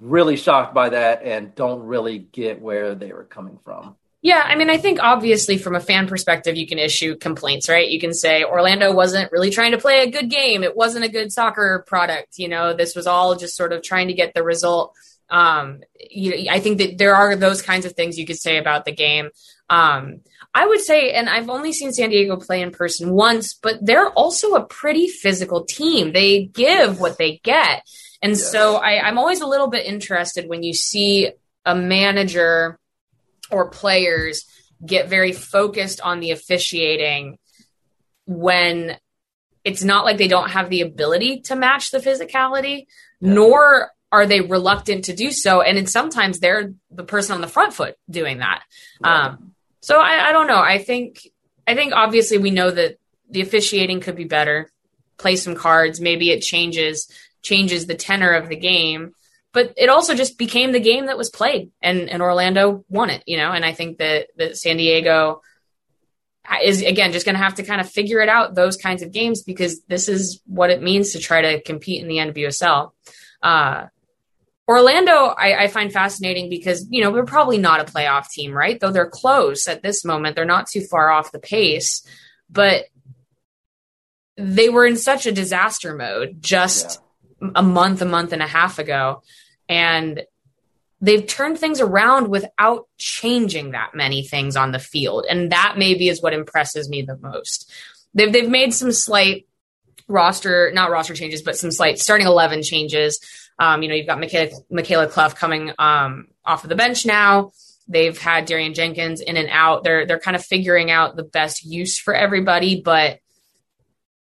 really 0.01 0.37
shocked 0.37 0.75
by 0.75 0.89
that 0.89 1.23
and 1.23 1.55
don't 1.55 1.85
really 1.85 2.19
get 2.19 2.61
where 2.61 2.97
they 2.97 3.13
were 3.13 3.25
coming 3.25 3.59
from. 3.65 3.95
Yeah, 4.25 4.41
I 4.45 4.55
mean, 4.55 4.71
I 4.71 4.79
think 4.79 5.01
obviously 5.03 5.59
from 5.59 5.75
a 5.75 5.81
fan 5.81 6.07
perspective, 6.07 6.57
you 6.57 6.67
can 6.69 6.79
issue 6.79 7.17
complaints, 7.17 7.69
right? 7.69 7.89
You 7.89 7.99
can 7.99 8.15
say 8.15 8.45
Orlando 8.45 8.95
wasn't 8.95 9.33
really 9.33 9.51
trying 9.51 9.73
to 9.73 9.79
play 9.79 10.05
a 10.05 10.11
good 10.11 10.31
game. 10.31 10.63
It 10.63 10.77
wasn't 10.77 11.05
a 11.05 11.09
good 11.09 11.33
soccer 11.33 11.85
product. 11.89 12.39
You 12.39 12.47
know, 12.47 12.73
this 12.73 12.95
was 12.95 13.09
all 13.09 13.35
just 13.35 13.57
sort 13.57 13.73
of 13.73 13.83
trying 13.83 14.07
to 14.07 14.15
get 14.15 14.33
the 14.33 14.45
result. 14.45 14.95
Um, 15.29 15.81
you, 15.99 16.47
I 16.49 16.61
think 16.61 16.79
that 16.79 16.99
there 16.99 17.17
are 17.17 17.35
those 17.35 17.63
kinds 17.63 17.85
of 17.85 17.95
things 17.95 18.17
you 18.17 18.25
could 18.25 18.39
say 18.39 18.59
about 18.59 18.85
the 18.85 18.93
game. 18.93 19.31
Um, 19.69 20.21
I 20.55 20.67
would 20.67 20.81
say, 20.81 21.13
and 21.13 21.29
I've 21.29 21.51
only 21.51 21.73
seen 21.73 21.93
San 21.93 22.11
Diego 22.11 22.37
play 22.37 22.63
in 22.63 22.71
person 22.71 23.11
once, 23.11 23.55
but 23.55 23.85
they're 23.85 24.11
also 24.11 24.55
a 24.55 24.65
pretty 24.65 25.09
physical 25.09 25.65
team. 25.65 26.13
They 26.13 26.45
give 26.45 27.01
what 27.01 27.19
they 27.19 27.41
get. 27.43 27.83
And 28.21 28.33
yes. 28.33 28.53
so 28.53 28.77
I, 28.77 29.01
I'm 29.01 29.19
always 29.19 29.41
a 29.41 29.47
little 29.49 29.69
bit 29.69 29.85
interested 29.85 30.49
when 30.49 30.63
you 30.63 30.75
see 30.75 31.33
a 31.65 31.75
manager 31.75 32.79
or 33.53 33.69
players 33.69 34.45
get 34.85 35.09
very 35.09 35.33
focused 35.33 36.01
on 36.01 36.21
the 36.21 36.31
officiating 36.33 37.39
when 38.27 38.97
it's 39.65 39.85
not 39.85 40.05
like 40.05 40.19
they 40.19 40.29
don't 40.29 40.51
have 40.51 40.71
the 40.71 40.81
ability 40.81 41.41
to 41.43 41.57
match 41.57 41.91
the 41.91 41.99
physicality, 41.99 42.87
nor 43.21 43.93
are 44.11 44.27
they 44.27 44.41
reluctant 44.41 45.07
to 45.07 45.15
do 45.15 45.31
so. 45.31 45.63
And 45.63 45.77
then 45.77 45.87
sometimes 45.87 46.41
they're 46.41 46.75
the 46.91 47.05
person 47.05 47.35
on 47.35 47.41
the 47.41 47.49
front 47.49 47.73
foot 47.73 47.97
doing 48.11 48.39
that. 48.39 48.63
Um, 49.03 49.53
so 49.81 49.99
I, 49.99 50.29
I 50.29 50.33
don't 50.33 50.47
know. 50.47 50.61
I 50.61 50.79
think 50.79 51.29
I 51.67 51.75
think 51.75 51.93
obviously 51.93 52.39
we 52.39 52.51
know 52.51 52.71
that 52.71 52.99
the 53.31 53.41
officiating 53.41 54.01
could 54.01 54.17
be 54.17 54.25
better. 54.25 54.69
Play 55.17 55.37
some 55.37 55.55
cards. 55.55 56.01
Maybe 56.01 56.31
it 56.31 56.41
changes 56.41 57.09
changes 57.43 57.87
the 57.87 57.95
tenor 57.95 58.33
of 58.33 58.49
the 58.49 58.57
game 58.57 59.15
but 59.53 59.75
it 59.77 59.89
also 59.89 60.15
just 60.15 60.39
became 60.39 60.73
the 60.73 60.81
game 60.81 61.07
that 61.07 61.19
was 61.19 61.31
played 61.31 61.71
and, 61.83 62.09
and 62.09 62.23
Orlando 62.23 62.85
won 62.89 63.11
it, 63.11 63.23
you 63.27 63.37
know, 63.37 63.53
and 63.53 63.65
I 63.65 63.73
think 63.73 63.99
that, 63.99 64.29
that 64.37 64.57
San 64.57 64.79
Diego 64.79 65.43
is 66.63 66.83
again 66.83 67.13
just 67.13 67.25
going 67.25 67.37
to 67.37 67.43
have 67.43 67.55
to 67.55 67.63
kind 67.63 67.81
of 67.81 67.89
figure 67.89 68.21
it 68.21 68.29
out 68.29 68.55
those 68.55 68.77
kinds 68.77 69.03
of 69.03 69.13
games 69.13 69.43
because 69.43 69.81
this 69.85 70.09
is 70.09 70.41
what 70.47 70.71
it 70.71 70.83
means 70.83 71.13
to 71.13 71.19
try 71.19 71.41
to 71.41 71.63
compete 71.63 72.03
in 72.03 72.09
the 72.09 72.17
NWSL. 72.17 72.91
Uh, 73.43 73.87
Orlando, 74.69 75.13
I, 75.13 75.65
I, 75.65 75.69
find 75.69 75.93
fascinating 75.93 76.49
because 76.49 76.87
you 76.89 77.03
know 77.03 77.13
they're 77.13 77.25
probably 77.25 77.59
not 77.59 77.81
a 77.81 77.93
playoff 77.93 78.29
team, 78.29 78.53
right? 78.53 78.79
Though 78.79 78.93
they're 78.93 79.11
close 79.11 79.69
at 79.69 79.83
this 79.83 80.05
moment, 80.05 80.37
they're 80.37 80.45
not 80.45 80.69
too 80.69 80.83
far 80.83 81.11
off 81.11 81.33
the 81.33 81.41
pace, 81.41 82.07
but 82.49 82.85
they 84.37 84.69
were 84.69 84.87
in 84.87 84.97
such 84.97 85.27
a 85.27 85.33
disaster 85.33 85.95
mode 85.95 86.37
just 86.41 87.01
yeah. 87.41 87.51
a 87.57 87.63
month, 87.63 88.03
a 88.03 88.07
month 88.07 88.33
and 88.33 88.43
a 88.43 88.47
half 88.47 88.79
ago 88.79 89.23
and 89.73 90.23
they've 91.01 91.27
turned 91.27 91.59
things 91.59 91.81
around 91.81 92.29
without 92.29 92.89
changing 92.99 93.71
that 93.71 93.95
many 93.95 94.23
things 94.23 94.55
on 94.55 94.71
the 94.71 94.79
field. 94.79 95.25
And 95.29 95.51
that 95.51 95.77
maybe 95.79 96.09
is 96.09 96.21
what 96.21 96.35
impresses 96.35 96.91
me 96.91 97.01
the 97.01 97.17
most. 97.17 97.73
They've, 98.13 98.31
they've 98.31 98.49
made 98.49 98.75
some 98.75 98.93
slight 98.93 99.47
roster, 100.09 100.71
not 100.75 100.91
roster 100.91 101.15
changes, 101.15 101.41
but 101.41 101.57
some 101.57 101.71
slight 101.71 101.99
starting 101.99 102.27
11 102.27 102.63
changes. 102.63 103.19
Um, 103.59 103.83
you 103.83 103.89
know, 103.89 103.95
you've 103.95 104.07
got 104.07 104.21
Michaela, 104.21 104.51
Michaela 104.71 105.09
Clough 105.09 105.31
coming 105.31 105.73
um, 105.79 106.29
off 106.45 106.65
of 106.65 106.69
the 106.69 106.77
bench 106.77 107.07
now. 107.07 107.53
They've 107.89 108.17
had 108.17 108.45
Darian 108.45 108.75
Jenkins 108.75 109.23
in 109.23 109.39
and 109.39 109.49
out. 109.51 109.85
They're 109.85 110.07
they're 110.07 110.21
kind 110.21 110.37
of 110.37 110.45
figuring 110.45 110.91
out 110.91 111.17
the 111.17 111.25
best 111.25 111.65
use 111.65 111.99
for 111.99 112.15
everybody, 112.15 112.81
but 112.81 113.19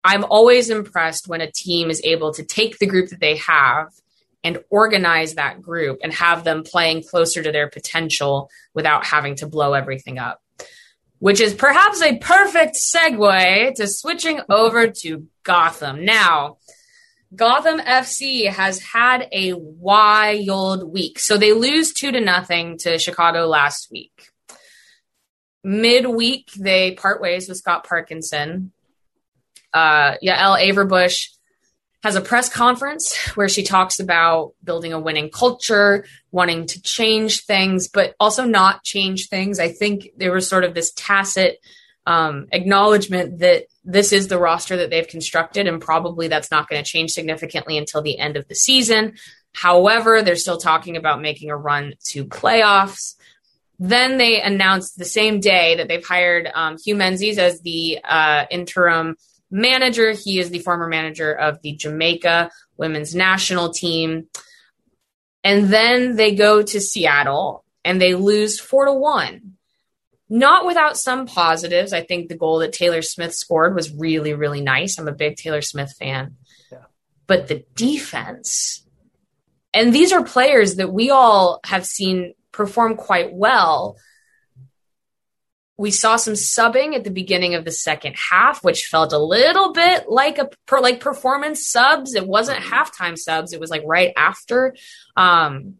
I'm 0.05 0.25
always 0.25 0.71
impressed 0.71 1.29
when 1.29 1.41
a 1.41 1.51
team 1.51 1.91
is 1.91 2.01
able 2.05 2.35
to 2.35 2.45
take 2.45 2.79
the 2.79 2.87
group 2.87 3.09
that 3.09 3.21
they 3.21 3.37
have 3.37 3.93
and 4.45 4.59
organize 4.71 5.35
that 5.35 5.61
group 5.61 5.99
and 6.03 6.13
have 6.13 6.45
them 6.45 6.63
playing 6.63 7.03
closer 7.03 7.43
to 7.43 7.53
their 7.53 7.69
potential 7.69 8.51
without 8.75 9.05
having 9.05 9.35
to 9.37 9.47
blow 9.47 9.75
everything 9.75 10.19
up. 10.19 10.41
Which 11.19 11.41
is 11.41 11.53
perhaps 11.53 12.01
a 12.01 12.19
perfect 12.19 12.77
segue 12.77 13.75
to 13.75 13.89
switching 13.89 14.41
over 14.49 14.87
to 15.03 15.27
Gotham. 15.43 16.05
Now, 16.05 16.59
Gotham 17.35 17.81
FC 17.81 18.49
has 18.49 18.81
had 18.81 19.29
a 19.33 19.53
wild 19.55 20.91
week. 20.91 21.19
So 21.19 21.37
they 21.37 21.53
lose 21.53 21.93
two 21.93 22.13
to 22.13 22.21
nothing 22.21 22.79
to 22.79 22.99
Chicago 22.99 23.47
last 23.47 23.89
week. 23.91 24.29
Midweek, 25.65 26.53
they 26.53 26.93
part 26.93 27.21
ways 27.21 27.49
with 27.49 27.59
Scott 27.59 27.87
Parkinson. 27.87 28.73
Uh, 29.75 30.15
Yael 30.25 30.59
Averbuch 30.59 31.29
has 32.03 32.15
a 32.15 32.21
press 32.21 32.49
conference 32.49 33.17
where 33.35 33.49
she 33.49 33.65
talks 33.65 33.99
about 33.99 34.53
building 34.63 34.93
a 34.93 35.01
winning 35.01 35.31
culture, 35.31 36.05
wanting 36.31 36.67
to 36.67 36.81
change 36.83 37.45
things, 37.45 37.89
but 37.89 38.15
also 38.21 38.45
not 38.45 38.85
change 38.85 39.29
things. 39.29 39.59
I 39.59 39.69
think 39.69 40.11
there 40.17 40.33
was 40.33 40.49
sort 40.49 40.65
of 40.65 40.75
this 40.75 40.93
tacit 40.93 41.59
um, 42.07 42.47
acknowledgement 42.53 43.41
that 43.41 43.67
this 43.85 44.13
is 44.13 44.29
the 44.29 44.39
roster 44.39 44.77
that 44.79 44.91
they've 44.91 45.07
constructed, 45.07 45.67
and 45.67 45.81
probably 45.81 46.29
that's 46.29 46.51
not 46.51 46.69
going 46.69 46.83
to 46.83 46.91
change 46.91 47.11
significantly 47.11 47.77
until 47.77 48.01
the 48.01 48.19
end 48.19 48.37
of 48.37 48.47
the 48.49 48.55
season. 48.55 49.15
However, 49.53 50.23
they're 50.23 50.37
still 50.37 50.59
talking 50.59 50.97
about 50.97 51.21
making 51.21 51.51
a 51.51 51.57
run 51.57 51.95
to 52.07 52.25
playoffs. 52.25 53.17
Then 53.79 54.19
they 54.19 54.41
announced 54.41 54.97
the 54.97 55.05
same 55.05 55.41
day 55.41 55.77
that 55.77 55.89
they've 55.89 56.05
hired 56.05 56.49
um, 56.55 56.77
Hue 56.83 56.95
Menzies 56.95 57.39
as 57.39 57.61
the 57.61 57.99
uh, 58.05 58.47
interim 58.51 59.17
manager. 59.51 60.13
He 60.13 60.39
is 60.39 60.51
the 60.51 60.59
former 60.59 60.89
manager 60.89 61.33
of 61.33 61.61
the 61.63 61.73
Jamaica 61.73 62.51
women's 62.77 63.15
national 63.15 63.73
team. 63.73 64.29
And 65.45 65.69
then 65.69 66.17
they 66.17 66.35
go 66.35 66.63
to 66.63 66.81
Seattle 66.81 67.65
and 67.85 68.01
they 68.01 68.15
lose 68.15 68.61
four 68.61 68.87
to 68.87 68.93
one. 68.93 69.55
Not 70.31 70.67
without 70.67 70.99
some 70.99 71.27
positives. 71.27 71.95
I 71.95 72.03
think 72.03 72.29
the 72.29 72.37
goal 72.37 72.59
that 72.59 72.75
Taylor 72.75 73.01
Smith 73.01 73.35
scored 73.35 73.75
was 73.75 73.95
really, 73.95 74.35
really 74.35 74.61
nice. 74.61 74.99
I'm 74.99 75.09
a 75.09 75.13
big 75.13 75.37
Taylor 75.37 75.63
Smith 75.63 75.95
fan. 75.99 76.37
Yeah. 76.71 76.85
But 77.27 77.49
the 77.49 77.65
defense, 77.75 78.87
and 79.73 79.95
these 79.95 80.13
are 80.13 80.23
players 80.23 80.77
that 80.77 80.93
we 80.93 81.09
all 81.09 81.61
have 81.65 81.87
seen 81.87 82.35
perform 82.53 82.97
quite 82.97 83.33
well 83.33 83.97
we 85.79 85.93
saw 85.93 86.17
some 86.17 86.35
subbing 86.35 86.97
at 86.97 87.05
the 87.05 87.11
beginning 87.11 87.55
of 87.55 87.65
the 87.65 87.71
second 87.71 88.17
half, 88.17 88.65
which 88.65 88.87
felt 88.87 89.13
a 89.13 89.19
little 89.19 89.73
bit 89.73 90.09
like 90.09 90.39
a 90.39 90.51
per, 90.67 90.81
like 90.81 90.99
performance 90.99 91.69
subs. 91.69 92.15
It 92.15 92.27
wasn't 92.27 92.59
halftime 92.59 93.17
subs; 93.17 93.53
it 93.53 93.61
was 93.61 93.71
like 93.71 93.85
right 93.87 94.13
after. 94.17 94.75
Um, 95.17 95.77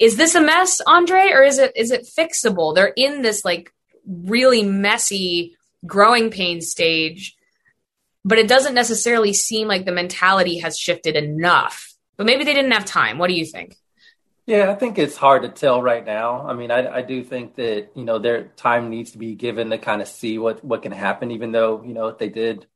is 0.00 0.16
this 0.16 0.34
a 0.34 0.40
mess, 0.40 0.80
Andre, 0.86 1.32
or 1.32 1.42
is 1.42 1.58
it 1.58 1.72
is 1.76 1.90
it 1.90 2.06
fixable? 2.06 2.74
They're 2.74 2.94
in 2.96 3.20
this 3.20 3.44
like 3.44 3.70
really 4.06 4.62
messy 4.62 5.54
growing 5.84 6.30
pain 6.30 6.62
stage, 6.62 7.36
but 8.24 8.38
it 8.38 8.48
doesn't 8.48 8.74
necessarily 8.74 9.34
seem 9.34 9.68
like 9.68 9.84
the 9.84 9.92
mentality 9.92 10.58
has 10.58 10.78
shifted 10.78 11.14
enough. 11.14 11.94
But 12.16 12.24
maybe 12.24 12.44
they 12.44 12.54
didn't 12.54 12.72
have 12.72 12.86
time. 12.86 13.18
What 13.18 13.28
do 13.28 13.34
you 13.34 13.44
think? 13.44 13.76
Yeah, 14.46 14.70
I 14.70 14.74
think 14.74 14.98
it's 14.98 15.16
hard 15.16 15.42
to 15.42 15.48
tell 15.48 15.80
right 15.80 16.04
now. 16.04 16.46
I 16.46 16.54
mean, 16.54 16.70
I, 16.70 16.96
I 16.96 17.02
do 17.02 17.22
think 17.22 17.54
that 17.56 17.90
you 17.94 18.04
know 18.04 18.18
their 18.18 18.44
time 18.44 18.90
needs 18.90 19.12
to 19.12 19.18
be 19.18 19.34
given 19.34 19.70
to 19.70 19.78
kind 19.78 20.02
of 20.02 20.08
see 20.08 20.38
what 20.38 20.64
what 20.64 20.82
can 20.82 20.92
happen. 20.92 21.30
Even 21.30 21.52
though 21.52 21.82
you 21.84 21.94
know 21.94 22.10
they 22.10 22.28
did 22.28 22.66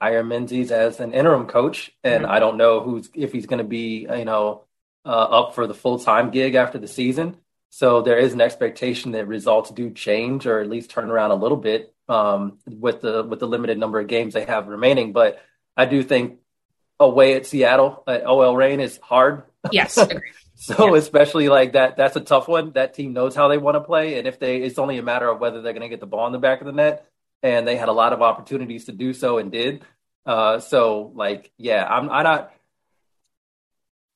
hire 0.00 0.24
Menzies 0.24 0.72
as 0.72 0.98
an 0.98 1.12
interim 1.12 1.46
coach, 1.46 1.92
and 2.02 2.24
mm-hmm. 2.24 2.32
I 2.32 2.40
don't 2.40 2.56
know 2.56 2.80
who's 2.80 3.08
if 3.14 3.32
he's 3.32 3.46
going 3.46 3.58
to 3.58 3.64
be 3.64 4.00
you 4.00 4.24
know 4.24 4.64
uh, 5.04 5.08
up 5.08 5.54
for 5.54 5.66
the 5.66 5.74
full 5.74 5.98
time 5.98 6.30
gig 6.30 6.54
after 6.56 6.78
the 6.78 6.88
season. 6.88 7.36
So 7.70 8.02
there 8.02 8.18
is 8.18 8.34
an 8.34 8.40
expectation 8.40 9.12
that 9.12 9.26
results 9.26 9.70
do 9.70 9.90
change 9.90 10.46
or 10.46 10.60
at 10.60 10.68
least 10.68 10.90
turn 10.90 11.10
around 11.10 11.30
a 11.30 11.36
little 11.36 11.56
bit 11.56 11.94
um, 12.08 12.58
with 12.66 13.00
the 13.00 13.22
with 13.22 13.40
the 13.40 13.46
limited 13.46 13.78
number 13.78 14.00
of 14.00 14.08
games 14.08 14.34
they 14.34 14.44
have 14.44 14.68
remaining. 14.68 15.12
But 15.12 15.42
I 15.76 15.86
do 15.86 16.02
think 16.02 16.40
away 17.00 17.34
at 17.34 17.46
Seattle 17.46 18.02
at 18.06 18.26
OL 18.26 18.56
Reign 18.56 18.80
is 18.80 18.98
hard. 19.02 19.44
Yes, 19.70 19.98
So 20.62 20.94
yeah. 20.94 20.98
especially 21.00 21.48
like 21.48 21.72
that, 21.72 21.96
that's 21.96 22.14
a 22.14 22.20
tough 22.20 22.46
one. 22.46 22.70
That 22.72 22.94
team 22.94 23.12
knows 23.12 23.34
how 23.34 23.48
they 23.48 23.58
want 23.58 23.74
to 23.74 23.80
play, 23.80 24.16
and 24.16 24.28
if 24.28 24.38
they, 24.38 24.58
it's 24.58 24.78
only 24.78 24.96
a 24.96 25.02
matter 25.02 25.28
of 25.28 25.40
whether 25.40 25.60
they're 25.60 25.72
going 25.72 25.82
to 25.82 25.88
get 25.88 25.98
the 25.98 26.06
ball 26.06 26.26
in 26.28 26.32
the 26.32 26.38
back 26.38 26.60
of 26.60 26.66
the 26.66 26.72
net. 26.72 27.04
And 27.42 27.66
they 27.66 27.76
had 27.76 27.88
a 27.88 27.92
lot 27.92 28.12
of 28.12 28.22
opportunities 28.22 28.84
to 28.84 28.92
do 28.92 29.12
so 29.12 29.38
and 29.38 29.50
did. 29.50 29.82
Uh, 30.24 30.60
so 30.60 31.10
like, 31.16 31.50
yeah, 31.58 31.84
I'm, 31.84 32.08
I'm 32.08 32.22
not. 32.22 32.54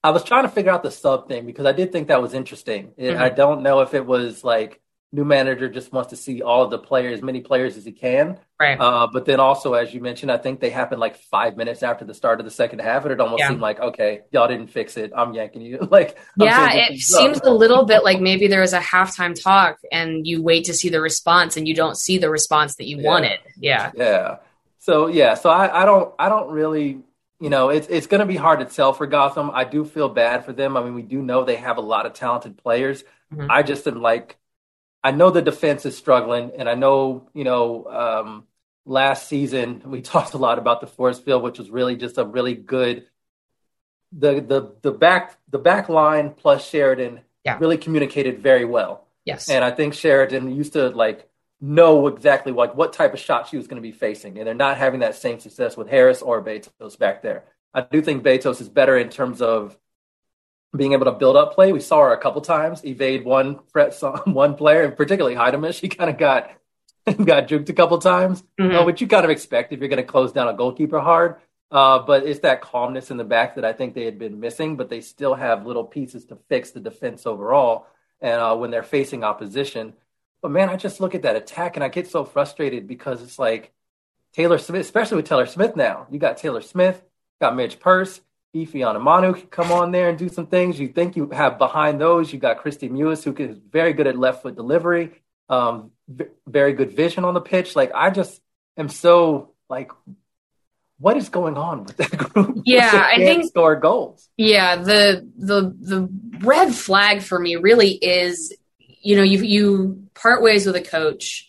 I 0.05 0.11
was 0.11 0.23
trying 0.23 0.45
to 0.45 0.49
figure 0.49 0.71
out 0.71 0.85
the 0.85 0.93
sub 0.93 1.27
thing 1.27 1.47
because 1.47 1.67
I 1.67 1.73
did 1.73 1.91
think 1.91 2.07
that 2.09 2.23
was 2.23 2.33
interesting. 2.33 2.93
mm-hmm. 2.97 3.21
I 3.21 3.29
don't 3.29 3.65
know 3.65 3.81
if 3.81 3.93
it 3.95 4.07
was 4.07 4.45
like 4.45 4.81
new 5.17 5.25
manager 5.25 5.67
just 5.67 5.93
wants 5.93 6.11
to 6.11 6.17
see 6.17 6.43
all 6.43 6.63
of 6.63 6.71
the 6.71 6.79
players, 6.79 7.19
as 7.19 7.23
many 7.23 7.41
players 7.41 7.79
as 7.79 7.87
he 7.87 7.91
can. 7.91 8.39
Right. 8.61 8.79
Uh, 8.79 9.09
but 9.11 9.25
then 9.25 9.41
also, 9.41 9.73
as 9.73 9.95
you 9.95 10.01
mentioned, 10.01 10.31
I 10.31 10.37
think 10.37 10.61
they 10.61 10.69
happened 10.69 11.01
like 11.01 11.17
five 11.17 11.57
minutes 11.57 11.83
after 11.83 12.05
the 12.05 12.13
start 12.13 12.39
of 12.39 12.45
the 12.45 12.51
second 12.51 12.81
half, 12.81 13.05
and 13.05 13.13
it 13.13 13.21
almost 13.21 13.41
yeah. 13.41 13.49
seemed 13.49 13.63
like, 13.63 13.81
okay, 13.81 14.21
y'all 14.31 14.47
didn't 14.47 14.67
fix 14.67 14.99
it. 14.99 15.13
I'm 15.17 15.33
yanking 15.33 15.63
you. 15.63 15.79
like, 15.91 16.19
yeah, 16.37 16.71
it 16.75 16.99
seems 16.99 17.41
a 17.41 17.51
little 17.51 17.87
bit 17.87 18.05
like 18.05 18.21
maybe 18.21 18.47
there 18.47 18.61
was 18.61 18.75
a 18.75 18.81
halftime 18.81 19.35
talk, 19.41 19.79
and 19.91 20.27
you 20.27 20.43
wait 20.43 20.67
to 20.67 20.75
see 20.75 20.91
the 20.91 21.01
response, 21.01 21.57
and 21.57 21.67
you 21.67 21.75
don't 21.75 21.97
see 21.97 22.19
the 22.19 22.29
response 22.29 22.77
that 22.77 22.87
you 22.87 22.99
yeah. 22.99 23.09
wanted. 23.09 23.41
Yeah. 23.57 23.93
Yeah. 23.95 24.37
So 24.79 25.07
yeah, 25.07 25.35
so 25.35 25.49
I, 25.49 25.83
I 25.83 25.85
don't, 25.87 26.15
I 26.19 26.29
don't 26.29 26.51
really 26.51 27.01
you 27.39 27.51
know, 27.51 27.69
it's 27.69 27.87
it's 27.89 28.07
going 28.07 28.21
to 28.21 28.27
be 28.27 28.37
hard 28.37 28.61
to 28.61 28.65
tell 28.65 28.95
for 28.95 29.07
Gotham. 29.07 29.51
I 29.53 29.65
do 29.65 29.85
feel 29.85 30.09
bad 30.09 30.47
for 30.47 30.55
them. 30.55 30.75
I 30.75 30.83
mean, 30.83 30.95
we 30.95 31.03
do 31.03 31.21
know 31.21 31.45
they 31.45 31.57
have 31.57 31.77
a 31.77 31.83
lot 31.83 32.07
of 32.07 32.15
talented 32.15 32.57
players. 32.57 33.05
Mm-hmm. 33.31 33.51
I 33.51 33.63
just 33.63 33.87
am 33.87 34.01
like, 34.01 34.39
I 35.07 35.13
know 35.13 35.31
the 35.31 35.41
defense 35.41 35.87
is 35.87 35.97
struggling, 35.97 36.51
and 36.59 36.69
I 36.69 36.75
know 36.75 37.29
you 37.33 37.45
know 37.45 37.87
um, 37.87 38.47
last 38.85 39.29
season 39.29 39.83
we 39.87 40.03
talked 40.13 40.35
a 40.35 40.39
lot 40.39 40.59
about 40.59 40.81
the 40.81 40.89
force 40.89 41.21
field, 41.21 41.45
which 41.45 41.61
was 41.61 41.71
really 41.71 41.95
just 41.95 42.19
a 42.19 42.25
really 42.25 42.55
good 42.55 43.07
the 44.11 44.41
the 44.41 44.75
the 44.83 44.91
back 44.91 45.39
the 45.49 45.61
back 45.61 45.89
line 45.89 46.31
plus 46.31 46.69
Sheridan 46.69 47.21
yeah. 47.45 47.57
really 47.61 47.79
communicated 47.79 48.41
very 48.41 48.65
well. 48.65 49.07
Yes, 49.25 49.49
and 49.49 49.63
I 49.63 49.71
think 49.71 49.95
Sheridan 49.95 50.53
used 50.57 50.73
to 50.73 50.89
like 50.89 51.29
know 51.61 52.09
exactly 52.09 52.51
like 52.51 52.75
what 52.75 52.93
type 52.93 53.15
of 53.15 53.21
shot 53.21 53.47
she 53.47 53.57
was 53.57 53.69
going 53.69 53.81
to 53.81 53.89
be 53.89 53.93
facing, 53.93 54.39
and 54.39 54.45
they're 54.45 54.55
not 54.55 54.77
having 54.77 55.01
that 55.01 55.15
same 55.15 55.39
success 55.39 55.77
with 55.77 55.89
Harris 55.89 56.21
or 56.21 56.43
Betos 56.43 56.99
back 56.99 57.23
there. 57.23 57.45
I 57.73 57.83
do 57.83 58.03
think 58.03 58.25
Betos 58.25 58.61
is 58.61 58.69
better 58.69 58.99
in 58.99 59.09
terms 59.09 59.41
of 59.41 59.79
being 60.75 60.93
able 60.93 61.07
to 61.07 61.13
build 61.13 61.37
up 61.37 61.55
play. 61.55 61.73
We 61.73 61.81
saw 61.81 62.03
her 62.03 62.13
a 62.13 62.19
couple 62.19 62.41
times 62.41 62.85
evade 62.85 63.25
one 63.25 63.61
one 64.25 64.55
player, 64.55 64.83
and 64.83 64.97
particularly 64.97 65.37
Huitema. 65.37 65.79
She 65.79 65.89
kind 65.89 66.11
of 66.11 66.19
got 66.19 66.51
got 67.25 67.49
juked 67.49 67.69
a 67.69 67.73
couple 67.73 67.99
times, 67.99 68.43
mm-hmm. 68.59 68.77
uh, 68.77 68.85
which 68.85 69.01
you 69.01 69.07
kind 69.07 69.25
of 69.25 69.31
expect 69.31 69.73
if 69.73 69.81
you're 69.81 69.89
going 69.89 69.99
to 69.99 70.03
close 70.03 70.33
down 70.33 70.49
a 70.49 70.55
goalkeeper 70.55 71.01
hard. 71.01 71.37
Uh, 71.71 71.99
but 71.99 72.25
it's 72.25 72.41
that 72.41 72.61
calmness 72.61 73.11
in 73.11 73.17
the 73.17 73.25
back 73.25 73.57
that 73.57 73.65
I 73.65 73.73
think 73.73 73.95
they 73.95 74.05
had 74.05 74.19
been 74.19 74.41
missing. 74.41 74.77
But 74.77 74.89
they 74.89 75.01
still 75.01 75.35
have 75.35 75.67
little 75.67 75.85
pieces 75.85 76.25
to 76.27 76.39
fix 76.49 76.71
the 76.71 76.81
defense 76.81 77.27
overall, 77.27 77.87
and 78.21 78.41
uh, 78.41 78.57
when 78.57 78.71
they're 78.71 78.83
facing 78.83 79.25
opposition. 79.25 79.95
But 80.43 80.51
man, 80.51 80.69
I 80.69 80.77
just 80.77 81.01
look 81.01 81.15
at 81.15 81.23
that 81.23 81.37
attack 81.37 81.77
and 81.77 81.83
I 81.83 81.89
get 81.89 82.09
so 82.09 82.25
frustrated 82.25 82.87
because 82.87 83.23
it's 83.23 83.39
like 83.39 83.73
Taylor 84.33 84.59
Smith, 84.59 84.83
especially 84.83 85.17
with 85.17 85.29
Taylor 85.29 85.47
Smith 85.47 85.77
now. 85.77 86.07
You 86.11 86.19
got 86.19 86.37
Taylor 86.37 86.61
Smith, 86.61 87.03
got 87.41 87.57
Midge 87.57 87.81
Purce, 87.81 88.21
Efe 88.57 88.75
Onumonu 88.75 89.37
can 89.39 89.49
come 89.49 89.71
on 89.73 89.93
there 89.93 90.09
and 90.09 90.19
do 90.19 90.29
some 90.29 90.47
things. 90.47 90.79
You 90.79 90.89
think 90.89 91.17
you 91.17 91.31
have 91.31 91.59
behind 91.59 92.01
those, 92.01 92.33
you 92.33 92.39
got 92.39 92.63
Kristie 92.63 92.91
Mewis, 92.91 93.23
who 93.23 93.35
is 93.37 93.59
very 93.71 93.93
good 93.93 94.07
at 94.07 94.19
left 94.19 94.43
foot 94.43 94.57
delivery, 94.57 95.13
um, 95.49 95.91
v- 96.09 96.27
very 96.47 96.73
good 96.73 96.97
vision 96.97 97.25
on 97.25 97.35
the 97.35 97.41
pitch. 97.41 97.77
Like 97.77 97.93
I 97.95 98.11
just 98.11 98.41
am 98.77 98.89
so 98.89 99.53
like, 99.69 99.91
what 100.99 101.17
is 101.17 101.29
going 101.29 101.57
on 101.59 101.85
with 101.85 101.97
that 101.99 102.17
group? 102.17 102.63
Yeah, 102.65 102.91
I 103.13 103.17
think 103.17 103.47
score 103.47 103.77
goals. 103.77 104.29
Yeah, 104.37 104.77
the 104.77 105.29
the 105.37 105.75
the 105.79 106.09
red 106.41 106.75
flag 106.75 107.23
for 107.23 107.39
me 107.39 107.57
really 107.57 107.91
is, 107.91 108.57
you 108.79 109.17
know, 109.17 109.23
you 109.23 109.43
you 109.43 110.09
part 110.15 110.43
ways 110.43 110.67
with 110.67 110.77
a 110.77 110.83
coach 110.83 111.49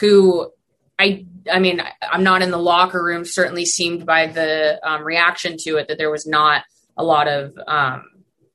who 0.00 0.50
I 0.98 1.26
I 1.50 1.58
mean, 1.58 1.82
I'm 2.02 2.22
not 2.22 2.42
in 2.42 2.50
the 2.50 2.58
locker 2.58 3.02
room. 3.02 3.24
Certainly 3.24 3.66
seemed 3.66 4.04
by 4.04 4.26
the 4.26 4.80
um, 4.82 5.02
reaction 5.02 5.56
to 5.60 5.76
it 5.76 5.88
that 5.88 5.98
there 5.98 6.10
was 6.10 6.26
not 6.26 6.64
a 6.96 7.04
lot 7.04 7.28
of 7.28 7.56
um, 7.66 8.04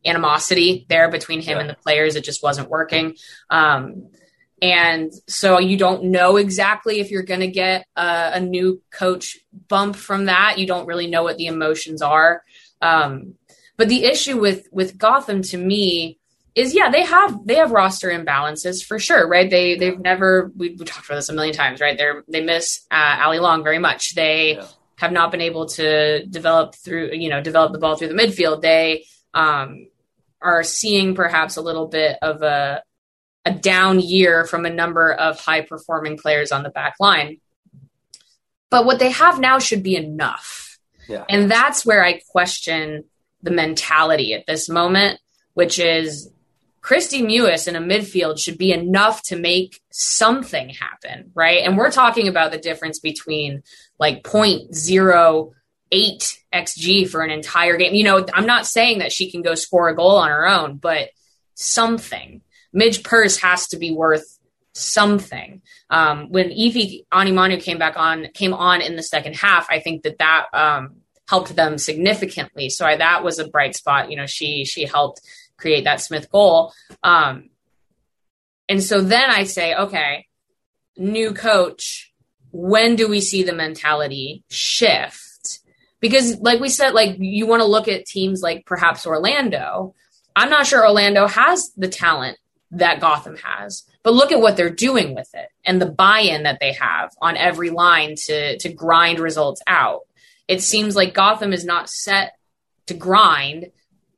animosity 0.05 0.85
there 0.89 1.09
between 1.09 1.41
him 1.41 1.57
yeah. 1.57 1.61
and 1.61 1.69
the 1.69 1.75
players. 1.75 2.15
It 2.15 2.23
just 2.23 2.43
wasn't 2.43 2.69
working. 2.69 3.15
Um, 3.49 4.09
and 4.61 5.11
so 5.27 5.59
you 5.59 5.77
don't 5.77 6.05
know 6.05 6.37
exactly 6.37 6.99
if 6.99 7.11
you're 7.11 7.23
going 7.23 7.41
to 7.41 7.47
get 7.47 7.85
a, 7.95 8.31
a, 8.35 8.39
new 8.39 8.81
coach 8.91 9.37
bump 9.67 9.95
from 9.95 10.25
that. 10.25 10.57
You 10.57 10.65
don't 10.65 10.87
really 10.87 11.07
know 11.07 11.23
what 11.23 11.37
the 11.37 11.47
emotions 11.47 12.01
are. 12.01 12.43
Um, 12.81 13.35
but 13.75 13.89
the 13.89 14.05
issue 14.05 14.39
with 14.39 14.67
with 14.71 14.97
Gotham 14.97 15.41
to 15.43 15.57
me 15.57 16.19
is 16.55 16.75
yeah 16.75 16.89
they 16.89 17.03
have 17.03 17.45
they 17.45 17.55
have 17.55 17.71
roster 17.71 18.09
imbalances 18.09 18.83
for 18.83 18.99
sure 18.99 19.27
right? 19.27 19.49
They 19.49 19.75
they've 19.75 19.99
never 19.99 20.51
we, 20.55 20.75
we 20.77 20.85
talked 20.85 21.05
about 21.07 21.15
this 21.15 21.29
a 21.29 21.33
million 21.33 21.55
times 21.55 21.81
right? 21.81 21.97
They're 21.97 22.23
they 22.27 22.43
miss 22.43 22.85
uh, 22.91 22.95
Allie 22.95 23.39
Long 23.39 23.63
very 23.63 23.79
much. 23.79 24.15
They 24.15 24.55
yeah. 24.55 24.67
have 24.97 25.11
not 25.11 25.31
been 25.31 25.41
able 25.41 25.67
to 25.69 26.25
develop 26.25 26.75
through 26.75 27.11
you 27.13 27.29
know 27.29 27.41
develop 27.41 27.71
the 27.71 27.79
ball 27.79 27.95
through 27.95 28.09
the 28.09 28.13
midfield. 28.13 28.61
They 28.61 29.05
um, 29.33 29.87
are 30.41 30.63
seeing 30.63 31.15
perhaps 31.15 31.57
a 31.57 31.61
little 31.61 31.87
bit 31.87 32.17
of 32.21 32.41
a 32.41 32.83
a 33.45 33.51
down 33.51 33.99
year 33.99 34.45
from 34.45 34.65
a 34.65 34.69
number 34.69 35.11
of 35.11 35.39
high 35.39 35.61
performing 35.61 36.17
players 36.17 36.51
on 36.51 36.63
the 36.63 36.69
back 36.69 36.95
line. 36.99 37.37
But 38.69 38.85
what 38.85 38.99
they 38.99 39.11
have 39.11 39.39
now 39.39 39.59
should 39.59 39.83
be 39.83 39.95
enough. 39.95 40.79
Yeah. 41.07 41.25
And 41.27 41.51
that's 41.51 41.85
where 41.85 42.03
I 42.03 42.21
question 42.29 43.03
the 43.41 43.51
mentality 43.51 44.33
at 44.33 44.45
this 44.47 44.69
moment, 44.69 45.19
which 45.53 45.77
is 45.77 46.32
Kristie 46.83 47.23
Mewis 47.23 47.67
in 47.67 47.77
a 47.77 47.81
midfield 47.81 48.37
should 48.37 48.57
be 48.57 48.73
enough 48.73 49.23
to 49.23 49.37
make 49.37 49.81
something 49.89 50.69
happen, 50.69 51.31
right? 51.33 51.63
And 51.63 51.77
we're 51.77 51.91
talking 51.91 52.27
about 52.27 52.51
the 52.51 52.57
difference 52.57 52.99
between 52.99 53.63
like 53.99 54.21
0.08 54.23 55.53
xg 56.53 57.09
for 57.09 57.21
an 57.21 57.31
entire 57.31 57.77
game. 57.77 57.95
You 57.95 58.03
know, 58.03 58.25
I'm 58.33 58.45
not 58.45 58.67
saying 58.67 58.99
that 58.99 59.13
she 59.13 59.31
can 59.31 59.41
go 59.41 59.55
score 59.55 59.87
a 59.87 59.95
goal 59.95 60.17
on 60.17 60.29
her 60.29 60.45
own, 60.45 60.75
but 60.75 61.09
something. 61.55 62.41
Midge 62.73 63.01
Purce 63.01 63.37
has 63.37 63.67
to 63.67 63.77
be 63.77 63.91
worth 63.91 64.37
something. 64.73 65.61
Um, 65.89 66.31
when 66.31 66.49
Efe 66.49 67.05
Onumonu 67.13 67.61
came 67.61 67.77
back 67.77 67.93
on, 67.95 68.27
came 68.33 68.53
on 68.53 68.81
in 68.81 68.97
the 68.97 69.03
second 69.03 69.35
half, 69.35 69.67
I 69.69 69.79
think 69.79 70.03
that 70.03 70.17
that 70.17 70.47
um, 70.53 70.95
helped 71.29 71.55
them 71.55 71.77
significantly. 71.77 72.69
So 72.69 72.85
I, 72.85 72.97
that 72.97 73.23
was 73.23 73.39
a 73.39 73.47
bright 73.47 73.75
spot. 73.75 74.09
You 74.09 74.17
know, 74.17 74.25
she 74.25 74.65
she 74.65 74.85
helped 74.85 75.21
create 75.63 75.85
that 75.85 76.01
Smith 76.01 76.29
goal. 76.29 76.73
Um, 77.01 77.49
and 78.67 78.83
so 78.83 79.01
then 79.01 79.29
I 79.29 79.45
say, 79.45 79.73
okay, 79.73 80.27
new 80.97 81.33
coach. 81.33 82.11
When 82.51 82.95
do 82.95 83.07
we 83.07 83.19
see 83.19 83.41
the 83.41 83.55
mentality 83.55 84.43
shift? 84.49 85.59
Because, 85.99 86.37
like 86.39 86.59
we 86.59 86.69
said, 86.69 86.93
like 86.93 87.15
you 87.17 87.47
want 87.47 87.61
to 87.61 87.67
look 87.67 87.87
at 87.87 88.05
teams 88.05 88.41
like 88.43 88.65
perhaps 88.65 89.07
Orlando. 89.07 89.95
I'm 90.35 90.49
not 90.49 90.67
sure 90.67 90.85
Orlando 90.85 91.25
has 91.27 91.71
the 91.75 91.87
talent 91.87 92.37
that 92.71 92.99
Gotham 92.99 93.37
has. 93.37 93.83
But 94.03 94.13
look 94.13 94.31
at 94.31 94.41
what 94.41 94.57
they're 94.57 94.69
doing 94.69 95.15
with 95.15 95.29
it 95.33 95.47
and 95.65 95.81
the 95.81 95.89
buy-in 95.89 96.43
that 96.43 96.59
they 96.59 96.73
have 96.73 97.11
on 97.21 97.37
every 97.37 97.69
line 97.69 98.15
to 98.25 98.57
to 98.59 98.69
grind 98.71 99.19
results 99.19 99.61
out. 99.65 100.01
It 100.47 100.61
seems 100.61 100.95
like 100.95 101.13
Gotham 101.13 101.53
is 101.53 101.65
not 101.65 101.89
set 101.89 102.33
to 102.87 102.93
grind 102.93 103.71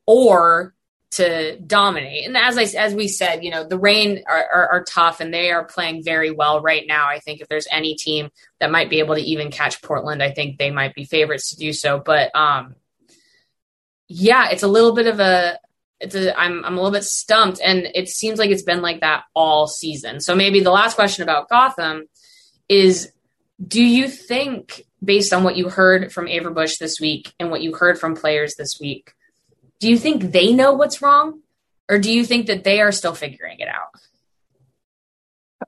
or 0.05 0.74
to 1.15 1.57
dominate. 1.59 2.25
And 2.25 2.35
as 2.35 2.57
I 2.57 2.63
as 2.77 2.93
we 2.93 3.07
said, 3.07 3.43
you 3.43 3.51
know, 3.51 3.63
the 3.63 3.77
Reign 3.77 4.23
are, 4.27 4.45
are, 4.53 4.69
are, 4.69 4.83
tough 4.83 5.21
and 5.21 5.33
they 5.33 5.51
are 5.51 5.63
playing 5.63 6.03
very 6.03 6.31
well 6.31 6.61
right 6.61 6.83
now. 6.85 7.07
I 7.07 7.19
think 7.19 7.39
if 7.39 7.47
there's 7.47 7.67
any 7.71 7.95
team 7.95 8.29
that 8.59 8.71
might 8.71 8.89
be 8.89 8.99
able 8.99 9.15
to 9.15 9.21
even 9.21 9.51
catch 9.51 9.81
Portland, 9.81 10.21
I 10.21 10.31
think 10.31 10.57
they 10.57 10.71
might 10.71 10.93
be 10.93 11.05
favorites 11.05 11.51
to 11.51 11.57
do 11.57 11.71
so. 11.71 11.99
But 11.99 12.35
um, 12.35 12.75
yeah, 14.07 14.49
it's 14.49 14.63
a 14.63 14.67
little 14.67 14.93
bit 14.93 15.07
of 15.07 15.19
a 15.19 15.57
it's 15.99 16.15
a, 16.15 16.37
I'm 16.37 16.65
I'm 16.65 16.73
a 16.73 16.75
little 16.75 16.91
bit 16.91 17.05
stumped, 17.05 17.61
and 17.63 17.87
it 17.95 18.09
seems 18.09 18.37
like 18.37 18.49
it's 18.49 18.63
been 18.63 18.81
like 18.81 18.99
that 18.99 19.23
all 19.33 19.67
season. 19.67 20.19
So 20.19 20.35
maybe 20.35 20.59
the 20.59 20.71
last 20.71 20.95
question 20.95 21.23
about 21.23 21.49
Gotham 21.49 22.07
is: 22.67 23.11
Do 23.65 23.81
you 23.81 24.09
think, 24.09 24.83
based 25.03 25.31
on 25.31 25.43
what 25.43 25.55
you 25.55 25.69
heard 25.69 26.11
from 26.11 26.25
Averbuch 26.25 26.77
this 26.77 26.99
week 26.99 27.33
and 27.39 27.51
what 27.51 27.61
you 27.61 27.73
heard 27.73 27.97
from 27.97 28.15
players 28.15 28.55
this 28.55 28.77
week, 28.81 29.13
do 29.79 29.89
you 29.89 29.97
think 29.97 30.31
they 30.31 30.53
know 30.53 30.73
what's 30.73 31.01
wrong, 31.01 31.41
or 31.89 31.99
do 31.99 32.11
you 32.11 32.25
think 32.25 32.47
that 32.47 32.63
they 32.63 32.81
are 32.81 32.91
still 32.91 33.13
figuring 33.13 33.59
it 33.59 33.67
out? 33.67 33.99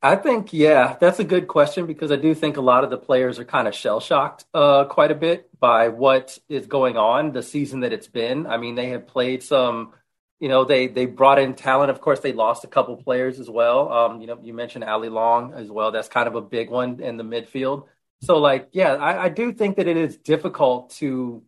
I 0.02 0.16
think, 0.16 0.54
yeah, 0.54 0.96
that's 1.00 1.20
a 1.20 1.24
good 1.24 1.48
question 1.48 1.86
because 1.86 2.12
I 2.12 2.18
do 2.18 2.36
think 2.36 2.58
a 2.58 2.62
lot 2.62 2.84
of 2.84 2.90
the 2.90 2.98
players 2.98 3.40
are 3.40 3.46
kind 3.46 3.68
of 3.68 3.74
shell 3.74 4.00
shocked 4.00 4.46
uh, 4.54 4.86
quite 4.86 5.12
a 5.12 5.16
bit 5.16 5.50
by 5.60 5.88
what 5.88 6.38
is 6.50 6.68
going 6.68 6.98
on 6.98 7.32
the 7.32 7.42
season 7.42 7.80
that 7.80 7.94
it's 7.94 8.08
been. 8.08 8.46
I 8.46 8.58
mean, 8.58 8.76
they 8.76 8.90
have 8.90 9.08
played 9.08 9.42
some 9.42 9.94
you 10.40 10.50
know, 10.50 10.66
they 10.66 10.88
they 10.88 11.06
brought 11.06 11.40
in 11.40 11.56
talent. 11.56 11.90
Of 11.90 12.02
course, 12.02 12.20
they 12.20 12.34
lost 12.34 12.64
a 12.64 12.68
couple 12.68 12.96
players 12.98 13.40
as 13.40 13.50
well. 13.50 13.92
Um, 13.92 14.22
you 14.22 14.28
know, 14.28 14.38
you 14.42 14.54
mentioned 14.54 14.84
Allie 14.84 15.10
Long 15.10 15.54
as 15.54 15.70
well. 15.72 15.92
That's 15.92 16.08
kind 16.08 16.28
of 16.28 16.36
a 16.36 16.42
big 16.42 16.70
one 16.70 17.00
in 17.00 17.18
the 17.18 17.24
midfield. 17.24 17.86
So, 18.22 18.38
like, 18.38 18.70
yeah, 18.72 18.94
I, 18.96 19.26
I 19.26 19.30
do 19.30 19.52
think 19.52 19.78
that 19.78 19.88
it 19.88 19.98
is 19.98 20.18
difficult 20.18 20.92
to 20.98 21.44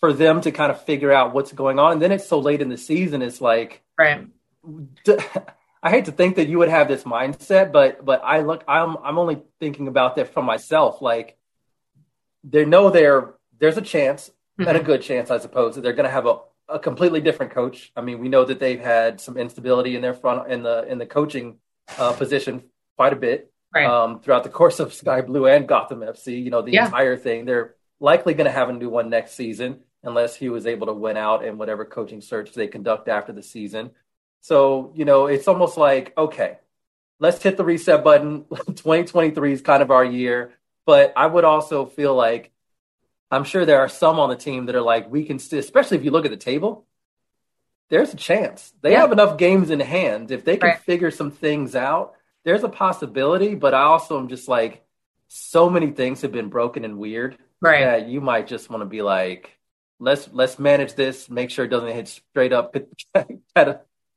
for 0.00 0.12
them 0.12 0.40
to 0.42 0.50
kind 0.50 0.70
of 0.70 0.82
figure 0.82 1.12
out 1.12 1.34
what's 1.34 1.52
going 1.52 1.78
on. 1.78 1.92
And 1.92 2.02
then 2.02 2.12
it's 2.12 2.26
so 2.26 2.38
late 2.38 2.60
in 2.60 2.68
the 2.68 2.76
season. 2.76 3.22
It's 3.22 3.40
like, 3.40 3.82
right. 3.98 4.26
I 5.82 5.90
hate 5.90 6.06
to 6.06 6.12
think 6.12 6.36
that 6.36 6.48
you 6.48 6.58
would 6.58 6.68
have 6.68 6.88
this 6.88 7.04
mindset, 7.04 7.70
but 7.70 8.04
but 8.04 8.22
I 8.24 8.40
look, 8.40 8.64
I'm 8.66 8.96
I'm 9.04 9.18
only 9.18 9.42
thinking 9.60 9.88
about 9.88 10.16
that 10.16 10.32
for 10.32 10.42
myself. 10.42 11.02
Like, 11.02 11.36
they 12.42 12.64
know 12.64 12.90
there 12.90 13.34
there's 13.58 13.76
a 13.76 13.82
chance 13.82 14.30
mm-hmm. 14.58 14.68
and 14.68 14.78
a 14.78 14.82
good 14.82 15.02
chance, 15.02 15.30
I 15.30 15.38
suppose, 15.38 15.74
that 15.74 15.82
they're 15.82 15.92
going 15.92 16.06
to 16.06 16.10
have 16.10 16.26
a 16.26 16.38
a 16.68 16.78
completely 16.78 17.20
different 17.20 17.52
coach. 17.52 17.92
I 17.94 18.00
mean, 18.00 18.18
we 18.18 18.28
know 18.28 18.44
that 18.44 18.58
they've 18.58 18.80
had 18.80 19.20
some 19.20 19.36
instability 19.36 19.96
in 19.96 20.02
their 20.02 20.14
front 20.14 20.50
in 20.50 20.62
the 20.62 20.86
in 20.88 20.98
the 20.98 21.06
coaching 21.06 21.58
uh, 21.98 22.14
position 22.14 22.64
quite 22.96 23.12
a 23.12 23.16
bit 23.16 23.52
right. 23.74 23.86
um, 23.86 24.20
throughout 24.20 24.44
the 24.44 24.50
course 24.50 24.80
of 24.80 24.94
Sky 24.94 25.20
Blue 25.20 25.46
and 25.46 25.68
Gotham 25.68 26.00
FC. 26.00 26.42
You 26.42 26.50
know, 26.50 26.62
the 26.62 26.72
yeah. 26.72 26.86
entire 26.86 27.16
thing. 27.16 27.44
They're 27.44 27.74
likely 28.00 28.34
going 28.34 28.46
to 28.46 28.52
have 28.52 28.68
a 28.68 28.72
new 28.72 28.88
one 28.88 29.10
next 29.10 29.34
season 29.34 29.80
unless 30.02 30.36
he 30.36 30.48
was 30.48 30.66
able 30.66 30.86
to 30.86 30.92
win 30.92 31.16
out 31.16 31.44
in 31.44 31.58
whatever 31.58 31.84
coaching 31.84 32.20
search 32.20 32.52
they 32.52 32.66
conduct 32.66 33.08
after 33.08 33.32
the 33.32 33.42
season. 33.42 33.90
So, 34.40 34.92
you 34.94 35.04
know, 35.04 35.26
it's 35.26 35.48
almost 35.48 35.78
like, 35.78 36.12
okay, 36.16 36.58
let's 37.18 37.42
hit 37.42 37.56
the 37.56 37.64
reset 37.64 38.04
button. 38.04 38.44
2023 38.50 39.52
is 39.52 39.62
kind 39.62 39.82
of 39.82 39.90
our 39.90 40.04
year. 40.04 40.52
But 40.84 41.14
I 41.16 41.26
would 41.26 41.44
also 41.44 41.86
feel 41.86 42.14
like 42.14 42.52
I'm 43.30 43.44
sure 43.44 43.64
there 43.64 43.80
are 43.80 43.88
some 43.88 44.18
on 44.18 44.28
the 44.28 44.36
team 44.36 44.66
that 44.66 44.74
are 44.74 44.82
like, 44.82 45.10
we 45.10 45.24
can 45.24 45.38
still, 45.38 45.58
especially 45.58 45.96
if 45.96 46.04
you 46.04 46.10
look 46.10 46.26
at 46.26 46.30
the 46.30 46.36
table, 46.36 46.86
there's 47.88 48.12
a 48.12 48.16
chance. 48.18 48.72
They 48.82 48.92
yeah. 48.92 49.00
have 49.00 49.12
enough 49.12 49.38
games 49.38 49.70
in 49.70 49.80
hand. 49.80 50.30
If 50.30 50.44
they 50.44 50.58
can 50.58 50.70
right. 50.70 50.80
figure 50.80 51.10
some 51.10 51.30
things 51.30 51.74
out, 51.74 52.14
there's 52.44 52.64
a 52.64 52.68
possibility. 52.68 53.54
But 53.54 53.72
I 53.72 53.82
also 53.82 54.18
am 54.18 54.28
just 54.28 54.48
like, 54.48 54.82
so 55.28 55.70
many 55.70 55.90
things 55.90 56.20
have 56.20 56.32
been 56.32 56.48
broken 56.48 56.84
and 56.84 56.98
weird 56.98 57.38
right. 57.60 57.84
that 57.84 58.08
you 58.08 58.20
might 58.20 58.46
just 58.46 58.70
want 58.70 58.82
to 58.82 58.86
be 58.86 59.02
like, 59.02 59.58
let's 59.98 60.28
let's 60.32 60.58
manage 60.58 60.94
this, 60.94 61.28
make 61.28 61.50
sure 61.50 61.64
it 61.64 61.68
doesn't 61.68 61.92
hit 61.92 62.08
straight 62.08 62.52
up 62.52 62.76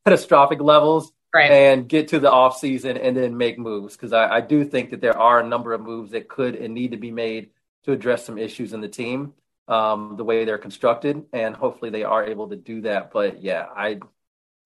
catastrophic 0.05 0.61
levels, 0.61 1.11
right. 1.33 1.51
and 1.51 1.87
get 1.87 2.09
to 2.09 2.19
the 2.19 2.31
off 2.31 2.57
season 2.57 2.97
and 2.97 3.15
then 3.15 3.37
make 3.37 3.57
moves. 3.57 3.95
Because 3.95 4.13
I, 4.13 4.37
I 4.37 4.41
do 4.41 4.65
think 4.65 4.91
that 4.91 5.01
there 5.01 5.17
are 5.17 5.39
a 5.39 5.47
number 5.47 5.73
of 5.73 5.81
moves 5.81 6.11
that 6.11 6.27
could 6.27 6.55
and 6.55 6.73
need 6.73 6.91
to 6.91 6.97
be 6.97 7.11
made 7.11 7.49
to 7.85 7.91
address 7.91 8.25
some 8.25 8.37
issues 8.37 8.73
in 8.73 8.81
the 8.81 8.87
team, 8.87 9.33
um, 9.67 10.15
the 10.17 10.23
way 10.23 10.45
they're 10.45 10.57
constructed, 10.57 11.25
and 11.33 11.55
hopefully 11.55 11.91
they 11.91 12.03
are 12.03 12.25
able 12.25 12.49
to 12.49 12.55
do 12.55 12.81
that. 12.81 13.11
But 13.11 13.41
yeah, 13.41 13.65
I 13.75 13.99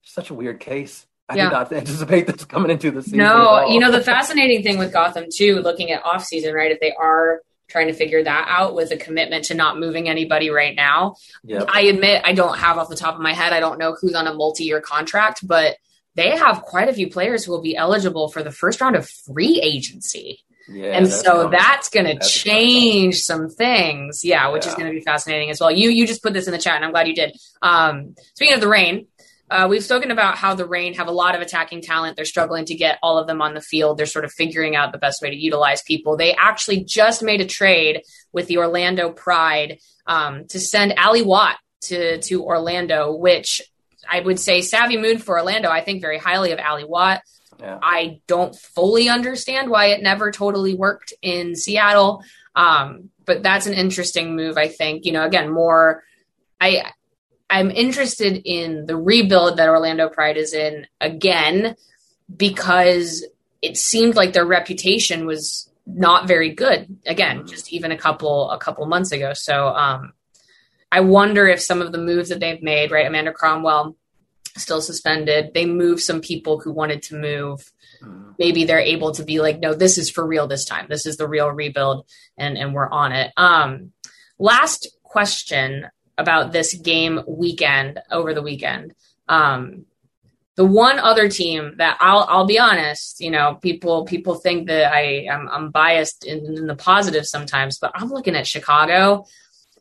such 0.03 0.29
a 0.29 0.33
weird 0.33 0.59
case. 0.59 1.05
I 1.29 1.35
yeah. 1.35 1.45
did 1.45 1.51
not 1.51 1.71
anticipate 1.73 2.27
this 2.27 2.45
coming 2.45 2.71
into 2.71 2.91
the 2.91 3.03
season. 3.03 3.19
No, 3.19 3.67
you 3.67 3.79
know 3.79 3.91
the 3.91 4.01
fascinating 4.01 4.63
thing 4.63 4.77
with 4.77 4.91
Gotham 4.91 5.25
too, 5.33 5.59
looking 5.59 5.91
at 5.91 6.03
off 6.03 6.25
season, 6.25 6.53
right? 6.53 6.71
If 6.71 6.79
they 6.79 6.93
are 6.93 7.41
trying 7.71 7.87
to 7.87 7.93
figure 7.93 8.23
that 8.23 8.45
out 8.49 8.75
with 8.75 8.91
a 8.91 8.97
commitment 8.97 9.45
to 9.45 9.55
not 9.55 9.79
moving 9.79 10.09
anybody 10.09 10.49
right 10.49 10.75
now. 10.75 11.15
Yep. 11.43 11.69
I 11.73 11.81
admit 11.83 12.21
I 12.25 12.33
don't 12.33 12.57
have 12.57 12.77
off 12.77 12.89
the 12.89 12.95
top 12.95 13.15
of 13.15 13.21
my 13.21 13.33
head. 13.33 13.53
I 13.53 13.59
don't 13.59 13.79
know 13.79 13.95
who's 13.99 14.13
on 14.13 14.27
a 14.27 14.33
multi-year 14.33 14.81
contract, 14.81 15.47
but 15.47 15.77
they 16.15 16.35
have 16.37 16.63
quite 16.63 16.89
a 16.89 16.93
few 16.93 17.09
players 17.09 17.45
who 17.45 17.51
will 17.51 17.61
be 17.61 17.75
eligible 17.75 18.27
for 18.27 18.43
the 18.43 18.51
first 18.51 18.81
round 18.81 18.95
of 18.95 19.09
free 19.09 19.61
agency. 19.61 20.43
Yeah, 20.67 20.97
and 20.97 21.07
so 21.07 21.49
that's 21.49 21.89
going 21.89 22.05
to 22.05 22.19
change 22.25 23.21
some 23.21 23.49
things. 23.49 24.23
Yeah, 24.23 24.49
which 24.49 24.65
yeah. 24.65 24.69
is 24.69 24.75
going 24.75 24.87
to 24.87 24.93
be 24.93 25.01
fascinating 25.01 25.49
as 25.49 25.59
well. 25.59 25.71
You 25.71 25.89
you 25.89 26.05
just 26.05 26.21
put 26.21 26.33
this 26.33 26.45
in 26.45 26.51
the 26.51 26.59
chat, 26.59 26.75
and 26.75 26.85
I'm 26.85 26.91
glad 26.91 27.07
you 27.07 27.15
did. 27.15 27.35
Um, 27.61 28.15
speaking 28.35 28.53
of 28.53 28.61
the 28.61 28.67
Reign, 28.67 29.07
uh, 29.51 29.67
we've 29.67 29.83
spoken 29.83 30.11
about 30.11 30.37
how 30.37 30.55
the 30.55 30.65
Reign 30.65 30.93
have 30.93 31.09
a 31.09 31.11
lot 31.11 31.35
of 31.35 31.41
attacking 31.41 31.81
talent. 31.81 32.15
They're 32.15 32.23
struggling 32.23 32.63
to 32.65 32.75
get 32.75 32.97
all 33.03 33.17
of 33.17 33.27
them 33.27 33.41
on 33.41 33.53
the 33.53 33.61
field. 33.61 33.97
They're 33.97 34.05
sort 34.05 34.23
of 34.23 34.31
figuring 34.31 34.77
out 34.77 34.93
the 34.93 34.97
best 34.97 35.21
way 35.21 35.29
to 35.29 35.35
utilize 35.35 35.81
people. 35.81 36.15
They 36.15 36.33
actually 36.33 36.85
just 36.85 37.21
made 37.21 37.41
a 37.41 37.45
trade 37.45 38.03
with 38.31 38.47
the 38.47 38.59
Orlando 38.59 39.11
Pride 39.11 39.79
um, 40.07 40.47
to 40.47 40.59
send 40.59 40.97
Ally 40.97 41.21
Watt 41.21 41.57
to 41.81 42.21
to 42.21 42.43
Orlando, 42.43 43.13
which 43.13 43.61
I 44.09 44.21
would 44.21 44.39
say 44.39 44.61
savvy 44.61 44.97
move 44.97 45.21
for 45.21 45.37
Orlando. 45.37 45.69
I 45.69 45.81
think 45.81 46.01
very 46.01 46.17
highly 46.17 46.53
of 46.53 46.59
Ally 46.59 46.85
Watt. 46.85 47.21
Yeah. 47.59 47.77
I 47.83 48.21
don't 48.27 48.55
fully 48.55 49.09
understand 49.09 49.69
why 49.69 49.87
it 49.87 50.01
never 50.01 50.31
totally 50.31 50.75
worked 50.75 51.13
in 51.21 51.55
Seattle. 51.57 52.23
Um, 52.55 53.09
but 53.25 53.43
that's 53.43 53.67
an 53.67 53.73
interesting 53.73 54.35
move, 54.35 54.57
I 54.57 54.69
think. 54.69 55.05
You 55.05 55.11
know, 55.11 55.25
again, 55.25 55.51
more 55.51 56.03
I 56.59 56.91
I'm 57.51 57.69
interested 57.69 58.41
in 58.45 58.85
the 58.85 58.95
rebuild 58.95 59.57
that 59.57 59.69
Orlando 59.69 60.09
Pride 60.09 60.37
is 60.37 60.53
in 60.53 60.87
again 60.99 61.75
because 62.35 63.25
it 63.61 63.77
seemed 63.77 64.15
like 64.15 64.33
their 64.33 64.45
reputation 64.45 65.25
was 65.25 65.69
not 65.85 66.27
very 66.27 66.49
good 66.49 66.97
again 67.05 67.39
mm-hmm. 67.39 67.47
just 67.47 67.73
even 67.73 67.91
a 67.91 67.97
couple 67.97 68.49
a 68.51 68.57
couple 68.57 68.85
months 68.85 69.11
ago 69.11 69.33
so 69.33 69.69
um 69.69 70.13
i 70.91 70.99
wonder 71.01 71.47
if 71.47 71.59
some 71.59 71.81
of 71.81 71.91
the 71.91 71.97
moves 71.97 72.29
that 72.29 72.39
they've 72.39 72.61
made 72.61 72.91
right 72.91 73.07
amanda 73.07 73.33
cromwell 73.33 73.95
still 74.57 74.81
suspended. 74.81 75.53
They 75.53 75.65
move 75.65 76.01
some 76.01 76.21
people 76.21 76.59
who 76.59 76.71
wanted 76.71 77.03
to 77.03 77.15
move. 77.15 77.71
Mm. 78.01 78.35
Maybe 78.37 78.63
they're 78.63 78.79
able 78.79 79.11
to 79.13 79.23
be 79.23 79.39
like, 79.39 79.59
no, 79.59 79.73
this 79.73 79.97
is 79.97 80.09
for 80.09 80.25
real 80.25 80.47
this 80.47 80.65
time. 80.65 80.87
This 80.89 81.05
is 81.05 81.17
the 81.17 81.27
real 81.27 81.49
rebuild, 81.49 82.05
and 82.37 82.57
and 82.57 82.73
we're 82.73 82.89
on 82.89 83.11
it. 83.11 83.31
Um, 83.37 83.91
last 84.39 84.89
question 85.03 85.87
about 86.17 86.51
this 86.51 86.73
game 86.73 87.21
weekend 87.27 87.99
over 88.11 88.33
the 88.33 88.41
weekend. 88.41 88.93
Um, 89.27 89.85
the 90.55 90.65
one 90.65 90.99
other 90.99 91.29
team 91.29 91.75
that 91.77 91.97
I'll 92.01 92.25
I'll 92.29 92.45
be 92.45 92.59
honest, 92.59 93.21
you 93.21 93.31
know, 93.31 93.55
people 93.55 94.05
people 94.05 94.35
think 94.35 94.67
that 94.67 94.93
I 94.93 95.27
I'm, 95.31 95.47
I'm 95.49 95.71
biased 95.71 96.25
in, 96.25 96.45
in 96.45 96.67
the 96.67 96.75
positive 96.75 97.25
sometimes, 97.25 97.79
but 97.79 97.91
I'm 97.95 98.09
looking 98.09 98.35
at 98.35 98.47
Chicago 98.47 99.25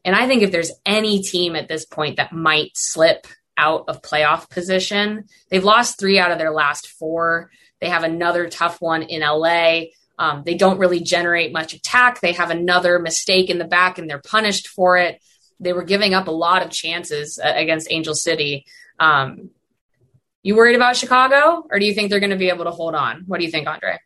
And 0.05 0.17
I 0.17 0.27
think 0.27 0.43
if 0.43 0.53
there's 0.53 0.73
any 0.87 1.23
team 1.23 1.57
at 1.57 1.69
this 1.69 1.85
point 1.85 2.17
that 2.17 2.33
might 2.33 2.73
slip 2.77 3.27
out 3.57 3.85
of 3.89 4.03
playoff 4.03 4.49
position, 4.51 5.27
they've 5.51 5.65
lost 5.65 5.99
three 5.99 6.19
out 6.19 6.33
of 6.33 6.39
their 6.39 6.53
last 6.53 6.89
four. 6.89 7.51
They 7.81 7.89
have 7.91 8.05
another 8.05 8.49
tough 8.49 8.81
one 8.81 9.03
in 9.03 9.23
LA. 9.23 9.83
Um, 10.19 10.43
they 10.45 10.55
don't 10.55 10.79
really 10.79 11.01
generate 11.01 11.53
much 11.53 11.75
attack. 11.75 12.21
They 12.21 12.33
have 12.33 12.51
another 12.51 12.99
mistake 12.99 13.51
in 13.51 13.59
the 13.59 13.67
back 13.67 13.99
and 13.99 14.09
they're 14.09 14.21
punished 14.21 14.69
for 14.69 14.97
it. 14.99 15.23
They 15.61 15.73
were 15.73 15.85
giving 15.85 16.15
up 16.15 16.27
a 16.27 16.33
lot 16.33 16.63
of 16.63 16.71
chances 16.71 17.39
uh, 17.39 17.53
against 17.55 17.91
Angel 17.91 18.15
City. 18.15 18.65
Um, 18.99 19.51
you 20.43 20.57
worried 20.57 20.77
about 20.77 20.97
Chicago, 20.97 21.67
or 21.71 21.79
do 21.79 21.85
you 21.85 21.95
think 21.95 22.11
they're 22.11 22.21
going 22.21 22.31
to 22.31 22.37
be 22.37 22.49
able 22.49 22.65
to 22.65 22.71
hold 22.71 22.95
on? 22.95 23.25
What 23.27 23.39
do 23.39 23.45
you 23.45 23.51
think, 23.51 23.69
Andre? 23.69 23.99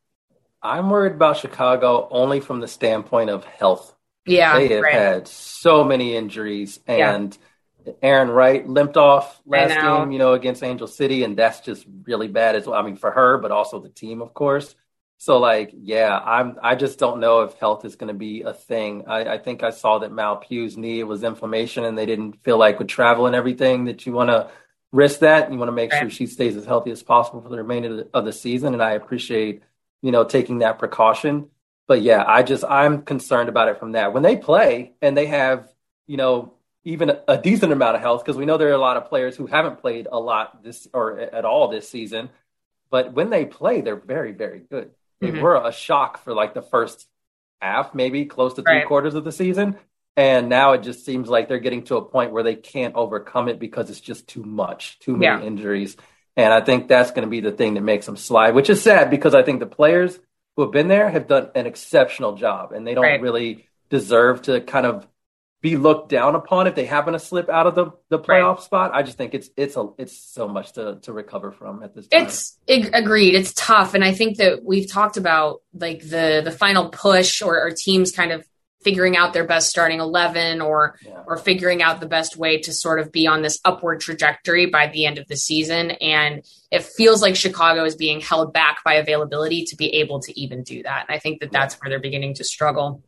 I'm 0.63 0.91
worried 0.91 1.13
about 1.13 1.37
Chicago 1.37 2.09
only 2.11 2.41
from 2.41 2.61
the 2.61 2.69
standpoint 2.69 3.31
of 3.31 3.45
health. 3.45 3.95
Yeah, 4.27 4.59
they 4.59 4.69
have 4.69 4.83
right. 4.83 4.95
had 4.95 5.29
so 5.29 5.85
many 5.85 6.17
injuries, 6.17 6.81
and 6.87 7.37
yeah. 7.85 7.93
Arin 8.03 8.35
Wright 8.35 8.67
limped 8.67 8.97
off 8.97 9.41
last 9.45 9.75
game, 9.75 10.13
you 10.13 10.19
know, 10.19 10.33
against 10.33 10.63
Angel 10.63 10.87
City, 10.87 11.23
and 11.23 11.37
that's 11.37 11.61
just 11.61 11.87
really 12.05 12.29
bad 12.29 12.57
as 12.57 12.67
well. 12.67 12.81
I 12.81 12.83
mean, 12.83 12.97
for 12.97 13.11
her, 13.11 13.39
but 13.39 13.51
also 13.51 13.81
the 13.81 13.91
team, 13.91 14.23
of 14.23 14.33
course. 14.33 14.75
So, 15.19 15.39
like, 15.39 15.71
yeah, 15.73 16.19
I'm. 16.19 16.59
I 16.63 16.75
just 16.75 16.99
don't 16.99 17.21
know 17.21 17.43
if 17.43 17.55
health 17.55 17.85
is 17.85 17.97
going 17.97 18.09
to 18.09 18.19
be 18.19 18.43
a 18.43 18.53
thing. 18.53 19.05
I, 19.07 19.35
I 19.35 19.39
think 19.39 19.63
I 19.63 19.71
saw 19.71 19.99
that 20.01 20.13
Mal 20.13 20.37
Pugh's 20.37 20.77
knee 20.77 21.03
was 21.05 21.23
inflammation, 21.23 21.85
and 21.85 21.97
they 21.97 22.07
didn't 22.07 22.43
feel 22.43 22.59
like 22.59 22.79
with 22.79 22.89
travel 22.89 23.27
and 23.27 23.35
everything 23.35 23.87
that 23.87 24.05
you 24.05 24.13
want 24.13 24.31
to 24.31 24.51
risk 24.93 25.21
that. 25.21 25.51
You 25.51 25.59
want 25.59 25.69
to 25.69 25.73
make 25.73 25.93
sure 25.93 26.11
she 26.11 26.27
stays 26.27 26.57
as 26.57 26.67
healthy 26.67 26.91
as 26.91 27.03
possible 27.03 27.41
for 27.41 27.49
the 27.49 27.57
remainder 27.57 27.91
of 27.91 27.97
the, 27.97 28.09
of 28.13 28.25
the 28.25 28.33
season, 28.33 28.75
and 28.75 28.83
I 28.83 28.93
appreciate 28.93 29.63
you 30.03 30.13
know 30.13 30.25
taking 30.25 30.59
that 30.59 30.79
precaution 30.79 31.49
but 31.87 32.03
yeah, 32.03 32.25
I 32.27 32.43
just 32.43 32.65
I'm 32.65 33.03
concerned 33.03 33.49
about 33.49 33.69
it 33.69 33.79
from 33.79 33.93
that. 33.93 34.13
When 34.13 34.23
they 34.23 34.37
play 34.37 34.95
and 35.03 35.17
they 35.17 35.27
have, 35.27 35.69
you 36.07 36.17
know, 36.17 36.55
even 36.85 37.13
a 37.29 37.39
decent 37.39 37.73
amount 37.73 37.97
of 37.97 38.03
health, 38.03 38.25
because 38.25 38.37
we 38.37 38.47
know 38.47 38.57
there 38.59 38.69
are 38.69 38.73
a 38.73 38.79
lot 38.79 38.97
of 38.97 39.09
players 39.09 39.37
who 39.37 39.47
haven't 39.47 39.81
played 39.81 40.07
a 40.11 40.19
lot 40.19 40.63
this 40.63 40.87
or 40.93 41.19
at 41.19 41.45
all 41.45 41.69
this 41.69 41.89
season. 41.89 42.31
But 42.91 43.13
when 43.13 43.31
they 43.31 43.45
play, 43.45 43.81
they're 43.81 43.97
very, 43.97 44.33
very 44.33 44.61
good. 44.61 44.91
Mm-hmm. 45.33 45.43
were 45.43 45.57
a 45.57 45.73
shock 45.73 46.23
for 46.23 46.35
like 46.35 46.55
the 46.55 46.63
first 46.63 47.07
half, 47.61 47.95
maybe 47.95 48.27
close 48.27 48.55
to 48.55 48.63
three 48.63 48.79
right. 48.79 48.87
quarters 48.87 49.15
of 49.15 49.25
the 49.25 49.33
season. 49.33 49.77
And 50.17 50.49
now 50.49 50.73
it 50.73 50.83
just 50.83 51.05
seems 51.05 51.29
like 51.29 51.49
they're 51.49 51.59
getting 51.59 51.85
to 51.85 51.97
a 51.97 52.05
point 52.05 52.33
where 52.33 52.45
they 52.45 52.55
can't 52.55 52.95
overcome 52.95 53.49
it 53.49 53.59
because 53.59 53.91
it's 53.91 54.01
just 54.01 54.29
too 54.29 54.45
much, 54.45 54.99
too 55.01 55.17
many 55.17 55.43
yeah. 55.43 55.47
injuries. 55.47 55.97
And 56.37 56.53
I 56.53 56.61
think 56.61 56.89
that's 56.89 57.11
going 57.11 57.27
to 57.27 57.31
be 57.31 57.41
the 57.41 57.53
thing 57.53 57.75
that 57.75 57.81
makes 57.81 58.07
them 58.07 58.17
slide, 58.17 58.55
which 58.55 58.71
is 58.71 58.83
sad 58.83 59.11
because 59.11 59.35
I 59.35 59.43
think 59.43 59.61
the 59.61 59.67
players 59.67 60.19
who 60.57 60.63
have 60.63 60.73
been 60.73 60.89
there 60.89 61.09
have 61.09 61.27
done 61.27 61.51
an 61.55 61.67
exceptional 61.67 62.37
job, 62.37 62.73
and 62.73 62.87
they 62.87 62.95
don't 62.95 63.05
right. 63.05 63.21
really 63.21 63.67
deserve 63.91 64.43
to 64.43 64.61
kind 64.61 64.87
of 64.87 65.07
be 65.65 65.79
looked 65.79 66.11
down 66.11 66.35
upon 66.35 66.67
if 66.67 66.75
they 66.75 66.85
happen 66.85 67.15
to 67.15 67.19
slip 67.19 67.49
out 67.49 67.67
of 67.67 67.75
the, 67.75 67.87
the 68.11 68.19
playoff 68.19 68.57
right. 68.57 68.63
spot. 68.63 68.91
I 68.93 69.03
just 69.03 69.17
think 69.17 69.33
it's 69.33 69.49
it's 69.57 69.79
a 69.79 69.89
it's 69.97 70.15
so 70.15 70.47
much 70.47 70.75
to 70.75 70.99
to 71.01 71.13
recover 71.15 71.53
from 71.53 71.83
at 71.83 71.95
this 71.95 72.07
time. 72.07 72.27
It's 72.27 72.59
agreed. 72.69 73.35
It's 73.35 73.55
tough, 73.55 73.95
and 73.95 74.05
I 74.05 74.13
think 74.13 74.37
that 74.37 74.63
we've 74.63 74.87
talked 74.89 75.17
about 75.17 75.63
like 75.73 76.03
the 76.03 76.43
the 76.45 76.51
final 76.51 76.91
push 76.91 77.41
or, 77.41 77.59
or 77.59 77.71
teams 77.71 78.13
kind 78.13 78.31
of 78.31 78.47
figuring 78.83 79.17
out 79.17 79.33
their 79.33 79.47
best 79.47 79.71
starting 79.71 80.01
11 80.01 80.61
or 80.61 80.99
yeah. 81.03 81.23
or 81.27 81.39
figuring 81.39 81.81
out 81.83 82.01
the 82.01 82.07
best 82.07 82.37
way 82.37 82.61
to 82.61 82.71
sort 82.71 83.01
of 83.01 83.11
be 83.11 83.27
on 83.27 83.41
this 83.41 83.59
upward 83.65 83.99
trajectory 84.03 84.67
by 84.67 84.89
the 84.89 85.07
end 85.07 85.17
of 85.17 85.27
the 85.29 85.37
season 85.39 85.93
and 85.93 86.45
it 86.71 86.83
feels 86.83 87.23
like 87.23 87.35
Chicago 87.35 87.87
is 87.87 87.97
being 87.97 88.21
held 88.21 88.53
back 88.53 88.85
by 88.85 88.97
availability 88.97 89.65
to 89.65 89.77
be 89.77 89.95
able 89.95 90.21
to 90.21 90.39
even 90.39 90.63
do 90.63 90.83
that 90.83 91.07
and 91.09 91.17
I 91.17 91.19
think 91.19 91.41
that 91.41 91.51
that's 91.51 91.77
where 91.77 91.89
they're 91.89 91.99
beginning 91.99 92.35
to 92.35 92.45
struggle 92.45 93.03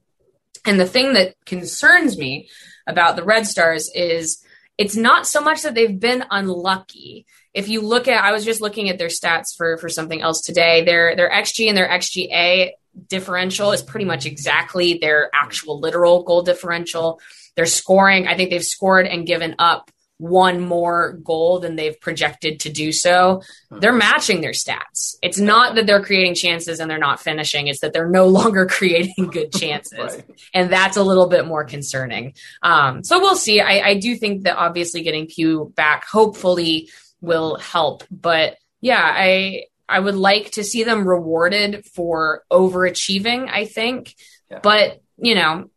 and 0.67 0.79
the 0.79 0.87
thing 0.87 1.14
that 1.14 1.35
concerns 1.45 2.19
me 2.19 2.49
about 2.87 3.17
the 3.17 3.25
Red 3.25 3.47
Stars 3.47 3.91
is 3.95 4.43
it's 4.79 4.97
not 4.97 5.27
so 5.27 5.41
much 5.41 5.62
that 5.62 5.75
they've 5.75 5.99
been 5.99 6.25
unlucky 6.31 7.27
if 7.55 7.69
you 7.69 7.81
look 7.81 8.09
at 8.09 8.23
i 8.23 8.33
was 8.33 8.45
just 8.45 8.61
looking 8.61 8.91
at 8.91 8.99
their 8.99 9.09
stats 9.09 9.57
for 9.57 9.79
for 9.79 9.89
something 9.89 10.21
else 10.21 10.43
today 10.43 10.85
their 10.85 11.17
their 11.17 11.31
xg 11.31 11.67
and 11.67 11.75
their 11.75 11.89
xga 11.89 12.73
differential 13.09 13.73
is 13.73 13.83
pretty 13.83 14.07
much 14.07 14.27
exactly 14.27 14.99
their 14.99 15.31
actual 15.35 15.81
literal 15.81 16.23
goal 16.23 16.43
differential. 16.43 17.21
They're 17.55 17.67
scoring, 17.67 18.27
I 18.27 18.37
think 18.37 18.51
they've 18.51 18.64
scored 18.64 19.07
and 19.07 19.27
given 19.27 19.57
up 19.59 19.91
one 20.19 20.61
more 20.61 21.12
goal 21.23 21.59
than 21.59 21.77
they've 21.77 22.01
projected 22.01 22.61
to 22.61 22.71
do 22.71 22.93
so. 22.93 23.43
They're 23.71 23.93
matching 23.93 24.41
their 24.41 24.53
stats. 24.53 25.17
It's 25.23 25.39
not 25.39 25.75
that 25.75 25.87
they're 25.87 26.03
creating 26.03 26.35
chances 26.35 26.81
and 26.81 26.91
they're 26.91 26.99
not 26.99 27.21
finishing, 27.21 27.67
it's 27.67 27.81
that 27.81 27.93
they're 27.93 28.09
no 28.09 28.27
longer 28.27 28.67
creating 28.67 29.29
good 29.31 29.53
chances. 29.55 29.99
right. 29.99 30.25
And 30.55 30.73
that's 30.73 30.97
a 30.97 31.03
little 31.03 31.29
bit 31.29 31.47
more 31.47 31.64
concerning. 31.64 32.35
Um, 32.62 33.05
so 33.05 33.21
we'll 33.21 33.37
see. 33.37 33.61
I, 33.61 33.89
I 33.89 33.99
do 33.99 34.17
think 34.17 34.45
that 34.45 34.57
obviously 34.57 35.03
getting 35.03 35.27
Pugh 35.27 35.73
back 35.77 36.07
hopefully 36.07 36.89
will 37.21 37.57
help. 37.57 38.05
But 38.11 38.57
yeah, 38.81 39.03
I 39.03 39.64
I 39.89 40.01
would 40.01 40.17
like 40.17 40.53
to 40.53 40.64
see 40.64 40.85
them 40.85 41.07
rewarded 41.07 41.85
for 41.87 42.43
overachieving, 42.51 43.49
I 43.49 43.67
think. 43.67 44.14
Yeah. 44.51 44.61
But, 44.62 45.01
you 45.17 45.35
know, 45.35 45.71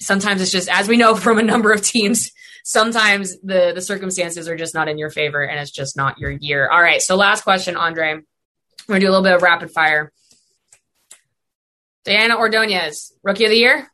sometimes 0.00 0.42
it's 0.42 0.50
just 0.50 0.68
as 0.68 0.88
we 0.88 0.96
know 0.96 1.14
from 1.16 1.38
a 1.38 1.42
number 1.42 1.72
of 1.72 1.82
teams, 1.82 2.32
sometimes 2.64 3.38
the 3.40 3.72
the 3.74 3.80
circumstances 3.80 4.48
are 4.48 4.56
just 4.56 4.74
not 4.74 4.88
in 4.88 4.98
your 4.98 5.10
favor 5.10 5.42
and 5.42 5.58
it's 5.60 5.70
just 5.70 5.96
not 5.96 6.18
your 6.18 6.30
year. 6.30 6.68
All 6.68 6.82
right, 6.82 7.02
so 7.02 7.16
last 7.16 7.42
question, 7.42 7.76
Andre. 7.76 8.20
We're 8.88 8.94
gonna 8.94 9.00
do 9.00 9.08
a 9.08 9.10
little 9.10 9.24
bit 9.24 9.34
of 9.34 9.42
rapid 9.42 9.70
fire. 9.70 10.12
Diana 12.04 12.36
Ordoñez, 12.36 13.12
rookie 13.22 13.44
of 13.44 13.50
the 13.50 13.56
year? 13.56 13.90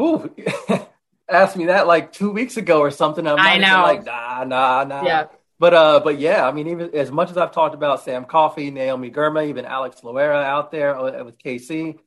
Ooh, 0.00 0.34
asked 1.28 1.56
me 1.56 1.66
that 1.66 1.86
like 1.86 2.12
two 2.12 2.30
weeks 2.30 2.56
ago 2.56 2.80
or 2.80 2.90
something. 2.90 3.26
I'm 3.26 3.38
I 3.38 3.58
know. 3.58 3.82
Like, 3.82 4.04
nah, 4.04 4.44
nah, 4.44 4.84
nah. 4.84 5.04
Yeah. 5.04 5.26
But 5.60 5.74
uh, 5.74 6.00
but 6.02 6.18
yeah, 6.18 6.48
I 6.48 6.52
mean, 6.52 6.68
even 6.68 6.94
as 6.94 7.10
much 7.10 7.30
as 7.30 7.36
I've 7.36 7.52
talked 7.52 7.74
about 7.74 8.02
Sam 8.02 8.24
Coffey, 8.24 8.70
Naomi 8.70 9.10
Girma, 9.10 9.46
even 9.46 9.66
Alex 9.66 10.00
Loera 10.00 10.42
out 10.42 10.72
there 10.72 10.98
uh, 10.98 11.22
with 11.22 11.38
KC, 11.38 11.98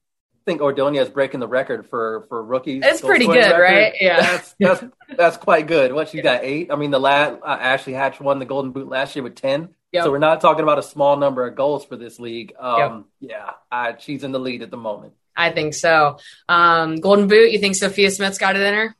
I 0.47 0.51
think 0.51 0.97
is 0.97 1.09
breaking 1.09 1.39
the 1.39 1.47
record 1.47 1.87
for 1.87 2.25
for 2.27 2.43
rookies. 2.43 2.83
It's 2.85 3.01
pretty 3.01 3.25
good, 3.25 3.35
record. 3.35 3.61
right? 3.61 3.93
Yeah, 3.99 4.21
that's 4.21 4.55
that's 4.59 4.83
that's 5.17 5.37
quite 5.37 5.67
good. 5.67 5.93
What 5.93 6.09
she 6.09 6.17
yeah. 6.17 6.23
got 6.23 6.43
eight? 6.43 6.71
I 6.71 6.75
mean, 6.75 6.91
the 6.91 6.99
last 6.99 7.39
uh, 7.41 7.57
Ashley 7.59 7.93
Hatch 7.93 8.19
won 8.19 8.39
the 8.39 8.45
Golden 8.45 8.71
Boot 8.71 8.89
last 8.89 9.15
year 9.15 9.23
with 9.23 9.35
ten. 9.35 9.69
Yep. 9.93 10.03
So 10.03 10.11
we're 10.11 10.17
not 10.17 10.41
talking 10.41 10.63
about 10.63 10.79
a 10.79 10.83
small 10.83 11.17
number 11.17 11.45
of 11.47 11.55
goals 11.55 11.85
for 11.85 11.95
this 11.95 12.19
league. 12.19 12.53
Um, 12.59 13.05
yep. 13.19 13.31
Yeah, 13.31 13.51
I, 13.71 13.95
she's 13.99 14.23
in 14.23 14.31
the 14.31 14.39
lead 14.39 14.63
at 14.63 14.71
the 14.71 14.77
moment. 14.77 15.13
I 15.35 15.51
think 15.51 15.75
so. 15.75 16.17
Um, 16.49 16.97
Golden 16.97 17.27
Boot. 17.27 17.51
You 17.51 17.59
think 17.59 17.75
Sophia 17.75 18.11
Smith's 18.11 18.37
got 18.37 18.55
it 18.55 18.61
in 18.61 18.73
her? 18.73 18.95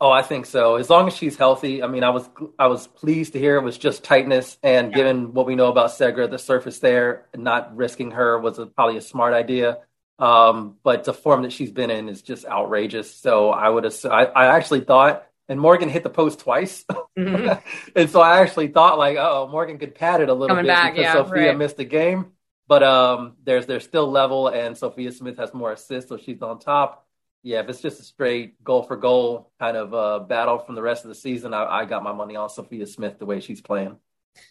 Oh, 0.00 0.10
I 0.10 0.22
think 0.22 0.44
so. 0.46 0.76
As 0.76 0.90
long 0.90 1.06
as 1.06 1.16
she's 1.16 1.36
healthy. 1.36 1.82
I 1.82 1.86
mean, 1.86 2.04
I 2.04 2.10
was 2.10 2.28
I 2.58 2.66
was 2.66 2.86
pleased 2.86 3.32
to 3.34 3.38
hear 3.38 3.56
it 3.56 3.62
was 3.62 3.78
just 3.78 4.04
tightness, 4.04 4.58
and 4.62 4.90
yeah. 4.90 4.96
given 4.96 5.32
what 5.32 5.46
we 5.46 5.54
know 5.54 5.68
about 5.68 5.90
Segra, 5.90 6.30
the 6.30 6.38
surface 6.38 6.80
there, 6.80 7.26
not 7.34 7.74
risking 7.76 8.10
her 8.10 8.38
was 8.38 8.58
a, 8.58 8.66
probably 8.66 8.96
a 8.96 9.00
smart 9.00 9.34
idea. 9.34 9.78
Um, 10.18 10.76
but 10.82 11.04
the 11.04 11.14
form 11.14 11.42
that 11.42 11.52
she's 11.52 11.70
been 11.70 11.90
in 11.90 12.08
is 12.08 12.22
just 12.22 12.44
outrageous. 12.46 13.14
So 13.14 13.50
I 13.50 13.68
would 13.68 13.84
have. 13.84 13.96
I, 14.04 14.24
I 14.24 14.56
actually 14.56 14.80
thought, 14.80 15.26
and 15.48 15.60
Morgan 15.60 15.88
hit 15.88 16.02
the 16.02 16.10
post 16.10 16.40
twice, 16.40 16.84
mm-hmm. 17.18 17.58
and 17.96 18.10
so 18.10 18.20
I 18.20 18.40
actually 18.40 18.68
thought 18.68 18.98
like, 18.98 19.16
oh, 19.18 19.48
Morgan 19.50 19.78
could 19.78 19.94
pad 19.94 20.20
it 20.20 20.28
a 20.28 20.34
little 20.34 20.56
Coming 20.56 20.64
bit 20.64 20.74
back, 20.74 20.92
because 20.94 21.14
yeah, 21.14 21.24
Sophia 21.24 21.48
right. 21.48 21.58
missed 21.58 21.76
the 21.76 21.84
game. 21.84 22.32
But 22.66 22.82
um, 22.82 23.34
there's 23.44 23.66
there's 23.66 23.84
still 23.84 24.10
level, 24.10 24.48
and 24.48 24.76
Sophia 24.76 25.12
Smith 25.12 25.38
has 25.38 25.52
more 25.52 25.72
assists, 25.72 26.08
so 26.08 26.16
she's 26.16 26.40
on 26.42 26.58
top 26.58 27.04
yeah, 27.44 27.60
if 27.60 27.68
it's 27.68 27.82
just 27.82 28.00
a 28.00 28.02
straight 28.02 28.64
goal 28.64 28.82
for 28.82 28.96
goal 28.96 29.52
kind 29.60 29.76
of 29.76 29.92
uh, 29.92 30.20
battle 30.20 30.58
from 30.58 30.74
the 30.74 30.82
rest 30.82 31.04
of 31.04 31.10
the 31.10 31.14
season, 31.14 31.52
I, 31.52 31.64
I 31.64 31.84
got 31.84 32.02
my 32.02 32.12
money 32.12 32.36
on 32.36 32.48
Sophia 32.48 32.86
Smith 32.86 33.18
the 33.18 33.26
way 33.26 33.40
she's 33.40 33.60
playing. 33.60 33.98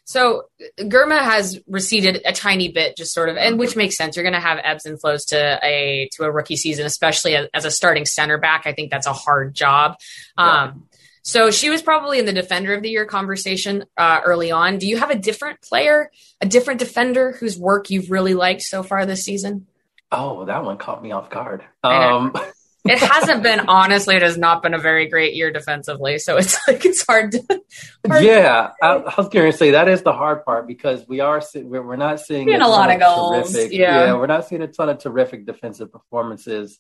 So 0.06 0.44
Girma 0.80 1.22
has 1.22 1.60
receded 1.68 2.22
a 2.26 2.34
tiny 2.34 2.72
bit, 2.72 2.98
just 2.98 3.14
sort 3.14 3.30
of, 3.30 3.38
and 3.38 3.58
which 3.58 3.76
makes 3.76 3.96
sense. 3.96 4.16
You're 4.16 4.24
going 4.24 4.34
to 4.34 4.40
have 4.40 4.60
ebbs 4.64 4.86
and 4.86 5.00
flows 5.00 5.26
to 5.26 5.60
a 5.64 6.10
to 6.14 6.24
a 6.24 6.32
rookie 6.32 6.58
season, 6.58 6.86
especially 6.86 7.36
as, 7.36 7.48
as 7.54 7.66
a 7.66 7.72
starting 7.72 8.06
center 8.06 8.38
back. 8.38 8.64
I 8.66 8.74
think 8.74 8.92
that's 8.92 9.08
a 9.08 9.14
hard 9.14 9.54
job. 9.54 9.96
Yeah. 10.38 10.64
Um, 10.64 10.88
so 11.26 11.52
she 11.52 11.70
was 11.70 11.82
probably 11.82 12.20
in 12.20 12.26
the 12.26 12.34
defender 12.34 12.74
of 12.74 12.84
the 12.84 12.90
year 12.90 13.06
conversation 13.06 13.86
uh, 13.98 14.20
early 14.26 14.52
on. 14.52 14.78
Do 14.78 14.88
you 14.88 14.98
have 14.98 15.10
a 15.10 15.16
different 15.16 15.62
player, 15.62 16.12
a 16.42 16.46
different 16.46 16.82
defender 16.82 17.32
whose 17.32 17.58
work 17.58 17.90
you've 17.90 18.12
really 18.12 18.34
liked 18.34 18.62
so 18.62 18.84
far 18.84 19.06
this 19.06 19.24
season? 19.24 19.68
Oh, 20.12 20.44
that 20.46 20.66
one 20.66 20.78
caught 20.78 21.02
me 21.02 21.12
off 21.12 21.30
guard. 21.30 21.64
Um, 21.82 22.36
it 22.86 23.00
hasn't 23.00 23.44
been 23.44 23.62
honestly. 23.62 24.16
It 24.16 24.22
has 24.22 24.38
not 24.38 24.62
been 24.62 24.74
a 24.74 24.78
very 24.78 25.08
great 25.08 25.36
year 25.36 25.52
defensively, 25.52 26.20
so 26.20 26.38
it's 26.38 26.58
like 26.68 26.86
it's 26.86 27.06
hard 27.06 27.32
to. 27.32 27.64
Hard 28.08 28.24
yeah, 28.24 28.42
to 28.42 28.74
I, 28.82 28.94
I, 28.96 29.14
was 29.18 29.30
going 29.30 29.52
to 29.52 29.58
say 29.58 29.72
that 29.72 29.88
is 29.88 30.02
the 30.02 30.14
hard 30.14 30.44
part 30.44 30.68
because 30.68 31.08
we 31.08 31.20
are 31.22 31.42
we're, 31.56 31.82
we're 31.82 31.96
not 31.96 32.20
seeing 32.20 32.54
a, 32.54 32.58
a 32.58 32.68
lot 32.68 32.92
of 32.92 33.00
goals. 33.00 33.54
Terrific, 33.54 33.72
yeah. 33.72 34.06
yeah, 34.06 34.14
we're 34.14 34.28
not 34.28 34.48
seeing 34.48 34.62
a 34.62 34.68
ton 34.68 34.90
of 34.90 34.98
terrific 34.98 35.46
defensive 35.46 35.92
performances. 35.92 36.80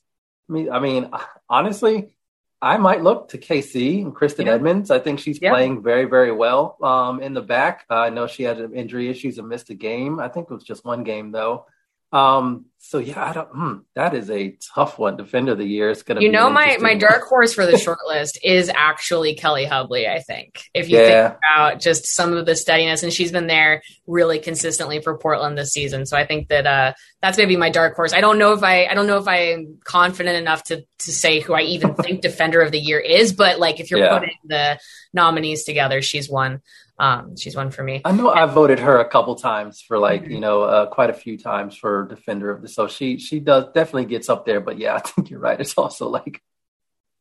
I 0.49 0.53
mean, 0.53 0.71
I 0.71 0.79
mean, 0.79 1.09
honestly, 1.49 2.13
I 2.61 2.77
might 2.77 3.01
look 3.01 3.29
to 3.29 3.37
KC 3.37 4.01
and 4.01 4.15
Kristen 4.15 4.45
yeah. 4.45 4.53
Edmonds. 4.53 4.91
I 4.91 4.99
think 4.99 5.19
she's 5.19 5.41
yeah. 5.41 5.51
playing 5.51 5.83
very, 5.83 6.05
very 6.05 6.31
well 6.31 6.77
um, 6.81 7.21
in 7.21 7.33
the 7.33 7.41
back. 7.41 7.85
Uh, 7.89 7.95
I 7.95 8.09
know 8.09 8.27
she 8.27 8.43
had 8.43 8.59
injury 8.73 9.09
issues 9.09 9.37
and 9.37 9.49
missed 9.49 9.69
a 9.69 9.73
game. 9.73 10.19
I 10.19 10.27
think 10.27 10.47
it 10.49 10.53
was 10.53 10.63
just 10.63 10.83
one 10.83 11.03
game 11.03 11.31
though. 11.31 11.65
Um, 12.13 12.65
so 12.85 12.97
yeah, 12.99 13.23
I 13.29 13.31
don't. 13.31 13.47
Hmm, 13.47 13.73
that 13.95 14.13
is 14.13 14.29
a 14.29 14.57
tough 14.75 14.99
one. 14.99 15.15
Defender 15.15 15.53
of 15.53 15.57
the 15.57 15.63
year. 15.65 15.89
It's 15.89 16.03
gonna. 16.03 16.19
Be. 16.19 16.25
You 16.25 16.31
know, 16.33 16.49
my 16.49 16.77
my 16.81 16.95
dark 16.95 17.23
horse 17.23 17.53
for 17.53 17.65
the 17.65 17.77
short 17.77 17.99
list 18.05 18.37
is 18.43 18.69
actually 18.75 19.35
Kelli 19.35 19.65
Hubly. 19.65 20.05
I 20.05 20.19
think 20.19 20.61
if 20.73 20.89
you 20.89 20.97
Yeah. 20.99 21.29
think 21.29 21.39
about 21.39 21.79
just 21.79 22.07
some 22.07 22.33
of 22.33 22.45
the 22.45 22.57
steadiness, 22.57 23.01
and 23.01 23.13
she's 23.13 23.31
been 23.31 23.47
there 23.47 23.81
really 24.05 24.37
consistently 24.37 24.99
for 25.01 25.17
Portland 25.17 25.57
this 25.57 25.71
season. 25.71 26.05
So 26.05 26.17
I 26.17 26.25
think 26.27 26.49
that 26.49 26.67
uh, 26.67 26.93
that's 27.21 27.37
maybe 27.37 27.55
my 27.55 27.69
dark 27.69 27.95
horse. 27.95 28.13
I 28.13 28.19
don't 28.19 28.37
know 28.37 28.51
if 28.51 28.63
I 28.63 28.85
I 28.85 28.93
don't 28.95 29.07
know 29.07 29.17
if 29.17 29.29
I'm 29.29 29.79
confident 29.85 30.35
enough 30.35 30.65
to 30.65 30.83
to 30.99 31.11
say 31.11 31.39
who 31.39 31.53
I 31.53 31.61
even 31.61 31.95
think 31.95 32.19
defender 32.29 32.61
of 32.61 32.71
the 32.71 32.79
year 32.79 32.99
is, 32.99 33.31
but 33.31 33.59
like 33.59 33.79
if 33.79 33.91
you're 33.91 34.01
Yeah. 34.01 34.19
putting 34.19 34.35
the 34.43 34.77
nominees 35.13 35.63
together, 35.63 36.01
she's 36.01 36.29
one. 36.29 36.61
Um, 36.99 37.35
she's 37.37 37.55
one 37.55 37.71
for 37.71 37.83
me. 37.83 38.01
I 38.05 38.11
know 38.11 38.29
I 38.29 38.45
voted 38.45 38.77
her 38.79 38.99
a 38.99 39.09
couple 39.09 39.33
times 39.35 39.81
for 39.81 39.97
like 39.97 40.25
Mhm. 40.25 40.31
you 40.31 40.39
know 40.39 40.61
uh, 40.61 40.85
quite 40.85 41.09
a 41.09 41.13
few 41.13 41.39
times 41.39 41.75
for 41.75 42.05
defender 42.07 42.51
of 42.51 42.61
the. 42.61 42.67
So 42.73 42.87
she 42.87 43.17
she 43.19 43.39
does 43.39 43.65
definitely 43.73 44.05
gets 44.05 44.29
up 44.29 44.45
there. 44.45 44.59
But 44.59 44.77
yeah, 44.77 44.95
I 44.97 44.99
think 44.99 45.29
you're 45.29 45.39
right. 45.39 45.59
It's 45.59 45.77
also 45.77 46.09
like 46.09 46.41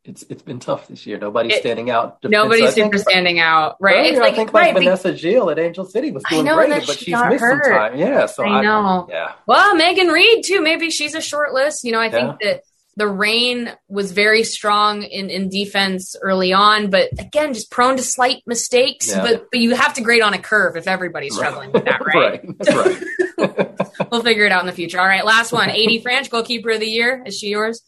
it's 0.05 0.25
it's 0.25 0.43
been 0.43 0.59
tough 0.59 0.89
this 0.89 1.07
year. 1.07 1.17
Nobody's 1.19 1.55
It- 1.55 1.61
standing 1.61 1.89
out. 1.91 2.19
Nobody's 2.25 2.71
So 2.75 2.83
super 2.83 2.99
standing 2.99 3.39
out, 3.39 3.77
right? 3.81 3.99
Earlier, 3.99 4.11
It's 4.11 4.19
like, 4.21 4.33
I 4.33 4.37
think 4.37 4.53
like 4.53 4.65
right, 4.65 4.75
Vanessa 4.75 5.17
Gilles 5.17 5.49
at 5.51 5.59
Angel 5.61 5.85
City 5.85 6.11
was 6.11 6.25
doing 6.29 6.45
great, 6.45 6.69
but 6.71 6.99
she 6.99 7.05
she's 7.05 7.15
missed 7.29 7.41
hurt. 7.41 7.65
some 7.65 7.73
time. 7.73 7.97
Yeah, 7.99 8.27
so 8.27 8.43
I 8.45 8.63
know. 8.63 9.07
yeah, 9.09 9.33
Well, 9.47 9.77
Megan 9.77 10.09
Reed 10.09 10.45
too. 10.45 10.61
Maybe 10.61 10.91
she's 10.91 11.15
a 11.15 11.21
short 11.21 11.53
list. 11.53 11.85
You 11.85 11.93
know, 11.93 12.01
I 12.01 12.11
think 12.11 12.41
that 12.41 12.63
the 12.97 13.09
Reign 13.09 13.73
was 13.89 14.13
very 14.13 14.45
strong 14.45 15.03
in, 15.03 15.31
in 15.31 15.49
defense 15.49 16.15
early 16.21 16.53
on, 16.53 16.91
but 16.91 17.09
again, 17.19 17.55
just 17.55 17.71
prone 17.71 17.97
to 17.97 18.03
slight 18.03 18.43
mistakes. 18.47 19.09
Yeah. 19.09 19.23
But 19.23 19.47
but 19.51 19.61
you 19.61 19.75
have 19.75 19.95
to 19.95 20.03
grade 20.03 20.23
on 20.23 20.35
a 20.35 20.39
curve 20.39 20.77
if 20.77 20.87
everybody's 20.87 21.35
struggling 21.35 21.73
with 21.73 21.85
that, 21.85 22.01
right? 22.15 22.15
right. 22.15 22.59
That's 22.59 22.77
right. 22.77 23.69
We'll 24.11 24.23
figure 24.23 24.45
it 24.45 24.53
out 24.53 24.61
in 24.61 24.67
the 24.67 24.73
future. 24.73 25.01
All 25.01 25.07
right, 25.07 25.25
last 25.25 25.53
one. 25.53 25.71
AD 25.71 25.77
Franch, 25.77 26.29
goalkeeper 26.31 26.71
of 26.71 26.81
the 26.81 26.87
year. 26.87 27.23
Is 27.27 27.39
she 27.39 27.49
yours? 27.49 27.83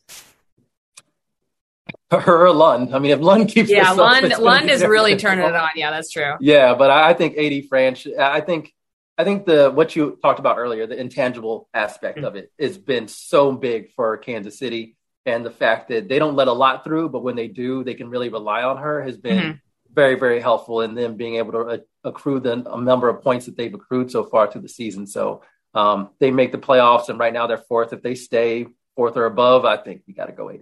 Her 2.11 2.47
or 2.47 2.53
Lund. 2.53 2.95
I 2.95 2.99
mean, 2.99 3.11
if 3.11 3.21
Lund 3.21 3.49
keeps 3.49 3.71
Yeah, 3.71 3.91
this 3.91 3.91
up, 3.91 3.97
Lund 3.99 4.39
Lund 4.39 4.71
is 4.71 4.85
really 4.85 5.17
turning 5.17 5.45
it 5.45 5.55
on. 5.55 5.71
Yeah, 5.77 5.91
that's 5.91 6.11
true. 6.11 6.35
Yeah, 6.41 6.75
but 6.75 6.91
I 6.91 7.11
I 7.11 7.15
think 7.15 7.37
AD 7.37 7.69
Franch. 7.71 8.07
I 8.19 8.41
think 8.41 8.73
I 9.17 9.25
think 9.25 9.47
the 9.47 9.71
what 9.71 9.95
you 9.95 10.19
talked 10.23 10.41
about 10.41 10.59
earlier, 10.59 10.87
the 10.87 10.99
intangible 10.99 11.69
aspect 11.73 12.19
Mm. 12.19 12.25
of 12.27 12.37
it, 12.37 12.51
has 12.59 12.79
been 12.79 13.09
so 13.09 13.53
big 13.53 13.93
for 13.93 14.17
Kansas 14.17 14.59
City, 14.59 14.97
and 15.27 15.45
the 15.47 15.51
fact 15.51 15.89
that 15.89 16.09
they 16.09 16.19
don't 16.19 16.37
let 16.37 16.49
a 16.49 16.53
lot 16.53 16.85
through, 16.85 17.09
but 17.11 17.23
when 17.23 17.37
they 17.37 17.49
do, 17.49 17.85
they 17.85 17.95
can 17.95 18.11
really 18.11 18.29
rely 18.29 18.63
on 18.63 18.79
her 18.79 19.03
has 19.03 19.17
been 19.17 19.39
Mhm. 19.39 19.61
very 19.93 20.17
very 20.17 20.41
helpful 20.41 20.81
in 20.81 20.95
them 20.95 21.17
being 21.17 21.37
able 21.37 21.53
to 21.53 21.59
uh, 21.61 21.79
accrue 22.03 22.41
the 22.41 22.53
a 22.73 22.81
number 22.81 23.09
of 23.09 23.23
points 23.23 23.47
that 23.47 23.57
they've 23.57 23.73
accrued 23.73 24.11
so 24.11 24.25
far 24.25 24.51
through 24.51 24.63
the 24.63 24.69
season. 24.69 25.07
So 25.07 25.43
um, 25.75 26.11
they 26.21 26.31
make 26.31 26.53
the 26.53 26.59
playoffs, 26.59 27.09
and 27.09 27.19
right 27.19 27.33
now 27.33 27.47
they're 27.47 27.59
fourth. 27.59 27.93
If 27.93 28.03
they 28.03 28.15
stay 28.15 28.67
fourth 28.97 29.17
or 29.17 29.27
above, 29.27 29.65
I 29.65 29.77
think 29.77 30.03
you 30.07 30.15
got 30.15 30.27
to 30.27 30.33
go 30.33 30.49
AD 30.51 30.61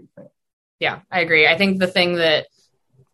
Yeah, 0.81 1.01
I 1.11 1.21
agree. 1.21 1.47
I 1.47 1.57
think 1.57 1.79
the 1.79 1.87
thing 1.87 2.15
that 2.17 2.47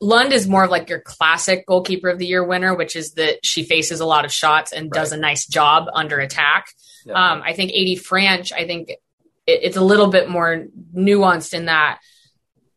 Lund 0.00 0.32
is 0.32 0.46
more 0.46 0.64
of 0.64 0.70
like 0.70 0.88
your 0.88 1.00
classic 1.00 1.66
goalkeeper 1.66 2.08
of 2.08 2.18
the 2.18 2.26
year 2.26 2.44
winner, 2.44 2.74
which 2.74 2.94
is 2.94 3.12
that 3.14 3.44
she 3.44 3.64
faces 3.64 4.00
a 4.00 4.06
lot 4.06 4.24
of 4.24 4.32
shots 4.32 4.72
and 4.72 4.90
does 4.90 5.12
a 5.12 5.16
nice 5.16 5.46
job 5.46 5.86
under 5.92 6.18
attack. 6.20 6.68
Yeah. 7.04 7.14
Um, 7.14 7.42
I 7.44 7.52
think 7.52 7.70
AD 7.72 7.98
Franch, 8.04 8.52
I 8.52 8.64
think 8.66 8.90
it, 8.90 8.98
it's 9.46 9.76
a 9.76 9.80
little 9.82 10.06
bit 10.08 10.28
more 10.28 10.66
nuanced 10.94 11.52
in 11.52 11.64
that 11.66 11.98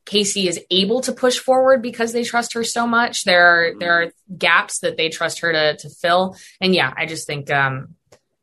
KC 0.05 0.47
is 0.47 0.59
able 0.71 1.01
to 1.01 1.11
push 1.13 1.37
forward 1.37 1.81
because 1.83 2.11
they 2.11 2.23
trust 2.23 2.53
her 2.53 2.63
so 2.63 2.87
much. 2.87 3.23
There 3.23 3.45
are 3.45 3.73
there 3.79 4.01
are 4.01 4.11
gaps 4.35 4.79
that 4.79 4.97
they 4.97 5.09
trust 5.09 5.39
her 5.41 5.51
to 5.53 5.77
to 5.77 5.89
fill. 5.89 6.35
And 6.59 6.73
yeah, 6.73 6.91
I 6.97 7.05
just 7.05 7.27
think 7.27 7.51
um 7.51 7.95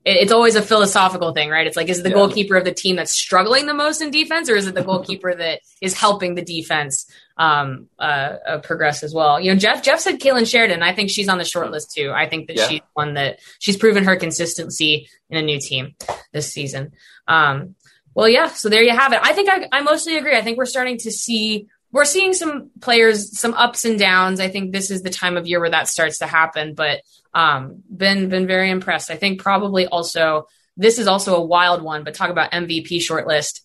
it, 0.05 0.19
it's 0.19 0.33
always 0.33 0.55
a 0.55 0.63
philosophical 0.63 1.33
thing, 1.33 1.51
right? 1.51 1.67
It's 1.67 1.77
like 1.77 1.89
is 1.89 1.99
it 1.99 2.03
the 2.05 2.11
Yeah. 2.11 2.15
goalkeeper 2.15 2.55
of 2.57 2.65
the 2.65 2.73
team 2.73 2.95
that's 2.95 3.11
struggling 3.13 3.67
the 3.67 3.75
most 3.75 4.01
in 4.01 4.11
defense 4.13 4.49
or 4.49 4.55
is 4.55 4.69
it 4.69 4.75
the 4.77 4.85
goalkeeper 4.93 5.35
that 5.35 5.61
is 5.83 5.95
helping 5.95 6.37
the 6.37 6.43
defense 6.45 7.11
um 7.39 7.89
uh, 7.99 8.03
uh 8.47 8.59
progress 8.59 9.03
as 9.03 9.15
well? 9.15 9.41
You 9.41 9.53
know, 9.53 9.59
Jeff 9.59 9.83
Jeff 9.83 10.01
said 10.01 10.19
Kailen 10.21 10.49
Sheridan. 10.51 10.83
I 10.83 10.93
think 10.95 11.11
she's 11.11 11.29
on 11.29 11.39
the 11.39 11.45
short 11.45 11.71
list 11.71 11.93
too. 11.93 12.11
I 12.15 12.29
think 12.29 12.49
that 12.49 12.57
Yeah. 12.57 12.67
she's 12.69 12.81
one 12.95 13.15
that 13.15 13.41
she's 13.59 13.77
proven 13.77 14.05
her 14.05 14.17
consistency 14.17 15.09
in 15.31 15.39
a 15.39 15.43
new 15.43 15.61
team 15.61 15.95
this 16.33 16.53
season. 16.53 16.93
Um 17.27 17.75
well, 18.15 18.29
yeah. 18.29 18.49
So 18.49 18.69
there 18.69 18.83
you 18.83 18.91
have 18.91 19.13
it. 19.13 19.21
I 19.23 19.33
think 19.33 19.49
I, 19.49 19.69
I 19.71 19.83
mostly 19.83 20.17
agree. 20.17 20.37
I 20.37 20.43
think 20.43 20.59
we're 20.59 20.65
starting 20.67 20.99
to 20.99 21.11
see 21.13 21.69
we're 21.93 22.05
seeing 22.05 22.35
some 22.35 22.71
players 22.81 23.39
some 23.39 23.55
ups 23.55 23.85
and 23.85 23.99
downs. 23.99 24.41
I 24.41 24.49
think 24.49 24.73
this 24.73 24.91
is 24.91 25.03
the 25.03 25.11
time 25.11 25.37
of 25.37 25.47
year 25.47 25.61
where 25.61 25.71
that 25.71 25.89
starts 25.89 26.19
to 26.19 26.27
happen. 26.27 26.75
But 26.75 27.03
um, 27.35 27.83
been 27.95 28.29
been 28.29 28.47
very 28.49 28.71
impressed. 28.71 29.11
I 29.11 29.17
think 29.17 29.41
probably 29.41 29.87
also 29.87 30.49
this 30.77 30.99
is 30.99 31.07
also 31.07 31.37
a 31.37 31.41
wild 31.45 31.83
one. 31.83 32.03
But 32.03 32.15
talk 32.15 32.31
about 32.31 32.51
MVP 32.51 32.97
shortlist. 32.99 33.61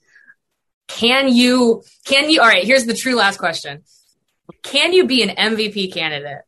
Can 0.87 1.29
you 1.33 1.83
can 2.05 2.29
you? 2.29 2.41
All 2.41 2.47
right. 2.47 2.63
Here's 2.63 2.85
the 2.85 2.93
true 2.93 3.15
last 3.15 3.37
question. 3.37 3.83
Can 4.61 4.93
you 4.93 5.05
be 5.05 5.23
an 5.23 5.29
MVP 5.29 5.93
candidate 5.93 6.41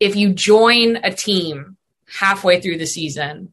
if 0.00 0.16
you 0.16 0.32
join 0.32 0.96
a 0.96 1.12
team 1.12 1.76
halfway 2.06 2.60
through 2.60 2.78
the 2.78 2.86
season? 2.86 3.52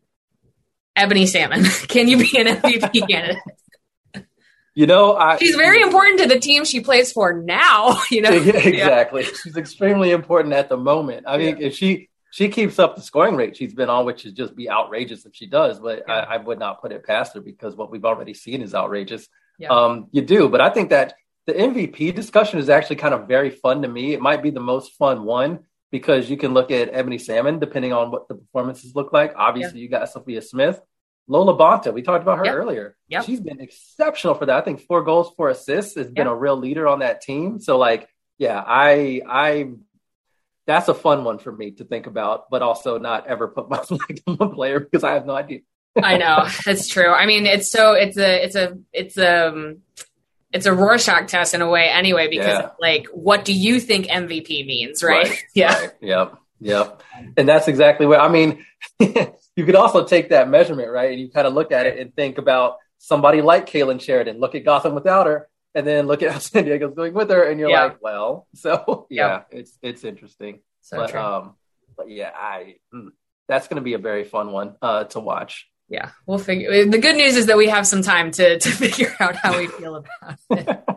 Ebony 0.96 1.28
Salmon, 1.28 1.64
can 1.88 2.08
you 2.08 2.18
be 2.18 2.38
an 2.38 2.48
MVP 2.48 3.08
candidate? 3.10 3.38
You 4.76 4.88
know, 4.88 5.16
I 5.16 5.38
She's 5.38 5.56
very 5.56 5.82
important 5.82 6.20
to 6.20 6.28
the 6.28 6.40
team 6.40 6.64
she 6.66 6.80
plays 6.82 7.12
for 7.12 7.34
now. 7.34 8.02
You 8.12 8.22
know, 8.22 8.32
Yeah, 8.32 8.58
exactly. 8.58 9.24
She's 9.24 9.58
extremely 9.58 10.12
important 10.12 10.54
at 10.54 10.70
the 10.70 10.78
moment. 10.78 11.26
I 11.28 11.38
mean, 11.38 11.58
if 11.60 11.76
she 11.76 12.10
she 12.32 12.50
keeps 12.50 12.78
up 12.80 12.96
the 12.96 13.02
scoring 13.02 13.36
rate 13.36 13.58
she's 13.58 13.74
been 13.74 13.90
on, 13.90 14.06
which 14.06 14.26
is 14.26 14.34
just 14.34 14.56
be 14.56 14.70
outrageous 14.70 15.26
if 15.26 15.36
she 15.36 15.48
does, 15.48 15.80
but 15.80 16.04
Yeah. 16.08 16.14
I, 16.14 16.36
I 16.36 16.38
would 16.38 16.60
not 16.60 16.82
put 16.82 16.92
it 16.92 17.06
past 17.06 17.34
her 17.34 17.42
because 17.42 17.76
what 17.76 17.92
we've 17.92 18.06
already 18.06 18.34
seen 18.34 18.62
is 18.62 18.76
outrageous. 18.76 19.28
Yeah. 19.60 19.70
Um, 19.70 20.08
you 20.12 20.22
do, 20.22 20.50
but 20.50 20.62
I 20.62 20.70
think 20.70 20.90
that 20.90 21.14
the 21.46 21.54
MVP 21.54 22.16
discussion 22.16 22.60
is 22.60 22.70
actually 22.70 22.96
kind 22.98 23.14
of 23.14 23.28
very 23.28 23.50
fun 23.50 23.82
to 23.82 23.88
me. 23.88 24.14
It 24.14 24.22
might 24.22 24.42
be 24.42 24.50
the 24.52 24.60
most 24.60 24.94
fun 24.94 25.24
one 25.24 25.60
because 25.92 26.30
you 26.30 26.38
can 26.38 26.54
look 26.54 26.72
at 26.72 26.90
Ebony 26.94 27.18
Salmon 27.18 27.60
depending 27.60 27.92
on 27.94 28.12
what 28.12 28.28
the 28.28 28.36
performances 28.36 28.96
look 28.96 29.12
like. 29.12 29.34
Obviously, 29.36 29.80
you 29.80 29.90
got 29.90 30.08
Sophia 30.10 30.42
Smith. 30.42 30.80
Lo 31.28 31.46
LaBonta, 31.46 31.94
we 31.94 32.02
talked 32.02 32.24
about 32.24 32.40
her 32.40 32.46
Yep. 32.46 32.56
earlier. 32.56 32.98
Yep. 33.10 33.24
She's 33.26 33.40
been 33.40 33.60
exceptional 33.62 34.34
for 34.34 34.46
that. 34.48 34.58
I 34.58 34.62
think 34.62 34.82
four 34.82 35.04
goals, 35.04 35.32
four 35.38 35.50
assists, 35.50 35.96
has 35.96 36.08
been 36.08 36.26
Yep. 36.26 36.34
a 36.34 36.36
real 36.36 36.56
leader 36.58 36.88
on 36.88 37.00
that 37.00 37.22
team. 37.22 37.60
So, 37.60 37.78
like, 37.78 38.10
yeah, 38.40 38.64
I, 38.66 39.22
I, 39.28 39.72
that's 40.66 40.88
a 40.88 40.94
fun 40.94 41.24
one 41.24 41.38
for 41.40 41.52
me 41.52 41.72
to 41.72 41.84
think 41.84 42.08
about, 42.08 42.50
but 42.50 42.62
also 42.62 42.98
not 42.98 43.28
ever 43.28 43.48
put 43.48 43.70
my 43.70 43.78
flag 43.84 44.22
on 44.28 44.38
one 44.38 44.54
player 44.56 44.80
because 44.80 45.04
I 45.04 45.14
have 45.14 45.26
no 45.26 45.36
idea. 45.36 45.60
I 46.02 46.18
know 46.18 46.48
that's 46.66 46.88
true. 46.88 47.10
I 47.12 47.26
mean, 47.26 47.46
it's 47.46 47.72
so 47.72 47.94
it's 47.94 48.18
a 48.18 48.44
it's 48.44 48.56
a 48.56 48.78
it's 48.94 49.18
um 49.18 49.80
it's 50.52 50.66
a 50.66 50.74
Rorschach 50.74 51.28
test 51.28 51.54
in 51.54 51.62
a 51.62 51.70
way 51.70 51.90
anyway 51.90 52.28
because 52.28 52.60
Yeah. 52.60 52.70
like 52.80 53.08
what 53.08 53.46
do 53.46 53.54
you 53.54 53.80
think 53.80 54.08
MVP 54.08 54.66
means, 54.66 55.04
right? 55.04 55.32
Yeah. 55.54 55.80
Right. 55.80 55.92
Yep. 56.02 56.34
Yep. 56.62 57.04
And 57.38 57.48
that's 57.48 57.68
exactly 57.68 58.06
what 58.06 58.20
I 58.20 58.28
mean. 58.30 58.66
you 59.00 59.66
could 59.66 59.76
also 59.76 60.06
take 60.06 60.30
that 60.30 60.50
measurement, 60.50 60.90
right? 60.92 61.12
And 61.12 61.20
you 61.20 61.30
kind 61.30 61.48
of 61.48 61.54
look 61.54 61.72
at 61.72 61.86
it 61.86 62.00
and 62.00 62.16
think 62.16 62.38
about 62.38 62.78
somebody 62.98 63.42
like 63.42 63.66
Kailen 63.68 64.02
Sheridan. 64.02 64.40
Look 64.40 64.56
at 64.56 64.66
Gotham 64.66 64.94
without 64.96 65.26
her, 65.28 65.48
and 65.76 65.86
then 65.88 66.08
look 66.08 66.22
at 66.24 66.32
how 66.32 66.40
San 66.50 66.66
Diego's 66.66 66.96
doing 66.96 67.14
with 67.14 67.30
her, 67.30 67.44
and 67.44 67.60
you're 67.60 67.70
Yeah. 67.70 67.84
like, 67.84 68.02
well, 68.02 68.48
so 68.56 69.08
yeah, 69.10 69.44
it's 69.52 69.78
it's 69.82 70.04
interesting. 70.04 70.60
So 70.82 70.98
but 70.98 71.12
true. 71.12 71.20
um, 71.20 71.56
but 71.96 72.10
yeah, 72.10 72.32
I 72.36 72.76
mm, 72.94 73.10
that's 73.48 73.68
going 73.68 73.78
to 73.78 73.82
be 73.84 73.94
a 73.94 74.00
very 74.00 74.24
fun 74.26 74.52
one 74.52 74.76
uh 74.82 75.06
to 75.06 75.20
watch. 75.20 75.68
Yeah, 75.90 76.12
we'll 76.26 76.38
figure. 76.38 76.86
The 76.86 77.00
good 77.00 77.16
news 77.16 77.36
is 77.36 77.48
that 77.48 77.58
we 77.58 77.68
have 77.68 77.86
some 77.88 78.02
time 78.02 78.32
to 78.32 78.60
to 78.60 78.70
figure 78.84 79.16
out 79.20 79.36
how 79.36 79.58
we 79.58 79.68
feel 79.68 79.96
about 79.96 80.40
it. 80.52 80.80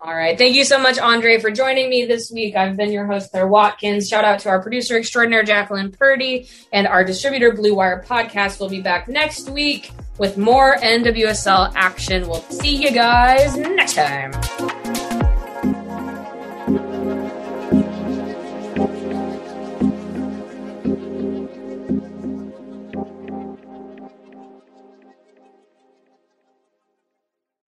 All 0.00 0.14
right. 0.14 0.36
Thank 0.36 0.54
you 0.54 0.64
so 0.64 0.78
much, 0.78 0.98
Andre, 0.98 1.40
for 1.40 1.50
joining 1.50 1.88
me 1.88 2.04
this 2.04 2.30
week. 2.30 2.56
I've 2.56 2.76
been 2.76 2.92
your 2.92 3.06
host, 3.06 3.30
Claire 3.30 3.48
Watkins. 3.48 4.06
Shout 4.06 4.22
out 4.22 4.38
to 4.40 4.50
our 4.50 4.60
producer 4.60 4.98
extraordinaire, 4.98 5.44
Jacqueline 5.44 5.92
Purdy, 5.92 6.46
and 6.74 6.86
our 6.86 7.04
distributor, 7.04 7.52
Blue 7.52 7.74
Wire 7.74 8.04
Podcast. 8.06 8.60
We'll 8.60 8.68
be 8.68 8.82
back 8.82 9.08
next 9.08 9.48
week 9.48 9.92
with 10.18 10.36
more 10.36 10.76
NWSL 10.76 11.72
action. 11.74 12.28
We'll 12.28 12.42
see 12.42 12.76
you 12.76 12.90
guys 12.90 13.56
next 13.56 13.94
time. 13.94 14.83